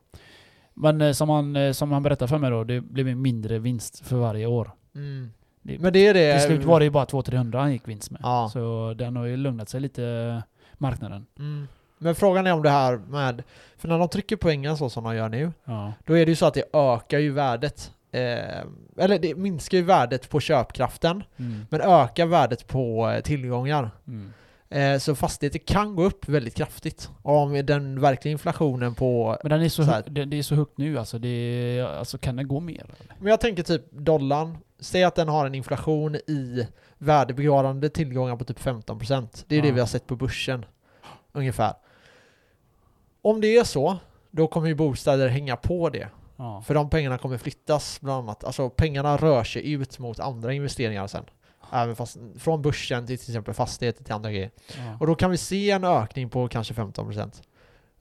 Men 0.73 1.01
eh, 1.01 1.11
som 1.11 1.29
han, 1.29 1.55
eh, 1.55 1.71
som 1.71 1.91
han 1.91 2.03
berättade 2.03 2.29
för 2.29 2.37
mig 2.37 2.51
då, 2.51 2.63
det 2.63 2.81
blev 2.81 3.07
en 3.07 3.21
mindre 3.21 3.59
vinst 3.59 3.99
för 4.07 4.15
varje 4.15 4.45
år. 4.45 4.71
Mm. 4.95 5.31
Det, 5.61 5.79
Men 5.79 5.93
det 5.93 6.07
är 6.07 6.13
det. 6.13 6.33
till 6.39 6.47
slut 6.47 6.63
var 6.65 6.79
det 6.79 6.85
ju 6.85 6.91
bara 6.91 7.05
200-300 7.05 7.57
han 7.59 7.71
gick 7.71 7.87
vinst 7.87 8.11
med. 8.11 8.21
Ja. 8.23 8.49
Så 8.53 8.93
den 8.97 9.15
har 9.15 9.25
ju 9.25 9.37
lugnat 9.37 9.69
sig 9.69 9.79
lite, 9.81 10.03
eh, 10.05 10.39
marknaden. 10.73 11.25
Mm. 11.39 11.67
Men 11.97 12.15
frågan 12.15 12.47
är 12.47 12.53
om 12.53 12.63
det 12.63 12.69
här 12.69 12.97
med, 12.97 13.43
för 13.77 13.87
när 13.87 13.99
de 13.99 14.09
trycker 14.09 14.35
poängen 14.35 14.77
så 14.77 14.89
som 14.89 15.03
de 15.03 15.15
gör 15.15 15.29
nu, 15.29 15.51
Ja. 15.65 15.93
då 16.05 16.17
är 16.17 16.25
det 16.25 16.29
ju 16.31 16.35
så 16.35 16.45
att 16.45 16.53
det 16.53 16.63
ökar 16.73 17.19
ju 17.19 17.31
värdet. 17.31 17.91
Eh, 18.11 18.61
eller 18.97 19.19
det 19.19 19.35
minskar 19.35 19.77
ju 19.77 19.83
värdet 19.83 20.29
på 20.29 20.39
köpkraften, 20.39 21.23
Mm. 21.37 21.65
men 21.69 21.81
ökar 21.81 22.25
värdet 22.25 22.67
på 22.67 23.15
tillgångar. 23.23 23.91
Mm. 24.07 24.33
Eh, 24.69 24.97
så 24.97 25.15
fastigheter 25.15 25.59
kan 25.59 25.95
gå 25.95 26.03
upp 26.03 26.29
väldigt 26.29 26.55
kraftigt. 26.55 27.09
Om 27.21 27.65
den 27.65 28.01
verkliga 28.01 28.31
inflationen 28.31 28.95
på... 28.95 29.37
Men 29.43 29.49
den 29.49 29.61
är 29.61 29.69
så, 29.69 29.83
Så 29.85 29.91
hög, 29.91 30.11
det, 30.11 30.25
det 30.25 30.37
är 30.37 30.43
så 30.43 30.55
högt 30.55 30.77
nu 30.77 30.99
alltså. 30.99 31.19
Det 31.19 31.27
är, 31.29 31.83
alltså 31.85 32.17
kan 32.17 32.35
den 32.35 32.47
gå 32.47 32.59
mer? 32.59 32.83
Eller? 32.83 33.15
Men 33.19 33.29
jag 33.29 33.39
tänker 33.41 33.63
typ 33.63 33.91
dollarn, 33.91 34.57
säg 34.79 35.03
att 35.03 35.15
den 35.15 35.29
har 35.29 35.45
en 35.45 35.55
inflation 35.55 36.15
i 36.15 36.67
värdebevarande 36.97 37.89
tillgångar 37.89 38.35
på 38.35 38.43
typ 38.43 38.59
15%. 38.59 39.45
Det 39.47 39.55
är 39.55 39.61
det 39.61 39.67
Ja. 39.67 39.73
vi 39.73 39.79
har 39.79 39.87
sett 39.87 40.07
på 40.07 40.15
börsen. 40.15 40.65
Ungefär. 41.31 41.73
Om 43.21 43.41
det 43.41 43.57
är 43.57 43.63
så, 43.63 43.97
då 44.31 44.47
kommer 44.47 44.67
ju 44.67 44.75
bostäder 44.75 45.27
hänga 45.27 45.55
på 45.55 45.89
det. 45.89 46.07
Ja. 46.37 46.61
För 46.61 46.73
de 46.73 46.89
pengarna 46.89 47.17
kommer 47.17 47.37
flyttas 47.37 48.01
bland 48.01 48.23
annat. 48.23 48.43
Alltså 48.43 48.69
pengarna 48.69 49.17
rör 49.17 49.43
sig 49.43 49.71
ut 49.71 49.99
mot 49.99 50.19
andra 50.19 50.53
investeringar 50.53 51.07
sen. 51.07 51.23
Även 51.71 51.95
fast, 51.95 52.17
från 52.39 52.61
börsen 52.61 53.07
till 53.07 53.17
till 53.17 53.29
exempel 53.29 53.53
fastigheter 53.53 54.03
till 54.03 54.13
andra 54.13 54.31
grejer. 54.31 54.51
Ja. 54.77 54.97
Och 54.99 55.07
då 55.07 55.15
kan 55.15 55.31
vi 55.31 55.37
se 55.37 55.71
en 55.71 55.83
ökning 55.83 56.29
på 56.29 56.47
kanske 56.47 56.73
15%. 56.73 57.41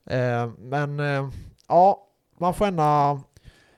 Eh, 0.07 0.51
men 0.59 1.01
eh, 1.01 1.29
ja, 1.69 2.07
man 2.41 2.55
får 2.55 2.67
ändå... 2.67 3.21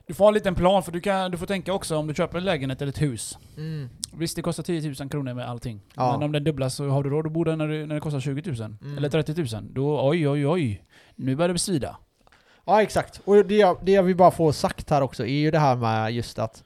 Du 0.07 0.13
får 0.13 0.25
ha 0.25 0.27
en 0.29 0.33
liten 0.33 0.55
plan 0.55 0.83
för 0.83 0.91
du, 0.91 1.01
kan, 1.01 1.31
du 1.31 1.37
får 1.37 1.45
tänka 1.45 1.73
också 1.73 1.97
om 1.97 2.07
du 2.07 2.13
köper 2.13 2.37
en 2.37 2.43
lägenhet 2.43 2.81
eller 2.81 2.91
ett 2.91 3.01
hus. 3.01 3.37
Mm, 3.57 3.89
Visst 4.13 4.35
det 4.35 4.41
kostar 4.41 4.63
10 4.63 4.95
000 4.99 5.09
kronor 5.09 5.33
med 5.33 5.49
allting. 5.49 5.81
Ja. 5.95 6.11
Men 6.11 6.23
om 6.23 6.31
den 6.31 6.43
dubblas 6.43 6.75
så 6.75 6.89
har 6.89 7.03
du 7.03 7.09
råd 7.09 7.25
att 7.25 7.31
bo 7.31 7.43
där 7.43 7.55
när, 7.55 7.67
du, 7.67 7.85
när 7.85 7.95
det 7.95 8.01
kostar 8.01 8.19
20 8.19 8.51
000. 8.51 8.75
Mm. 8.81 8.97
Eller 8.97 9.09
30 9.09 9.55
000. 9.55 9.73
Då 9.73 10.09
oj 10.09 10.29
oj 10.29 10.47
oj. 10.47 10.83
Nu 11.15 11.35
börjar 11.35 11.53
det 11.53 11.59
svida. 11.59 11.97
Ja 12.65 12.81
exakt, 12.81 13.21
och 13.25 13.35
det 13.35 13.75
det 13.81 13.91
jag 13.91 14.03
vill 14.03 14.15
bara 14.15 14.31
få 14.31 14.53
sagt 14.53 14.89
här 14.89 15.01
också 15.01 15.23
är 15.25 15.39
ju 15.39 15.51
det 15.51 15.59
här 15.59 15.75
med 15.75 16.11
just 16.11 16.39
att 16.39 16.63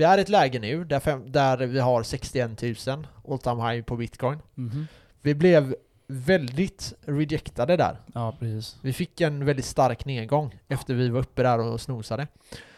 vi 0.00 0.04
är 0.04 0.18
i 0.18 0.20
ett 0.20 0.28
läge 0.28 0.58
nu 0.58 0.84
där, 0.84 1.00
fem, 1.00 1.32
där 1.32 1.56
vi 1.56 1.78
har 1.80 2.02
61 2.02 2.62
000 2.86 3.06
all 3.28 3.38
time 3.38 3.70
high 3.70 3.82
på 3.84 3.96
bitcoin. 3.96 4.38
Mhm. 4.54 4.86
Vi 5.22 5.34
blev 5.34 5.74
väldigt 6.06 6.92
rejectade 7.00 7.76
där. 7.76 7.96
Ja 8.14 8.36
precis. 8.38 8.78
Vi 8.82 8.92
fick 8.92 9.20
en 9.20 9.44
väldigt 9.44 9.64
stark 9.64 10.04
nedgång 10.04 10.58
efter 10.68 10.94
vi 10.94 11.08
var 11.08 11.20
uppe 11.20 11.42
där 11.42 11.58
och 11.58 11.80
snosade. 11.80 12.26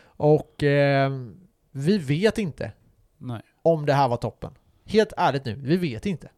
Och 0.04 0.62
eh, 0.62 1.10
vi 1.70 1.98
vet 1.98 2.38
inte 2.38 2.72
Nej. 3.18 3.42
om 3.62 3.86
det 3.86 3.92
här 3.92 4.08
var 4.08 4.16
toppen. 4.16 4.54
Helt 4.84 5.12
ärligt 5.16 5.44
nu, 5.44 5.54
vi 5.54 5.76
vet 5.76 6.06
inte. 6.06 6.30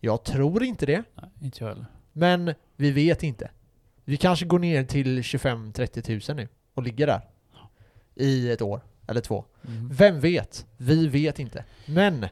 Jag 0.00 0.24
tror 0.24 0.62
inte 0.62 0.86
det, 0.86 1.02
Nej, 1.14 1.30
inte 1.42 1.64
jag 1.64 1.68
heller. 1.68 1.86
men 2.12 2.54
vi 2.76 2.90
vet 2.90 3.22
inte. 3.22 3.50
Vi 4.04 4.16
kanske 4.16 4.46
går 4.46 4.58
ner 4.58 4.84
till 4.84 5.20
25-30 5.20 6.30
000 6.30 6.36
nu 6.36 6.48
och 6.74 6.82
ligger 6.82 7.06
där 7.06 7.20
i 8.14 8.50
ett 8.50 8.62
år 8.62 8.80
eller 9.06 9.20
två. 9.20 9.44
Mhm. 9.68 9.88
Vem 9.92 10.20
vet? 10.20 10.66
Vi 10.76 11.06
vet 11.08 11.38
inte. 11.38 11.64
Men 11.86 12.24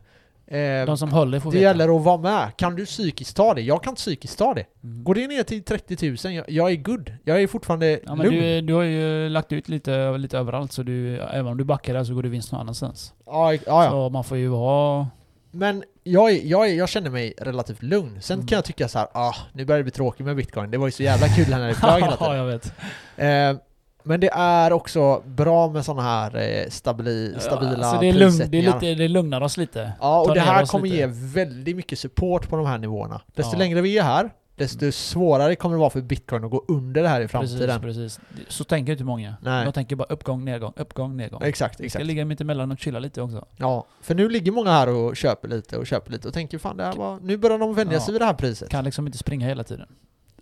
eh, 0.47 0.87
De 0.87 0.99
som 0.99 1.13
håller 1.13 1.41
får 1.41 1.51
det 1.51 1.57
veta. 1.59 1.69
gäller 1.69 1.97
att 1.97 2.03
vara 2.05 2.17
med. 2.17 2.57
Kan 2.57 2.77
du 2.77 2.87
psykiskt 2.87 3.37
ta 3.37 3.55
det? 3.55 3.61
Jag 3.61 3.83
kan 3.83 3.95
psykiskt 3.95 4.39
ta 4.39 4.55
det. 4.55 4.65
Mhm. 4.81 5.05
Går 5.05 5.15
det 5.15 5.27
ner 5.27 5.43
till 5.43 5.63
30 5.63 6.11
000, 6.25 6.35
jag, 6.35 6.45
jag 6.51 6.71
är 6.71 6.77
good. 6.77 7.13
Jag 7.25 7.43
är 7.43 7.47
fortfarande 7.47 8.01
Ja, 8.07 8.15
lugn. 8.15 8.31
du, 8.41 8.61
du 8.61 8.75
har 8.75 8.83
ju 8.83 9.29
lagt 9.29 9.53
ut 9.53 9.69
lite, 9.69 10.19
lite 10.19 10.39
överallt 10.39 10.73
så 10.73 10.83
du, 10.83 11.21
även 11.21 11.47
om 11.47 11.57
du 11.57 11.65
backar 11.65 11.95
där 11.95 12.05
så 12.05 12.15
går 12.15 12.23
du 12.23 12.29
vinst 12.29 12.53
någon 12.53 12.61
annanstans. 12.61 13.15
Ja, 13.27 13.53
ja, 13.55 13.61
ja. 13.67 13.91
Så 13.91 14.09
man 14.11 14.25
får 14.25 14.37
ju 14.39 14.49
ha... 14.51 15.09
Men 15.51 15.85
jag, 16.03 16.31
är, 16.31 16.41
jag, 16.45 16.71
är, 16.71 16.75
jag 16.75 16.89
känner 16.89 17.11
mig 17.11 17.35
relativt 17.39 17.83
lugn. 17.83 18.19
Sen 18.23 18.35
Mm. 18.35 18.47
kan 18.47 18.57
jag 18.57 18.65
tycka 18.65 18.89
så 18.89 18.99
här, 18.99 19.09
ah, 19.15 19.35
nu 19.53 19.65
börjar 19.65 19.79
det 19.79 19.83
bli 19.85 19.91
tråkigt 19.93 20.27
med 20.27 20.37
bitcoin. 20.37 20.71
Det 20.71 20.79
var 20.79 20.87
ju 20.87 20.93
så 20.93 21.03
jävla 21.03 21.27
kul 21.29 21.49
när 21.51 21.69
det 21.69 21.75
flög 21.75 21.95
hela 22.03 22.17
ja, 22.21 22.27
tiden. 22.27 22.37
jag 22.37 22.47
vet. 22.47 22.73
Eh, 23.17 23.63
men 24.07 24.21
det 24.21 24.31
är 24.33 24.73
också 24.73 25.23
bra 25.27 25.69
med 25.71 25.85
sådana 25.85 26.03
här 26.03 26.37
eh, 26.37 26.69
stabili, 26.69 27.35
stabila 27.41 27.79
Ja, 27.81 27.93
så 27.95 28.01
det, 28.01 28.09
är 28.09 28.13
lugn, 28.13 28.39
det, 28.51 28.59
är 28.59 28.63
lite, 28.63 28.95
det 28.95 29.09
lugnar 29.09 29.41
oss 29.41 29.57
lite. 29.57 29.93
Ja, 30.01 30.21
och 30.21 30.27
Ta 30.27 30.35
det 30.35 30.41
här 30.41 30.67
kommer 30.67 30.85
lite. 30.85 30.97
ge 30.97 31.07
väldigt 31.07 31.77
mycket 31.77 31.99
support 31.99 32.49
på 32.49 32.57
de 32.57 32.67
här 32.67 32.79
nivåerna. 32.79 33.21
Desto 33.35 33.53
Ja. 33.53 33.59
längre 33.59 33.81
vi 33.81 33.99
är 33.99 34.03
här, 34.03 34.31
desto 34.57 34.93
svårare 34.93 35.57
kommer 35.57 35.75
det 35.77 35.81
vara 35.81 35.91
för 35.91 36.01
bitcoin 36.01 36.45
att 36.45 36.51
gå 36.51 36.65
under 36.69 37.03
det 37.03 37.09
här 37.09 37.21
i 37.21 37.29
framtiden. 37.29 37.81
Precis, 37.81 38.19
precis. 38.37 38.49
Så 38.57 38.65
tänker 38.65 38.93
inte 38.93 39.05
många. 39.05 39.35
Nej. 39.41 39.65
De 39.65 39.73
tänker 39.73 39.97
bara 39.97 40.05
uppgång, 40.09 40.45
nedgång, 40.45 40.73
uppgång, 40.77 41.17
nedgång. 41.17 41.43
Exakt, 41.45 41.73
Vi 41.75 41.77
ska 41.77 41.85
exakt. 41.99 42.07
ligga 42.07 42.25
mitt 42.25 42.41
emellan 42.41 42.73
och 42.73 42.79
chilla 42.79 42.99
lite 42.99 43.23
också. 43.23 43.45
Ja, 43.57 43.87
för 44.01 44.15
nu 44.15 44.29
ligger 44.29 44.53
många 44.53 44.71
här 44.71 44.89
och 44.89 45.17
köper 45.17 45.49
lite 45.49 45.77
och 45.79 45.87
köper 45.87 46.13
lite 46.13 46.29
och 46.29 46.35
tänker 46.35 46.59
fan 46.59 46.77
det 46.77 46.85
här 46.85 46.93
var, 46.97 47.19
nu 47.23 47.37
börjar 47.37 47.59
de 47.59 47.75
vänja 47.75 47.93
Ja. 47.93 48.01
sig 48.01 48.13
vid 48.13 48.21
det 48.21 48.25
här 48.27 48.35
priset. 48.35 48.69
Kan 48.69 48.85
liksom 48.85 49.07
inte 49.07 49.19
springa 49.19 49.47
hela 49.47 49.65
tiden. 49.65 49.87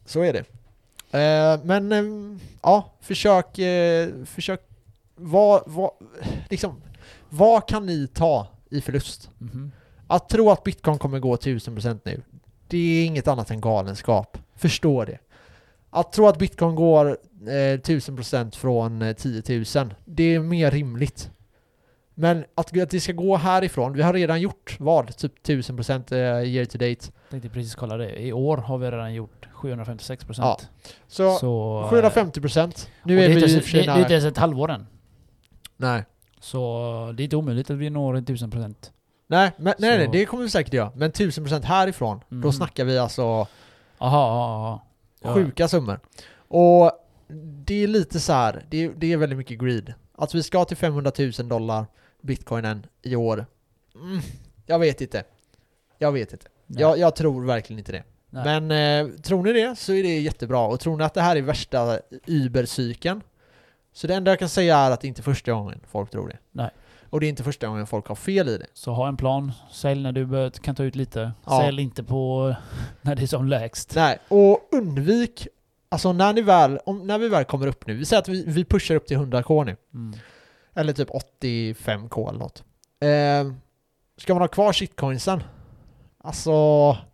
Så 0.07 0.21
är 0.21 0.33
det. 0.33 0.45
Eh, 1.15 1.61
men 1.65 1.93
eh, 1.93 2.39
ja, 2.63 2.93
försök, 3.01 3.59
eh, 3.59 4.09
försök, 4.25 4.61
vad, 5.15 5.63
vad, 5.67 5.91
liksom, 6.51 6.83
vad 7.29 7.69
kan 7.69 7.87
ni 7.87 8.07
ta 8.07 8.47
i 8.71 8.81
förlust? 8.81 9.31
Mhm. 9.39 9.73
Att 10.07 10.29
tro 10.29 10.51
att 10.51 10.65
bitcoin 10.65 10.99
kommer 10.99 11.19
gå 11.19 11.37
1000% 11.37 12.01
nu, 12.05 12.23
det 12.69 12.79
är 12.79 13.07
inget 13.07 13.29
annat 13.29 13.51
än 13.51 13.61
galenskap. 13.61 14.39
Förstå 14.57 15.05
det. 15.05 15.19
Att 15.91 16.13
tro 16.13 16.27
att 16.27 16.39
bitcoin 16.39 16.75
går 16.75 17.19
eh, 17.43 17.79
1000% 17.79 18.57
från 18.57 19.03
eh, 19.03 19.13
10 19.13 19.43
000, 19.75 19.95
det 20.05 20.35
är 20.35 20.41
mer 20.41 20.71
rimligt. 20.71 21.31
Men 22.15 22.45
att, 22.55 22.79
att 22.79 22.91
det 22.91 23.01
ska 23.01 23.13
gå 23.13 23.37
härifrån, 23.37 23.93
vi 23.93 24.03
har 24.03 24.13
redan 24.13 24.41
gjort 24.41 24.77
vad? 24.81 25.17
Typ 25.17 25.47
1000% 25.47 26.13
eh, 26.13 26.19
year 26.49 26.65
to 26.65 26.79
date. 26.79 27.13
Tänkte 27.31 27.49
precis 27.49 27.75
kolla 27.75 27.97
det. 27.97 28.23
I 28.23 28.33
år 28.33 28.57
har 28.57 28.79
vi 28.79 28.91
redan 28.91 29.15
gjort 29.15 29.49
756 29.53 30.25
procent. 30.25 30.47
Ja. 30.47 30.89
Så, 31.07 31.35
Så, 31.39 31.81
eh, 31.83 32.03
750%. 32.03 32.89
Nu 33.03 33.17
och 33.17 33.23
är 33.25 33.29
vi 33.29 33.35
i 33.35 33.59
och 33.59 33.63
för 33.63 33.71
sig 33.71 33.87
det, 33.87 33.93
är 33.93 33.99
inte 34.01 34.13
ens 34.13 34.25
ett 34.25 34.39
halvår 34.39 34.71
än. 34.71 34.87
Nej. 35.77 36.05
Så 36.41 37.13
det 37.17 37.23
är 37.23 37.25
inte 37.25 37.37
omöjligt 37.37 37.71
att 37.71 37.77
vi 37.77 37.91
når 37.91 38.17
1000 38.17 38.51
procent. 38.51 38.93
Nej, 39.27 39.51
men, 39.57 39.75
nej, 39.79 39.99
nej, 39.99 40.09
det 40.13 40.25
kommer 40.27 40.43
vi 40.43 40.51
säkert 40.51 40.73
göra. 40.75 40.93
Men 40.95 41.11
1000% 41.13 41.65
härifrån, 41.65 42.21
då 42.29 42.37
Mhm. 42.37 42.53
snackar 42.53 42.85
vi 42.85 42.99
alltså 42.99 43.23
Jaha, 43.23 43.47
ja, 43.99 44.81
ja. 45.21 45.29
Ja. 45.29 45.35
sjuka 45.35 45.69
summor. 45.69 46.01
Och 46.49 46.91
det 47.65 47.83
är 47.85 47.87
lite 47.89 48.21
så 48.21 48.33
här, 48.33 48.65
det 48.71 48.85
är, 48.85 48.93
det 48.97 49.13
är 49.13 49.17
väldigt 49.17 49.39
mycket 49.39 49.59
greed. 49.61 49.95
Att 50.19 50.35
vi 50.35 50.43
ska 50.43 50.65
till 50.65 50.77
500 50.77 51.13
000 51.19 51.49
dollar 51.49 51.87
bitcoinen 52.25 52.87
i 53.03 53.17
år. 53.17 53.47
Mm, 53.95 54.21
jag 54.67 54.79
vet 54.79 55.01
inte. 55.01 55.25
Jag 55.99 56.13
vet 56.13 56.33
inte. 56.33 56.47
Jag, 56.67 56.99
jag 56.99 57.17
tror 57.17 57.45
verkligen 57.45 57.79
inte 57.79 57.93
det. 57.93 58.03
Nej. 58.31 58.61
Men 58.61 58.71
eh, 59.07 59.17
tror 59.21 59.43
ni 59.43 59.53
det 59.53 59.79
så 59.79 59.93
är 59.93 60.03
det 60.03 60.21
jättebra. 60.21 60.67
Och 60.67 60.81
tror 60.81 60.97
ni 60.97 61.05
att 61.05 61.15
det 61.15 61.21
här 61.21 61.37
är 61.37 61.43
värsta 61.43 62.01
Uber-cykeln 62.27 63.21
så 63.93 64.07
det 64.07 64.15
enda 64.15 64.31
jag 64.31 64.39
kan 64.39 64.49
säga 64.49 64.79
är 64.79 64.91
att 64.91 65.01
det 65.01 65.09
inte 65.09 65.21
är 65.21 65.23
första 65.23 65.53
gången 65.53 65.81
folk 65.91 66.11
tror 66.11 66.29
det. 66.29 66.39
Nej. 66.53 66.71
Och 67.11 67.21
det 67.21 67.27
är 67.27 67.29
inte 67.29 67.43
första 67.43 67.67
gången 67.67 67.87
folk 67.87 68.07
har 68.07 68.15
fel 68.15 68.49
i 68.49 68.59
det. 68.59 68.67
Så 68.75 68.93
ha 68.93 69.09
en 69.09 69.17
plan. 69.17 69.53
Sälj 69.73 70.03
när 70.03 70.13
du 70.13 70.51
kan 70.51 70.75
ta 70.75 70.85
ut 70.85 70.97
lite. 70.97 71.33
Ja. 71.45 71.61
Sälj 71.61 71.83
inte 71.83 72.05
på 72.05 72.55
när 73.03 73.15
det 73.15 73.23
är 73.23 73.27
som 73.27 73.49
lägst. 73.49 73.95
Nej, 73.95 74.19
och 74.29 74.69
undvik 74.73 75.49
Alltså 75.89 76.13
när 76.13 76.33
ni 76.33 76.43
väl, 76.43 76.79
om, 76.87 77.07
när 77.07 77.19
vi 77.19 77.29
väl 77.29 77.45
kommer 77.45 77.67
upp 77.67 77.87
nu, 77.87 77.95
vi 77.95 78.05
säger 78.05 78.23
att 78.23 78.29
vi, 78.29 78.45
vi 78.47 78.65
pushar 78.65 78.95
upp 78.95 79.07
till 79.07 79.17
100k 79.17 79.65
nu, 79.65 79.77
Mm. 79.95 80.19
Eller 80.75 80.93
typ 80.93 81.09
85k 81.11 82.29
eller 82.29 82.39
något. 82.39 82.65
Eh, 83.01 83.53
ska 84.17 84.35
man 84.35 84.41
ha 84.43 84.49
kvar 84.49 84.73
shitcoinsen? 84.73 85.43
Alltså, 86.19 86.53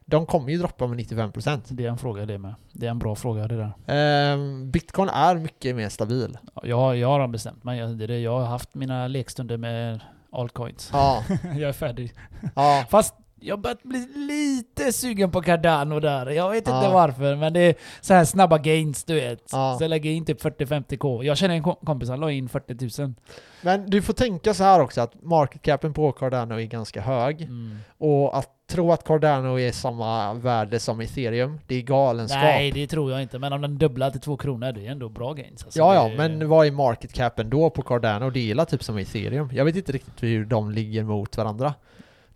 de 0.07 0.27
kommer 0.27 0.51
ju 0.51 0.59
droppa 0.59 0.87
med 0.87 0.99
95%. 0.99 1.61
Det 1.69 1.85
är 1.85 1.89
en 1.89 1.99
fråga 1.99 2.27
det 2.27 2.39
med. 2.39 2.55
Det 2.73 2.87
är 2.87 2.91
en 2.91 2.99
bra 2.99 3.15
fråga 3.15 3.49
det 3.49 3.57
där. 3.87 4.33
Eh, 4.33 4.65
Bitcoin 4.65 5.09
är 5.09 5.35
mycket 5.35 5.77
mer 5.77 5.89
stabil. 5.89 6.39
Jag, 6.63 6.97
jag 6.97 7.09
har 7.09 7.29
bestämt 7.29 7.65
mig. 7.65 7.79
Jag- 7.79 7.99
Det. 7.99 8.19
Jag 8.21 8.39
har 8.41 8.47
haft 8.47 8.75
mina 8.75 9.07
lekstunder 9.09 9.57
med 9.57 10.01
altcoins. 10.33 10.91
Ja, 10.93 11.25
jag 11.43 11.61
är 11.69 11.73
färdig. 11.73 12.13
ja, 12.57 12.85
Fast 12.91 13.15
jag 13.41 13.57
har 13.57 13.63
börjat 13.63 13.83
bli 13.83 14.07
lite 14.15 14.93
sugen 14.93 15.31
på 15.31 15.43
Cardano 15.43 16.01
där. 16.01 16.31
Jag 16.31 16.51
vet 16.51 16.59
inte 16.59 16.71
Ja. 16.71 16.91
varför, 16.93 17.37
men 17.37 17.53
det 17.53 17.61
är 17.61 17.75
så 18.01 18.15
här 18.15 18.25
snabba 18.25 18.59
gains 18.59 19.05
du 19.05 19.15
vet. 19.15 19.49
Ja. 19.53 19.75
Så 19.79 19.85
jag 19.85 19.89
lägger 19.89 20.11
in 20.11 20.25
typ 20.25 20.43
40-50k. 20.43 21.25
Jag 21.25 21.37
känner 21.37 21.55
en 21.55 21.63
kom- 21.63 21.77
kompis, 21.87 22.09
han 22.09 22.21
la 22.21 22.31
in 22.31 22.49
40 22.49 23.03
000. 23.03 23.15
Men 23.63 23.91
du 23.91 24.03
får 24.03 24.13
tänka 24.13 24.55
så 24.55 24.65
här 24.65 24.81
också 24.81 25.01
att 25.01 25.23
market 25.23 25.63
capen 25.63 25.93
på 25.95 26.13
Cardano 26.13 26.55
är 26.61 26.65
ganska 26.67 27.01
hög. 27.01 27.43
Mm. 27.43 27.79
Och 27.99 28.39
att 28.39 28.49
tro 28.71 28.93
att 28.93 29.05
Cardano 29.05 29.59
är 29.61 29.73
samma 29.73 30.35
värde 30.35 30.79
som 30.81 31.01
ethereum, 31.01 31.61
det 31.67 31.75
är 31.75 31.83
galenskap. 31.83 32.43
Nej, 32.43 32.71
det 32.73 32.87
tror 32.87 33.11
jag 33.13 33.23
inte. 33.23 33.39
Men 33.39 33.53
om 33.53 33.61
den 33.61 33.79
dubblar 33.79 34.11
till 34.11 34.21
2 34.21 34.37
kronor, 34.37 34.73
det 34.73 34.87
är 34.87 34.91
ändå 34.91 35.09
bra 35.09 35.33
gains. 35.33 35.65
Alltså, 35.65 35.79
Ja, 35.79 35.95
ja, 35.95 36.09
det- 36.09 36.17
men 36.17 36.49
vad 36.49 36.67
är 36.67 36.71
market 36.71 37.13
capen 37.13 37.51
då 37.51 37.71
på 37.71 37.83
Cardano? 37.83 38.31
Det 38.31 38.51
är 38.51 38.65
typ 38.65 38.83
som 38.85 38.99
ethereum. 38.99 39.51
Jag 39.53 39.65
vet 39.65 39.77
inte 39.77 39.93
riktigt 39.93 40.23
hur 40.23 40.45
de 40.45 40.71
ligger 40.71 41.03
mot 41.05 41.37
varandra. 41.37 41.75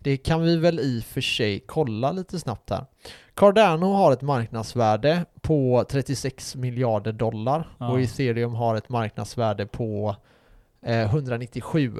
Det 0.05 0.17
kan 0.17 0.41
vi 0.41 0.57
väl 0.57 0.79
i 0.79 0.99
och 0.99 1.03
för 1.03 1.21
sig 1.21 1.59
kolla 1.59 2.11
lite 2.11 2.39
snabbt 2.39 2.69
här. 2.69 2.85
Cardano 3.33 3.93
har 3.93 4.11
ett 4.11 4.21
marknadsvärde 4.21 5.25
på 5.41 5.85
36 5.89 6.55
miljarder 6.55 7.11
dollar 7.11 7.67
Ja. 7.77 7.89
och 7.91 8.01
ethereum 8.01 8.53
har 8.53 8.75
ett 8.75 8.89
marknadsvärde 8.89 9.65
på 9.65 10.15
eh, 10.85 11.01
197. 11.01 11.93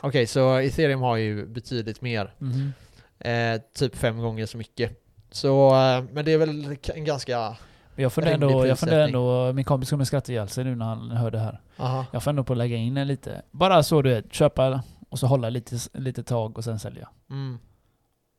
Okej, 0.00 0.26
så 0.26 0.56
ethereum 0.56 1.00
har 1.00 1.16
ju 1.16 1.46
betydligt 1.46 2.00
mer. 2.02 2.34
Mhm. 2.38 2.72
Eh, 3.18 3.60
typ 3.74 3.96
fem 3.96 4.18
gånger 4.18 4.46
så 4.46 4.58
mycket. 4.58 5.02
Så, 5.30 5.68
eh, 5.68 6.04
men 6.12 6.24
det 6.24 6.32
är 6.32 6.38
väl 6.38 6.76
en 6.94 7.04
ganska... 7.04 7.56
Jag 7.96 8.12
funderar 8.12 8.34
ändå, 8.34 8.66
jag 8.66 8.78
funderar 8.78 9.04
ändå, 9.04 9.52
min 9.52 9.64
kompis 9.64 9.90
kommer 9.90 10.04
skratta 10.04 10.32
ihjäl 10.32 10.48
sig 10.48 10.64
nu 10.64 10.74
när 10.76 10.86
han 10.86 11.10
hör 11.10 11.30
det 11.30 11.38
här. 11.38 11.60
Aha. 11.76 12.04
Jag 12.12 12.22
får 12.22 12.30
ändå 12.30 12.44
på 12.44 12.52
att 12.52 12.58
lägga 12.58 12.76
in 12.76 12.96
en 12.96 13.06
lite. 13.06 13.42
Bara 13.50 13.82
så 13.82 14.02
du 14.02 14.10
vet, 14.10 14.32
köpa 14.34 14.82
och 15.08 15.18
så 15.18 15.26
hålla 15.26 15.50
lite, 15.50 15.78
lite 15.92 16.22
tag 16.22 16.58
och 16.58 16.64
sen 16.64 16.78
sälja. 16.78 17.08
Mm. 17.30 17.58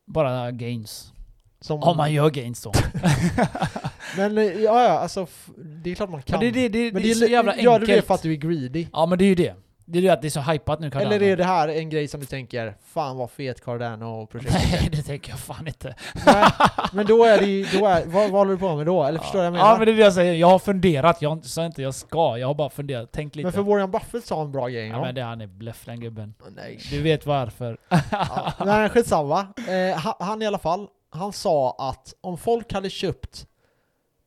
Bara 0.06 0.50
gains. 0.50 1.12
Som, 1.60 1.82
Om 1.82 1.96
man 1.96 2.12
gör 2.12 2.30
gains 2.30 2.62
då. 2.62 2.72
Men 4.16 4.38
eh, 4.38 4.44
ja, 4.44 4.82
ja, 4.84 4.90
alltså 4.98 5.26
det 5.56 5.90
är 5.90 5.94
klart 5.94 6.10
man 6.10 6.22
kan. 6.22 6.38
Men 6.38 6.52
det, 6.52 6.68
det, 6.68 6.68
det, 6.68 6.92
Men 6.92 7.02
det 7.02 7.10
är 7.10 7.14
så 7.14 7.26
jävla 7.26 7.56
Gör 7.56 7.72
enkelt. 7.72 7.90
du 7.90 7.96
det 7.96 8.02
för 8.02 8.14
att 8.14 8.22
du 8.22 8.32
är 8.32 8.36
greedy? 8.36 8.86
Ja 8.92 9.06
men 9.06 9.18
det 9.18 9.24
är 9.24 9.28
ju 9.28 9.34
det. 9.34 9.54
Det 9.92 9.98
är 9.98 10.02
det 10.02 10.08
att 10.08 10.22
det 10.22 10.28
är 10.28 10.30
så 10.30 10.40
hypat 10.40 10.80
nu 10.80 10.90
Cardano. 10.90 11.14
Eller 11.14 11.26
är 11.26 11.36
det 11.36 11.44
här 11.44 11.68
en 11.68 11.90
grej 11.90 12.08
som 12.08 12.20
du 12.20 12.26
tänker, 12.26 12.74
fan 12.84 13.16
vad 13.16 13.30
fet 13.30 13.64
Cardano-projektet 13.64 14.62
Nej 14.70 14.88
det 14.92 15.02
tänker 15.02 15.30
jag 15.30 15.38
fan 15.38 15.66
inte. 15.66 15.94
Nej, 16.26 16.44
men 16.92 17.06
då 17.06 17.24
är 17.24 17.38
det 17.38 17.46
ju, 17.46 17.66
då 17.78 17.86
är, 17.86 18.06
vad, 18.06 18.28
vad 18.28 18.30
håller 18.30 18.52
du 18.52 18.58
på 18.58 18.76
med 18.76 18.86
då? 18.86 19.04
Eller 19.04 19.18
förstår 19.18 19.32
du 19.32 19.38
vad 19.38 19.46
jag 19.46 19.52
menar? 19.52 19.66
Ja 19.66 19.76
men 19.78 19.86
det 19.86 19.92
är 19.92 19.96
det 19.96 20.02
jag 20.02 20.12
säger, 20.12 20.34
jag 20.34 20.46
har 20.46 20.58
funderat. 20.58 21.22
Jag 21.22 21.44
sa 21.44 21.66
inte 21.66 21.82
jag 21.82 21.94
ska, 21.94 22.38
jag 22.38 22.46
har 22.46 22.54
bara 22.54 22.70
funderat, 22.70 23.12
tänkt 23.12 23.36
lite. 23.36 23.44
Men 23.46 23.52
för 23.52 23.62
Warren 23.62 23.90
Buffett 23.90 24.24
sa 24.24 24.42
en 24.42 24.52
bra 24.52 24.68
grej 24.68 24.86
ja, 24.86 25.00
men 25.00 25.14
det, 25.14 25.22
han 25.22 25.40
är 25.40 25.46
bluff 25.46 25.84
den 25.84 26.00
gubben. 26.00 26.34
Nej. 26.56 26.78
Du 26.90 27.02
vet 27.02 27.26
varför. 27.26 27.76
Ja, 28.10 28.52
men 28.58 28.88
skitsamma. 28.88 29.46
Eh, 29.68 29.96
han, 29.96 30.14
han 30.18 30.42
i 30.42 30.46
alla 30.46 30.58
fall, 30.58 30.86
han 31.10 31.32
sa 31.32 31.76
att 31.78 32.14
om 32.20 32.38
folk 32.38 32.72
hade 32.72 32.90
köpt, 32.90 33.46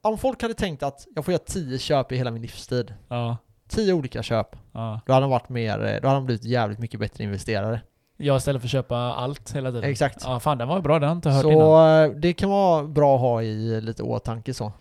om 0.02 0.18
folk 0.18 0.42
hade 0.42 0.54
tänkt 0.54 0.84
att 0.84 1.08
jag 1.16 1.26
får 1.26 1.32
göra 1.32 1.44
10 1.46 1.80
köp 1.80 2.12
i 2.12 2.16
hela 2.18 2.32
min 2.32 2.42
livstid, 2.42 2.94
Ja. 3.08 3.38
10 3.74 3.94
olika 3.94 4.24
köp, 4.24 4.56
ja. 4.72 5.02
då 5.06 5.14
hade 5.14 5.24
de 5.24 5.30
varit 5.30 5.50
mer, 5.50 5.86
eh, 5.86 6.02
då 6.02 6.08
hade 6.08 6.20
de 6.20 6.26
blivit 6.26 6.46
jävligt 6.46 6.80
mycket 6.80 7.00
bättre 7.00 7.24
investerare. 7.24 7.82
Jag 8.18 8.38
istället 8.38 8.62
för 8.62 8.68
att 8.68 8.72
köpa 8.72 8.98
allt 8.98 9.56
hela 9.56 9.72
tiden. 9.72 9.90
Exakt. 9.90 10.22
Ja 10.26 10.40
fan 10.40 10.58
den 10.58 10.68
var 10.68 10.82
bra, 10.82 11.00
den 11.00 11.04
har 11.04 11.10
jag 11.10 11.18
inte 11.18 11.30
hört 11.30 11.46
innan. 11.46 11.58
Så 11.58 11.88
eh, 11.88 12.10
det 12.10 12.34
kan 12.34 12.50
vara 12.50 12.84
bra 12.84 13.16
att 13.16 13.22
ha 13.22 13.42
i 13.42 13.82
lite 13.82 14.04
åtanke 14.04 14.54
så. 14.54 14.72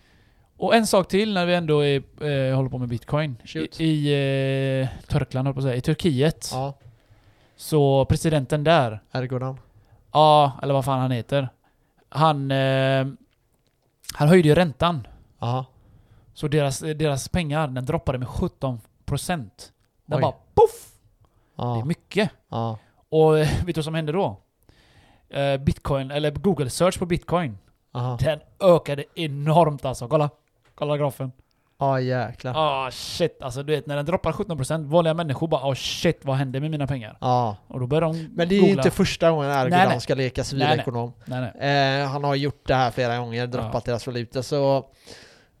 Och 0.57 0.75
en 0.75 0.87
sak 0.87 1.07
till 1.07 1.33
när 1.33 1.45
vi 1.45 1.55
ändå 1.55 1.85
är, 1.85 1.95
eh, 2.23 2.55
håller 2.55 2.69
på 2.69 2.77
med 2.77 2.89
bitcoin. 2.89 3.35
Shoot. 3.45 3.79
I, 3.81 3.83
i 3.83 4.81
eh, 4.81 4.87
Turkland 5.07 5.53
på 5.53 5.59
att 5.59 5.63
säga, 5.63 5.75
i 5.75 5.81
Turkiet. 5.81 6.49
Ja, 6.53 6.73
Så 7.55 8.05
presidenten 8.05 8.63
där, 8.63 8.99
Erdogan. 9.13 9.57
ja 10.11 10.51
eller 10.61 10.73
vad 10.73 10.85
fan 10.85 10.99
han 10.99 11.11
heter. 11.11 11.49
Han, 12.09 12.51
eh, 12.51 13.07
han 14.13 14.27
höjde 14.27 14.49
ju 14.49 14.55
räntan. 14.55 15.07
Ja. 15.39 15.65
Så 16.33 16.47
deras, 16.47 16.79
deras 16.79 17.29
pengar, 17.29 17.67
den 17.67 17.85
droppade 17.85 18.17
med 18.17 18.27
17%. 18.27 18.79
Den 20.05 20.17
Oj. 20.17 20.21
bara 20.21 20.31
poff! 20.31 20.89
Det 21.55 21.61
är 21.63 21.65
Ja. 21.77 21.85
mycket. 21.85 22.29
Ja. 22.49 22.77
Och 23.09 23.39
eh, 23.39 23.47
vet 23.65 23.65
du 23.65 23.73
vad 23.73 23.85
som 23.85 23.95
hände 23.95 24.11
då? 24.11 24.39
Eh, 25.29 25.57
Bitcoin, 25.57 26.11
eller 26.11 26.31
Google 26.31 26.69
search 26.69 26.99
på 26.99 27.05
Bitcoin. 27.05 27.57
Aha. 27.91 28.17
Den 28.21 28.39
ökade 28.59 29.03
enormt 29.15 29.85
alltså. 29.85 30.07
Kolla! 30.07 30.29
Kolla 30.75 30.97
grafen. 30.97 31.31
Ja 31.79 31.99
jäklar. 31.99 32.53
Ah 32.55 32.91
shit, 32.91 33.41
alltså 33.41 33.63
du 33.63 33.75
vet 33.75 33.87
när 33.87 33.95
den 33.95 34.05
droppar 34.05 34.31
17% 34.31 34.85
vanliga 34.85 35.13
människor 35.13 35.47
bara 35.47 35.69
oh 35.69 35.73
shit 35.75 36.19
vad 36.25 36.35
hände 36.35 36.59
med 36.59 36.71
mina 36.71 36.87
pengar? 36.87 37.17
Ja. 37.21 37.57
Och 37.67 37.79
då 37.79 37.87
börjar 37.87 38.01
de 38.01 38.27
Men 38.35 38.49
det 38.49 38.55
är 38.55 38.57
ju 38.57 38.61
googla. 38.61 38.81
inte 38.83 38.91
första 38.91 39.31
gången 39.31 39.49
Erdogan 39.51 39.69
Nej, 39.79 39.87
nej. 39.87 40.01
ska 40.01 40.15
leka 40.15 40.39
Nej, 40.41 40.45
civilekonom. 40.45 41.13
Nej 41.25 41.51
nej. 41.59 42.01
Eh, 42.01 42.07
han 42.07 42.23
har 42.23 42.35
gjort 42.35 42.67
det 42.67 42.75
här 42.75 42.91
flera 42.91 43.17
gånger, 43.17 43.47
droppat 43.47 43.85
deras 43.85 44.07
valuta 44.07 44.43
så 44.43 44.85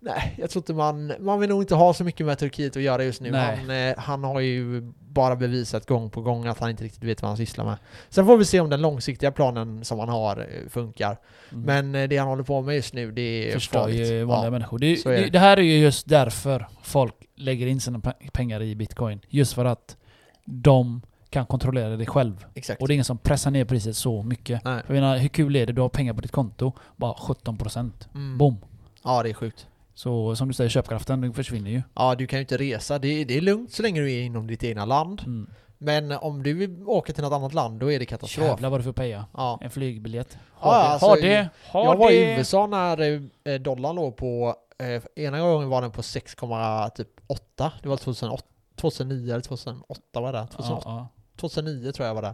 Nej, 0.05 0.35
jag 0.37 0.49
tror 0.49 0.59
inte 0.61 0.73
man, 0.73 1.13
man 1.19 1.39
vill 1.39 1.49
nog 1.49 1.63
inte 1.63 1.75
ha 1.75 1.93
så 1.93 2.03
mycket 2.03 2.25
med 2.25 2.37
Turkiet 2.37 2.75
att 2.77 2.83
göra 2.83 3.03
just 3.03 3.21
nu. 3.21 3.33
Han, 3.33 3.69
eh, 3.69 3.93
han 3.97 4.23
har 4.23 4.39
ju 4.39 4.81
bara 4.99 5.35
bevisat 5.35 5.85
gång 5.85 6.09
på 6.09 6.21
gång 6.21 6.47
att 6.47 6.59
han 6.59 6.69
inte 6.69 6.83
riktigt 6.83 7.03
vet 7.03 7.21
vad 7.21 7.29
han 7.29 7.37
sysslar 7.37 7.65
med. 7.65 7.75
Sen 8.09 8.25
får 8.25 8.37
vi 8.37 8.45
se 8.45 8.59
om 8.59 8.69
den 8.69 8.81
långsiktiga 8.81 9.31
planen 9.31 9.85
som 9.85 9.99
han 9.99 10.09
har 10.09 10.37
eh, 10.37 10.69
funkar. 10.69 11.17
Mm. 11.51 11.63
Men 11.91 11.95
eh, 12.03 12.07
det 12.09 12.17
han 12.17 12.27
håller 12.27 12.43
på 12.43 12.61
med 12.61 12.75
just 12.75 12.93
nu, 12.93 13.11
det 13.11 13.21
är 13.21 13.53
Förstör 13.53 13.79
farligt. 13.79 14.07
ju 14.11 14.23
vanliga 14.23 14.45
Ja, 14.47 14.51
människor. 14.51 14.79
Det, 14.79 15.05
är 15.05 15.21
det. 15.21 15.29
det. 15.29 15.39
här 15.39 15.57
är 15.57 15.61
ju 15.61 15.77
just 15.77 16.09
därför 16.09 16.67
folk 16.83 17.15
lägger 17.35 17.67
in 17.67 17.81
sina 17.81 17.99
pe- 17.99 18.31
pengar 18.31 18.61
i 18.61 18.75
bitcoin. 18.75 19.19
Just 19.29 19.53
för 19.53 19.65
att 19.65 19.97
de 20.45 21.01
kan 21.29 21.45
kontrollera 21.45 21.97
det 21.97 22.05
själv. 22.05 22.45
exakt. 22.53 22.81
Och 22.81 22.87
det 22.87 22.91
är 22.91 22.95
ingen 22.95 23.05
som 23.05 23.17
pressar 23.17 23.51
ner 23.51 23.65
priset 23.65 23.95
så 23.97 24.23
mycket. 24.23 24.63
Nej. 24.63 24.81
För 24.87 24.93
jag 24.93 25.01
menar, 25.01 25.17
hur 25.17 25.27
kul 25.29 25.55
är 25.55 25.65
det? 25.65 25.73
Du 25.73 25.81
har 25.81 25.89
pengar 25.89 26.13
på 26.13 26.21
ditt 26.21 26.31
konto, 26.31 26.71
bara 26.95 27.13
17%. 27.13 27.91
Mm. 28.15 28.37
Boom! 28.37 28.57
Ja, 29.03 29.23
det 29.23 29.29
är 29.29 29.33
sjukt. 29.33 29.67
Så 29.95 30.35
som 30.35 30.47
du 30.47 30.53
säger, 30.53 30.69
köpkraften 30.69 31.21
den 31.21 31.33
försvinner 31.33 31.71
ju. 31.71 31.81
Ja, 31.93 32.15
du 32.15 32.27
kan 32.27 32.39
ju 32.39 32.41
inte 32.41 32.57
resa. 32.57 32.99
Det, 32.99 33.23
det 33.23 33.37
är 33.37 33.41
lugnt 33.41 33.71
så 33.71 33.81
länge 33.83 34.01
du 34.01 34.13
är 34.13 34.21
inom 34.21 34.47
ditt 34.47 34.63
egna 34.63 34.85
land. 34.85 35.21
Mm. 35.25 35.49
Men 35.77 36.11
om 36.11 36.43
du 36.43 36.53
vill 36.53 36.83
åka 36.85 37.13
till 37.13 37.23
något 37.23 37.33
annat 37.33 37.53
land, 37.53 37.79
då 37.79 37.91
är 37.91 37.99
det 37.99 38.05
katastrof. 38.05 38.47
Jävlar 38.47 38.69
vad 38.69 38.79
du 38.79 38.83
får 38.83 38.93
peja. 38.93 39.25
Ja. 39.33 39.59
En 39.61 39.69
flygbiljett. 39.69 40.37
Ha 40.53 40.75
Ja, 40.75 40.83
det, 40.83 40.89
alltså, 40.89 41.21
det, 41.21 41.49
ha 41.71 41.83
jag 41.83 41.97
var 41.97 42.09
det. 42.09 42.15
i 42.15 42.37
USA 42.37 42.67
när 42.67 43.21
eh, 43.43 43.53
dollarn 43.55 43.95
låg 43.95 44.17
på, 44.17 44.55
eh, 44.77 45.23
ena 45.23 45.39
gången 45.39 45.69
var 45.69 45.81
den 45.81 45.91
på 45.91 46.01
6,8, 46.01 47.71
det 47.81 47.89
var 47.89 47.97
2008, 47.97 48.43
2009 48.75 49.31
eller 49.31 49.41
2008 49.41 50.21
var 50.21 50.33
det. 50.33 50.47
2008, 50.47 50.89
Ja, 50.89 51.07
2009 51.39 51.91
tror 51.91 52.07
jag 52.07 52.15
var 52.15 52.21
där. 52.21 52.33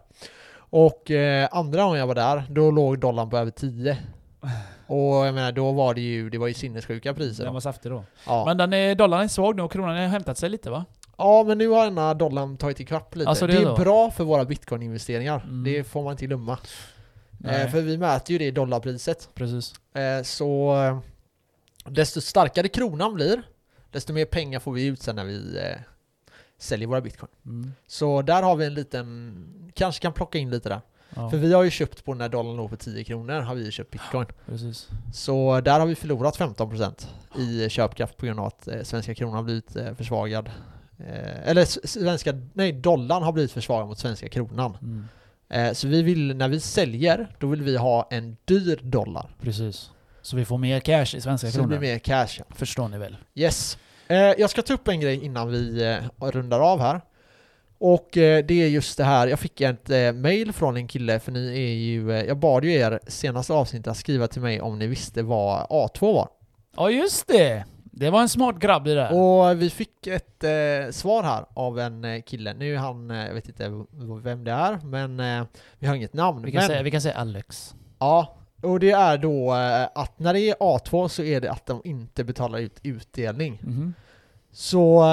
Och 0.71 1.11
eh, 1.11 1.49
andra 1.51 1.83
gången 1.83 1.99
jag 1.99 2.07
var 2.07 2.15
där, 2.15 2.43
då 2.49 2.71
låg 2.71 2.99
dollarn 2.99 3.29
på 3.29 3.37
över 3.37 3.51
10. 3.51 3.97
Och 4.89 5.25
jag 5.25 5.35
menar, 5.35 5.51
då 5.51 5.71
var 5.71 5.93
det 5.93 6.01
ju, 6.01 6.29
det 6.29 6.37
var 6.37 6.47
ju 6.47 6.53
sinnessjuka 6.53 7.13
priser. 7.13 7.43
Den 7.43 7.49
Då. 7.49 7.53
var 7.53 7.59
saftig 7.59 7.91
då. 7.91 8.03
Ja. 8.25 8.45
Men 8.45 8.57
den 8.57 8.73
är, 8.73 8.95
dollarn 8.95 9.21
är 9.21 9.27
svag 9.27 9.55
nu 9.55 9.61
och 9.61 9.71
kronan 9.71 9.97
har 9.97 10.07
hämtat 10.07 10.37
sig 10.37 10.49
lite 10.49 10.69
va? 10.69 10.85
ja, 11.19 11.43
men 11.43 11.57
nu 11.57 11.67
har 11.67 11.85
denna 11.85 12.13
dollarn 12.13 12.57
tagit 12.57 12.79
ikapp 12.79 13.15
lite. 13.15 13.29
Alltså, 13.29 13.47
det 13.47 13.53
det 13.53 13.59
är 13.59 13.65
så? 13.65 13.75
bra 13.75 14.11
för 14.11 14.23
våra 14.23 14.45
bitcoin-investeringar. 14.45 15.43
Mm. 15.43 15.63
Det 15.63 15.83
får 15.83 16.03
man 16.03 16.11
inte 16.11 16.25
glömma. 16.25 16.57
Eh, 17.45 17.69
för 17.69 17.81
vi 17.81 17.97
mäter 17.97 18.31
ju 18.31 18.37
det 18.37 18.45
i 18.45 18.51
dollarpriset. 18.51 19.29
precis. 19.33 19.73
Eh, 19.93 20.23
så 20.23 20.75
eh, 20.83 20.99
desto 21.91 22.21
starkare 22.21 22.67
kronan 22.67 23.13
blir, 23.13 23.41
desto 23.91 24.13
mer 24.13 24.25
pengar 24.25 24.59
får 24.59 24.71
vi 24.71 24.85
ut 24.85 25.01
sen 25.01 25.15
när 25.15 25.25
vi 25.25 25.57
eh, 25.57 25.79
säljer 26.57 26.87
våra 26.87 27.01
bitcoin. 27.01 27.29
Mm. 27.45 27.71
Så 27.87 28.21
där 28.21 28.43
har 28.43 28.55
vi 28.55 28.65
en 28.65 28.73
liten, 28.73 29.71
kanske 29.73 30.01
kan 30.01 30.13
plocka 30.13 30.37
in 30.37 30.49
lite 30.49 30.69
där. 30.69 30.81
Ja, 31.15 31.29
För 31.29 31.37
vi 31.37 31.53
har 31.53 31.63
ju 31.63 31.69
köpt 31.69 32.05
på 32.05 32.13
när 32.13 32.29
dollarn 32.29 32.55
låg 32.57 32.69
på 32.69 32.75
10 32.75 33.03
kronor, 33.03 33.39
har 33.41 33.55
vi 33.55 33.65
ju 33.65 33.71
köpt 33.71 33.91
bitcoin. 33.91 34.25
precis. 34.45 34.87
Så 35.13 35.61
där 35.61 35.79
har 35.79 35.87
vi 35.87 35.95
förlorat 35.95 36.37
15% 36.37 37.07
i 37.37 37.69
köpkraft 37.69 38.17
på 38.17 38.25
grund 38.25 38.39
av 38.39 38.45
att 38.45 38.67
eh, 38.67 38.81
svenska 38.83 39.15
kronan 39.15 39.35
har 39.35 39.43
blivit 39.43 39.75
eh, 39.75 39.93
försvagad. 39.93 40.49
Eh, 40.99 41.49
eller 41.49 41.87
svenska, 41.87 42.33
nej 42.53 42.71
dollarn 42.71 43.23
har 43.23 43.31
blivit 43.31 43.51
försvagad 43.51 43.87
mot 43.87 43.99
svenska 43.99 44.29
kronan. 44.29 44.77
Mm. 44.81 45.05
Så 45.75 45.87
vi 45.87 46.01
vill, 46.03 46.35
när 46.35 46.47
vi 46.47 46.59
säljer, 46.59 47.35
då 47.39 47.47
vill 47.47 47.61
vi 47.61 47.77
ha 47.77 48.07
en 48.11 48.37
dyr 48.45 48.79
dollar. 48.83 49.29
Precis. 49.41 49.91
Så 50.21 50.35
vi 50.35 50.45
får 50.45 50.57
mer 50.57 50.79
cash 50.79 51.15
i 51.15 51.21
svenska 51.21 51.51
Så 51.51 51.61
det 51.61 51.67
blir 51.67 51.77
kronor. 51.77 51.91
mer 51.93 51.99
cash. 51.99 52.27
ja. 52.37 52.43
Förstår 52.49 52.87
ni 52.87 52.97
väl? 52.97 53.17
Yes. 53.35 53.77
Jag 54.07 54.49
ska 54.49 54.61
ta 54.61 54.73
upp 54.73 54.87
en 54.87 54.99
grej 54.99 55.25
innan 55.25 55.51
vi 55.51 55.97
rundar 56.19 56.59
av 56.59 56.79
här. 56.79 57.01
Och 57.79 58.17
eh, 58.17 58.45
det 58.45 58.63
är 58.63 58.67
just 58.67 58.97
det 58.97 59.03
här, 59.03 59.27
jag 59.27 59.39
fick 59.39 59.61
ett 59.61 59.89
eh, 59.89 60.11
mail 60.13 60.53
från 60.53 60.77
en 60.77 60.87
kille, 60.87 61.19
för 61.19 61.31
ni 61.31 61.53
är 61.53 61.73
ju, 61.73 62.11
eh, 62.11 62.23
jag 62.23 62.37
bad 62.37 62.65
ju 62.65 62.73
er 62.73 62.99
senaste 63.07 63.53
avsnitt 63.53 63.87
att 63.87 63.97
skriva 63.97 64.27
till 64.27 64.41
mig 64.41 64.61
om 64.61 64.79
ni 64.79 64.87
visste 64.87 65.23
vad 65.23 65.67
A2 65.67 66.13
var. 66.13 66.27
Ja 66.75 66.89
just 66.89 67.27
det! 67.27 67.65
Det 67.83 68.09
var 68.09 68.21
en 68.21 68.29
smart 68.29 68.59
grabb 68.59 68.85
det 68.85 68.95
där. 68.95 69.13
Och 69.13 69.61
vi 69.61 69.69
fick 69.69 70.07
ett 70.07 70.43
eh, 70.43 70.91
svar 70.91 71.23
här 71.23 71.45
av 71.53 71.79
en 71.79 72.21
kille. 72.21 72.53
Nu 72.53 72.73
är 72.73 72.77
han, 72.77 73.09
jag 73.09 73.33
vet 73.33 73.47
inte 73.47 73.85
vem 74.23 74.43
det 74.43 74.51
är, 74.51 74.77
men 74.83 75.19
eh, 75.19 75.45
vi 75.79 75.87
har 75.87 75.95
inget 75.95 76.13
namn. 76.13 76.45
vi, 76.45 76.51
kan 76.51 76.59
men, 76.59 76.67
säga, 76.67 76.83
vi 76.83 76.91
kan 76.91 77.01
säga 77.01 77.15
Alex. 77.15 77.75
Ja, 77.99 78.37
och 78.61 78.79
det 78.79 78.91
är 78.91 79.17
då 79.17 79.51
att 79.95 80.19
när 80.19 80.33
det 80.33 80.41
är 80.41 80.55
A2 80.55 81.07
så 81.07 81.23
är 81.23 81.41
det 81.41 81.51
att 81.51 81.65
de 81.65 81.81
inte 81.83 82.23
betalar 82.23 82.59
ut 82.59 82.79
utdelning. 82.83 83.61
Mhm. 83.63 83.93
Så 84.51 85.03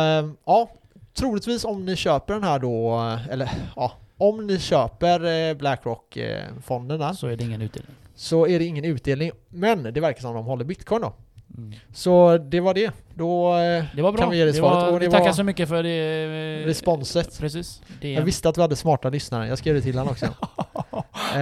ja, 0.45 0.69
troligtvis 1.17 1.65
om 1.65 1.85
ni 1.85 1.97
köper 1.97 2.35
den 2.35 2.43
här 2.45 2.59
då, 2.59 2.95
eh, 2.97 3.29
eller 3.33 3.51
ja, 3.77 3.93
om 4.19 4.47
ni 4.47 4.59
köper 4.59 5.49
eh, 5.51 5.55
Blackrock-fonderna 5.55 7.15
Så 7.15 7.27
är 7.27 7.37
det 7.37 7.45
ingen 7.45 7.63
utdelning. 7.63 7.95
så 8.15 8.47
är 8.47 8.59
det 8.59 8.65
ingen 8.65 8.85
utdelning. 8.85 9.31
Men 9.49 9.83
det 9.83 10.01
verkar 10.01 10.21
som 10.21 10.35
de 10.35 10.45
håller 10.45 10.65
bitcoin 10.65 11.03
då. 11.03 11.13
Mm. 11.57 11.73
Så 11.95 12.39
det 12.39 12.61
var 12.61 12.75
det. 12.75 12.91
Då 13.15 13.57
eh, 13.59 13.85
Det 13.95 14.03
var 14.03 14.13
bra. 14.13 14.21
kan 14.21 14.31
vi 14.31 14.37
ge 14.37 14.45
det 14.45 14.51
det 14.51 14.57
svaret. 14.57 14.75
var, 14.83 14.93
Och 14.93 15.01
det 15.01 15.07
vi 15.07 15.13
tackar 15.13 15.33
så 15.33 15.43
mycket 15.43 15.69
för 15.69 15.83
det. 15.83 16.63
eh, 16.63 16.67
responset. 16.67 17.39
Precis. 17.41 17.83
Det 18.01 18.13
Jag 18.13 18.23
visste 18.23 18.49
att 18.49 18.59
vi 18.59 18.63
hade 18.63 18.77
smarta 18.77 19.09
lyssnare. 19.09 19.49
Jag 19.49 19.59
skrev 19.59 19.75
det 19.75 19.81
till 19.81 19.99
honom 19.99 20.13
också. 20.13 20.27
eh, 21.35 21.41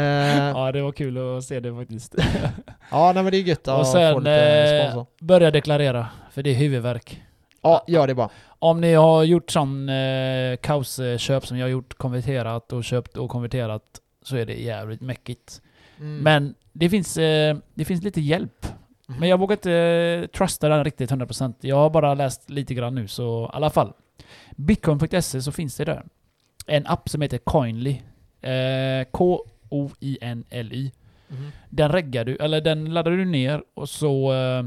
Ja, 0.48 0.72
det 0.72 0.82
var 0.82 0.92
kul 0.92 1.36
att 1.38 1.44
se 1.44 1.60
det 1.60 1.74
faktiskt. 1.74 2.14
ja, 2.90 3.12
nej 3.14 3.22
men 3.22 3.30
det 3.32 3.36
är 3.38 3.42
gött 3.42 3.68
Och 3.68 3.80
att 3.80 3.86
få 3.86 3.92
sen 3.92 4.18
lite 4.18 4.32
eh, 4.32 4.90
sponsor. 4.90 5.06
börja 5.20 5.50
deklarera, 5.50 6.06
för 6.32 6.42
det 6.42 6.50
är 6.50 6.54
huvudvärk. 6.54 7.22
Ja, 7.64 7.84
gör 7.88 8.06
det 8.06 8.14
bara. 8.14 8.28
Om 8.58 8.80
ni 8.80 8.94
har 8.94 9.24
gjort 9.24 9.50
sån 9.50 9.88
eh, 9.88 10.56
kaosköp 10.56 11.46
som 11.46 11.58
jag 11.58 11.64
har 11.64 11.70
gjort, 11.70 11.94
konverterat 11.94 12.72
och 12.72 12.84
köpt 12.84 13.16
och 13.16 13.30
konverterat, 13.30 13.82
så 14.22 14.36
är 14.36 14.46
det 14.46 14.54
jävligt 14.54 15.00
mäckigt. 15.00 15.62
Mm. 15.98 16.18
Men 16.18 16.54
det 16.72 16.90
finns, 16.90 17.16
eh, 17.16 17.56
det 17.74 17.84
finns 17.84 18.02
lite 18.02 18.20
hjälp. 18.20 18.66
Mhm. 19.08 19.20
Men 19.20 19.28
jag 19.28 19.38
vågar 19.40 19.56
inte 19.56 19.72
eh, 19.72 20.26
trusta 20.26 20.68
den 20.68 20.84
riktigt 20.84 21.10
100%. 21.10 21.54
Jag 21.60 21.76
har 21.76 21.90
bara 21.90 22.14
läst 22.14 22.50
lite 22.50 22.74
grann 22.74 22.94
nu, 22.94 23.08
så 23.08 23.44
i 23.44 23.56
alla 23.56 23.70
fall. 23.70 23.92
Bitcoin.se 24.56 25.42
så 25.42 25.52
finns 25.52 25.76
det 25.76 25.84
där. 25.84 26.04
En 26.66 26.86
app 26.86 27.08
som 27.08 27.22
heter 27.22 27.38
Coinly. 27.38 28.00
Eh, 28.40 29.04
K-O-I-N-L-Y. 29.10 30.92
Mhm. 31.28 31.50
Den 31.70 31.92
reggar 31.92 32.24
du, 32.24 32.36
eller 32.36 32.60
den 32.60 32.94
laddar 32.94 33.10
du 33.10 33.24
ner 33.24 33.62
och 33.74 33.88
så 33.88 34.32
eh, 34.32 34.62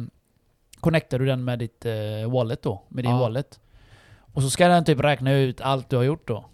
connectar 0.80 1.20
du 1.20 1.26
den 1.26 1.44
med 1.46 1.60
ditt 1.60 1.86
eh, 1.86 2.32
wallet 2.34 2.62
då, 2.62 2.82
med 2.90 3.04
din 3.04 3.12
Ja. 3.12 3.20
wallet. 3.20 3.60
Och 4.34 4.42
så 4.44 4.50
ska 4.50 4.68
den 4.68 4.86
typ 4.86 5.00
räkna 5.00 5.34
ut 5.34 5.62
allt 5.62 5.90
du 5.90 5.96
har 5.98 6.04
gjort 6.04 6.28
då. 6.28 6.46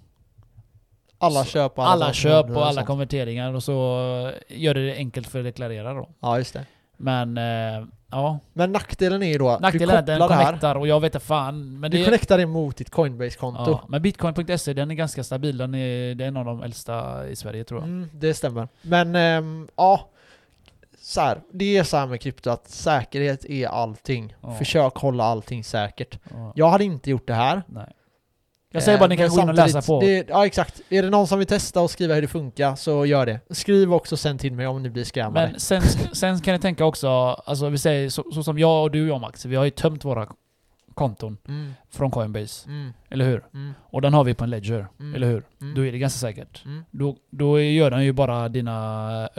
Alla 1.18 1.40
Så- 1.44 1.50
köp 1.50 1.78
och 1.78 1.88
Alla 1.88 2.06
sånt 2.06 2.16
köp 2.16 2.46
och 2.50 2.66
alla 2.66 2.74
sånt. 2.74 2.88
konverteringar 2.88 3.54
och 3.54 3.64
så 3.64 3.74
eh, 4.50 4.58
gör 4.62 4.74
det 4.74 4.86
det 4.86 4.96
enkelt 4.96 5.28
för 5.28 5.40
att 5.40 5.46
deklarera 5.46 5.94
då. 5.94 6.10
Ja, 6.20 6.38
just 6.38 6.54
det. 6.54 6.66
Men 6.98 7.38
eh, 7.38 7.86
ja, 8.12 8.40
Men 8.54 8.72
nackdelen 8.72 9.24
är 9.24 9.28
ju 9.28 9.38
då 9.38 9.50
att 9.50 9.60
nackdelen 9.62 9.90
är 9.90 9.94
du 9.94 10.00
att 10.00 10.06
den 10.06 10.20
kopplar 10.20 10.38
det 10.38 10.44
här. 10.44 10.46
connectar 10.52 10.76
och 10.76 10.88
jag 10.88 11.00
vet 11.00 11.16
inte 11.16 11.26
fan. 11.26 11.80
Men 11.80 11.92
Du 11.92 11.98
det, 11.98 12.06
connectar 12.06 12.38
det 12.38 12.46
mot 12.46 12.78
ditt 12.78 12.90
Coinbase-konto. 12.90 13.72
ja, 13.72 13.84
men 13.88 14.02
bitcoin.se 14.02 14.74
den 14.74 14.92
är 14.92 14.96
ganska 14.96 15.24
stabil. 15.24 15.58
Den 15.58 15.76
är, 15.76 16.16
det 16.16 16.24
är 16.24 16.28
en 16.28 16.38
av 16.38 16.46
de 16.46 16.64
äldsta 16.64 17.28
i 17.30 17.36
Sverige 17.36 17.64
tror 17.64 17.80
jag. 17.80 17.88
Mm, 17.88 18.10
det 18.14 18.34
stämmer. 18.34 18.68
Men 18.82 19.16
ehm, 19.16 19.68
ja, 19.76 20.10
så 21.06 21.22
här, 21.22 21.42
det 21.54 21.78
är 21.78 21.84
så 21.84 21.98
här 21.98 22.08
med 22.08 22.22
krypto 22.22 22.50
att 22.50 22.70
säkerhet 22.70 23.46
är 23.46 23.68
allting. 23.68 24.36
Ja. 24.42 24.54
Försök 24.56 24.96
hålla 24.96 25.24
allting 25.24 25.64
säkert. 25.64 26.20
Ja. 26.32 26.52
Jag 26.56 26.70
hade 26.70 26.84
inte 26.84 27.10
gjort 27.10 27.28
det 27.28 27.34
här. 27.34 27.64
Nej. 27.68 27.92
Jag 28.72 28.84
säger 28.84 28.98
bara 28.98 29.04
att 29.04 29.10
ni 29.10 29.16
Eh, 29.16 29.20
kan 29.28 29.36
gå 29.36 29.42
in 29.42 29.50
och 29.50 29.56
läsa 29.56 29.82
på. 29.82 30.00
Det, 30.02 30.26
ja 30.30 30.46
exakt. 30.46 30.82
Är 30.90 31.04
det 31.04 31.10
någon 31.10 31.28
som 31.28 31.40
vill 31.40 31.48
testa 31.48 31.82
och 31.82 31.92
skriva 31.92 32.14
hur 32.16 32.22
det 32.22 32.28
funkar 32.28 32.76
så 32.76 33.06
gör 33.06 33.26
det. 33.26 33.40
Skriv 33.50 33.94
också 33.94 34.18
sen 34.18 34.38
till 34.38 34.54
mig 34.54 34.68
om 34.68 34.84
ni 34.84 34.90
blir 34.90 35.04
scammade. 35.04 35.48
Men 35.52 35.60
sen, 35.60 35.82
sen 36.14 36.40
kan 36.42 36.54
ni 36.54 36.60
tänka 36.60 36.86
också, 36.86 37.08
alltså 37.10 37.70
vi 37.70 37.78
säger 37.78 38.10
så, 38.10 38.24
så 38.34 38.44
som 38.44 38.60
jag 38.60 38.84
och 38.84 38.92
du 38.92 39.02
och 39.02 39.08
jag 39.10 39.22
Max, 39.22 39.46
vi 39.46 39.56
har 39.56 39.64
ju 39.64 39.70
tömt 39.70 40.06
våra 40.06 40.28
konton 40.94 41.38
Mm, 41.48 41.74
från 41.92 42.12
Coinbase, 42.12 42.70
mm, 42.70 42.94
eller 43.10 43.26
hur? 43.26 43.46
mm, 43.54 43.74
Och 43.82 44.02
den 44.02 44.14
har 44.14 44.24
vi 44.24 44.34
på 44.34 44.44
en 44.44 44.50
ledger, 44.50 44.88
Mm. 45.00 45.16
eller 45.16 45.28
hur? 45.28 45.44
mm, 45.62 45.76
Då 45.76 45.86
är 45.86 45.92
det 45.92 45.98
ganska 45.98 46.18
säkert. 46.20 46.66
mm. 46.66 46.86
Då, 46.92 47.18
då 47.30 47.60
gör 47.62 47.92
den 47.92 48.04
ju 48.04 48.12
bara 48.14 48.50
dina, 48.50 49.30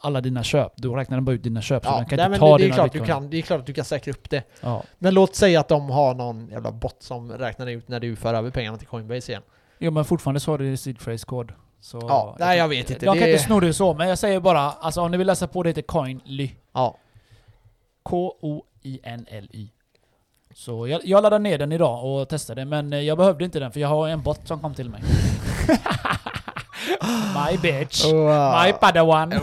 alla 0.00 0.20
dina 0.20 0.42
köp. 0.42 0.72
Då 0.76 0.96
räknar 0.96 1.16
den 1.16 1.24
bara 1.24 1.34
ut 1.34 1.42
dina 1.42 1.62
köp, 1.62 1.84
så 1.84 1.90
Ja, 1.90 1.96
den 1.96 2.06
kan 2.06 2.16
nej, 2.16 2.26
inte 2.26 2.38
ta 2.38 2.58
det, 2.58 2.64
det, 2.64 2.70
är 2.70 2.74
klart 2.74 2.92
du 2.92 3.04
kan, 3.04 3.30
det 3.30 3.36
är 3.38 3.42
klart 3.42 3.60
att 3.60 3.66
du 3.66 3.72
kan 3.74 3.84
säkra 3.84 4.10
upp 4.12 4.30
det. 4.30 4.42
Ja. 4.60 4.82
Men 4.98 5.14
låt 5.14 5.34
säga 5.36 5.60
att 5.60 5.68
de 5.68 5.90
har 5.90 6.14
någon 6.14 6.48
jävla 6.48 6.72
bot 6.72 6.96
som 7.02 7.32
räknar 7.32 7.66
ut 7.66 7.88
när 7.88 8.00
du 8.00 8.16
för 8.16 8.34
över 8.34 8.50
pengarna 8.50 8.78
till 8.78 8.86
Coinbase 8.86 9.32
igen. 9.32 9.42
Jo 9.78 9.90
men 9.90 10.04
fortfarande 10.04 10.40
så 10.40 10.50
har 10.50 10.58
du 10.58 10.76
seed 10.76 10.98
phrase 10.98 11.26
kod. 11.26 11.52
Så 11.80 11.98
Ja, 12.08 12.36
nej, 12.38 12.58
jag 12.58 12.68
vet 12.68 12.90
inte. 12.90 13.04
Jag 13.06 13.14
Det 13.14 13.18
kan 13.20 13.28
är- 13.28 13.32
inte 13.32 13.44
sno 13.44 13.60
det 13.60 13.72
så, 13.72 13.94
men 13.94 14.08
jag 14.08 14.18
säger 14.18 14.40
bara, 14.40 14.60
alltså 14.60 15.00
om 15.00 15.10
ni 15.10 15.16
vill 15.16 15.26
läsa 15.26 15.46
på 15.48 15.62
det 15.62 15.68
heter 15.70 15.82
Coinly. 15.82 16.50
Ja. 16.72 16.96
K-O-I-N-L-Y. 18.02 19.68
Så 20.54 20.86
jag, 20.88 21.00
jag 21.04 21.22
laddade 21.22 21.42
ner 21.42 21.58
den 21.58 21.72
idag 21.72 22.04
och 22.04 22.28
testade, 22.28 22.64
men 22.64 22.92
eh, 22.92 23.00
jag 23.00 23.18
behövde 23.18 23.44
inte 23.44 23.60
den 23.60 23.72
för 23.72 23.80
jag 23.80 23.88
har 23.88 24.08
en 24.08 24.22
bot 24.22 24.40
som 24.48 24.60
kom 24.60 24.74
till 24.74 24.90
mig. 24.90 25.02
My 27.50 27.56
bitch. 27.58 28.04
Oh, 28.04 28.62
My 28.64 28.72
padawan. 28.72 29.32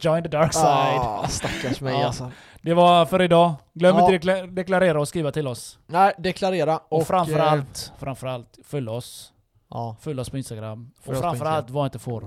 Join 0.00 0.22
the 0.22 0.28
dark 0.28 0.52
side. 0.52 0.64
Ah, 1.00 1.26
stackars 1.28 1.80
mig 1.80 1.94
Ja. 1.94 2.06
alltså. 2.06 2.30
Det 2.62 2.74
var 2.74 3.06
för 3.06 3.22
idag. 3.22 3.54
Glöm 3.74 3.96
Ja. 3.98 4.12
inte 4.12 4.12
dekla- 4.32 4.46
deklarera 4.54 5.00
och 5.00 5.08
skriva 5.08 5.32
till 5.32 5.48
oss. 5.48 5.78
Nej, 5.86 6.12
deklarera. 6.18 6.80
Och, 6.88 7.00
eh, 7.00 7.06
framförallt, 7.06 7.92
framförallt, 7.98 8.58
följ 8.64 8.88
oss. 8.88 9.32
ja, 9.70 9.96
Följ 10.00 10.20
oss 10.20 10.30
på 10.30 10.36
Instagram. 10.36 10.90
Följ 11.04 11.16
och 11.18 11.22
framförallt, 11.24 11.70
var 11.70 11.84
inte 11.84 11.98
får. 11.98 12.24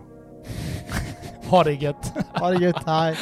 ha 1.49 1.63
det 1.63 1.73
gött. 1.73 2.13
ha 2.39 2.49
det 2.49 2.63
gött, 2.65 2.83
hej. 2.85 3.17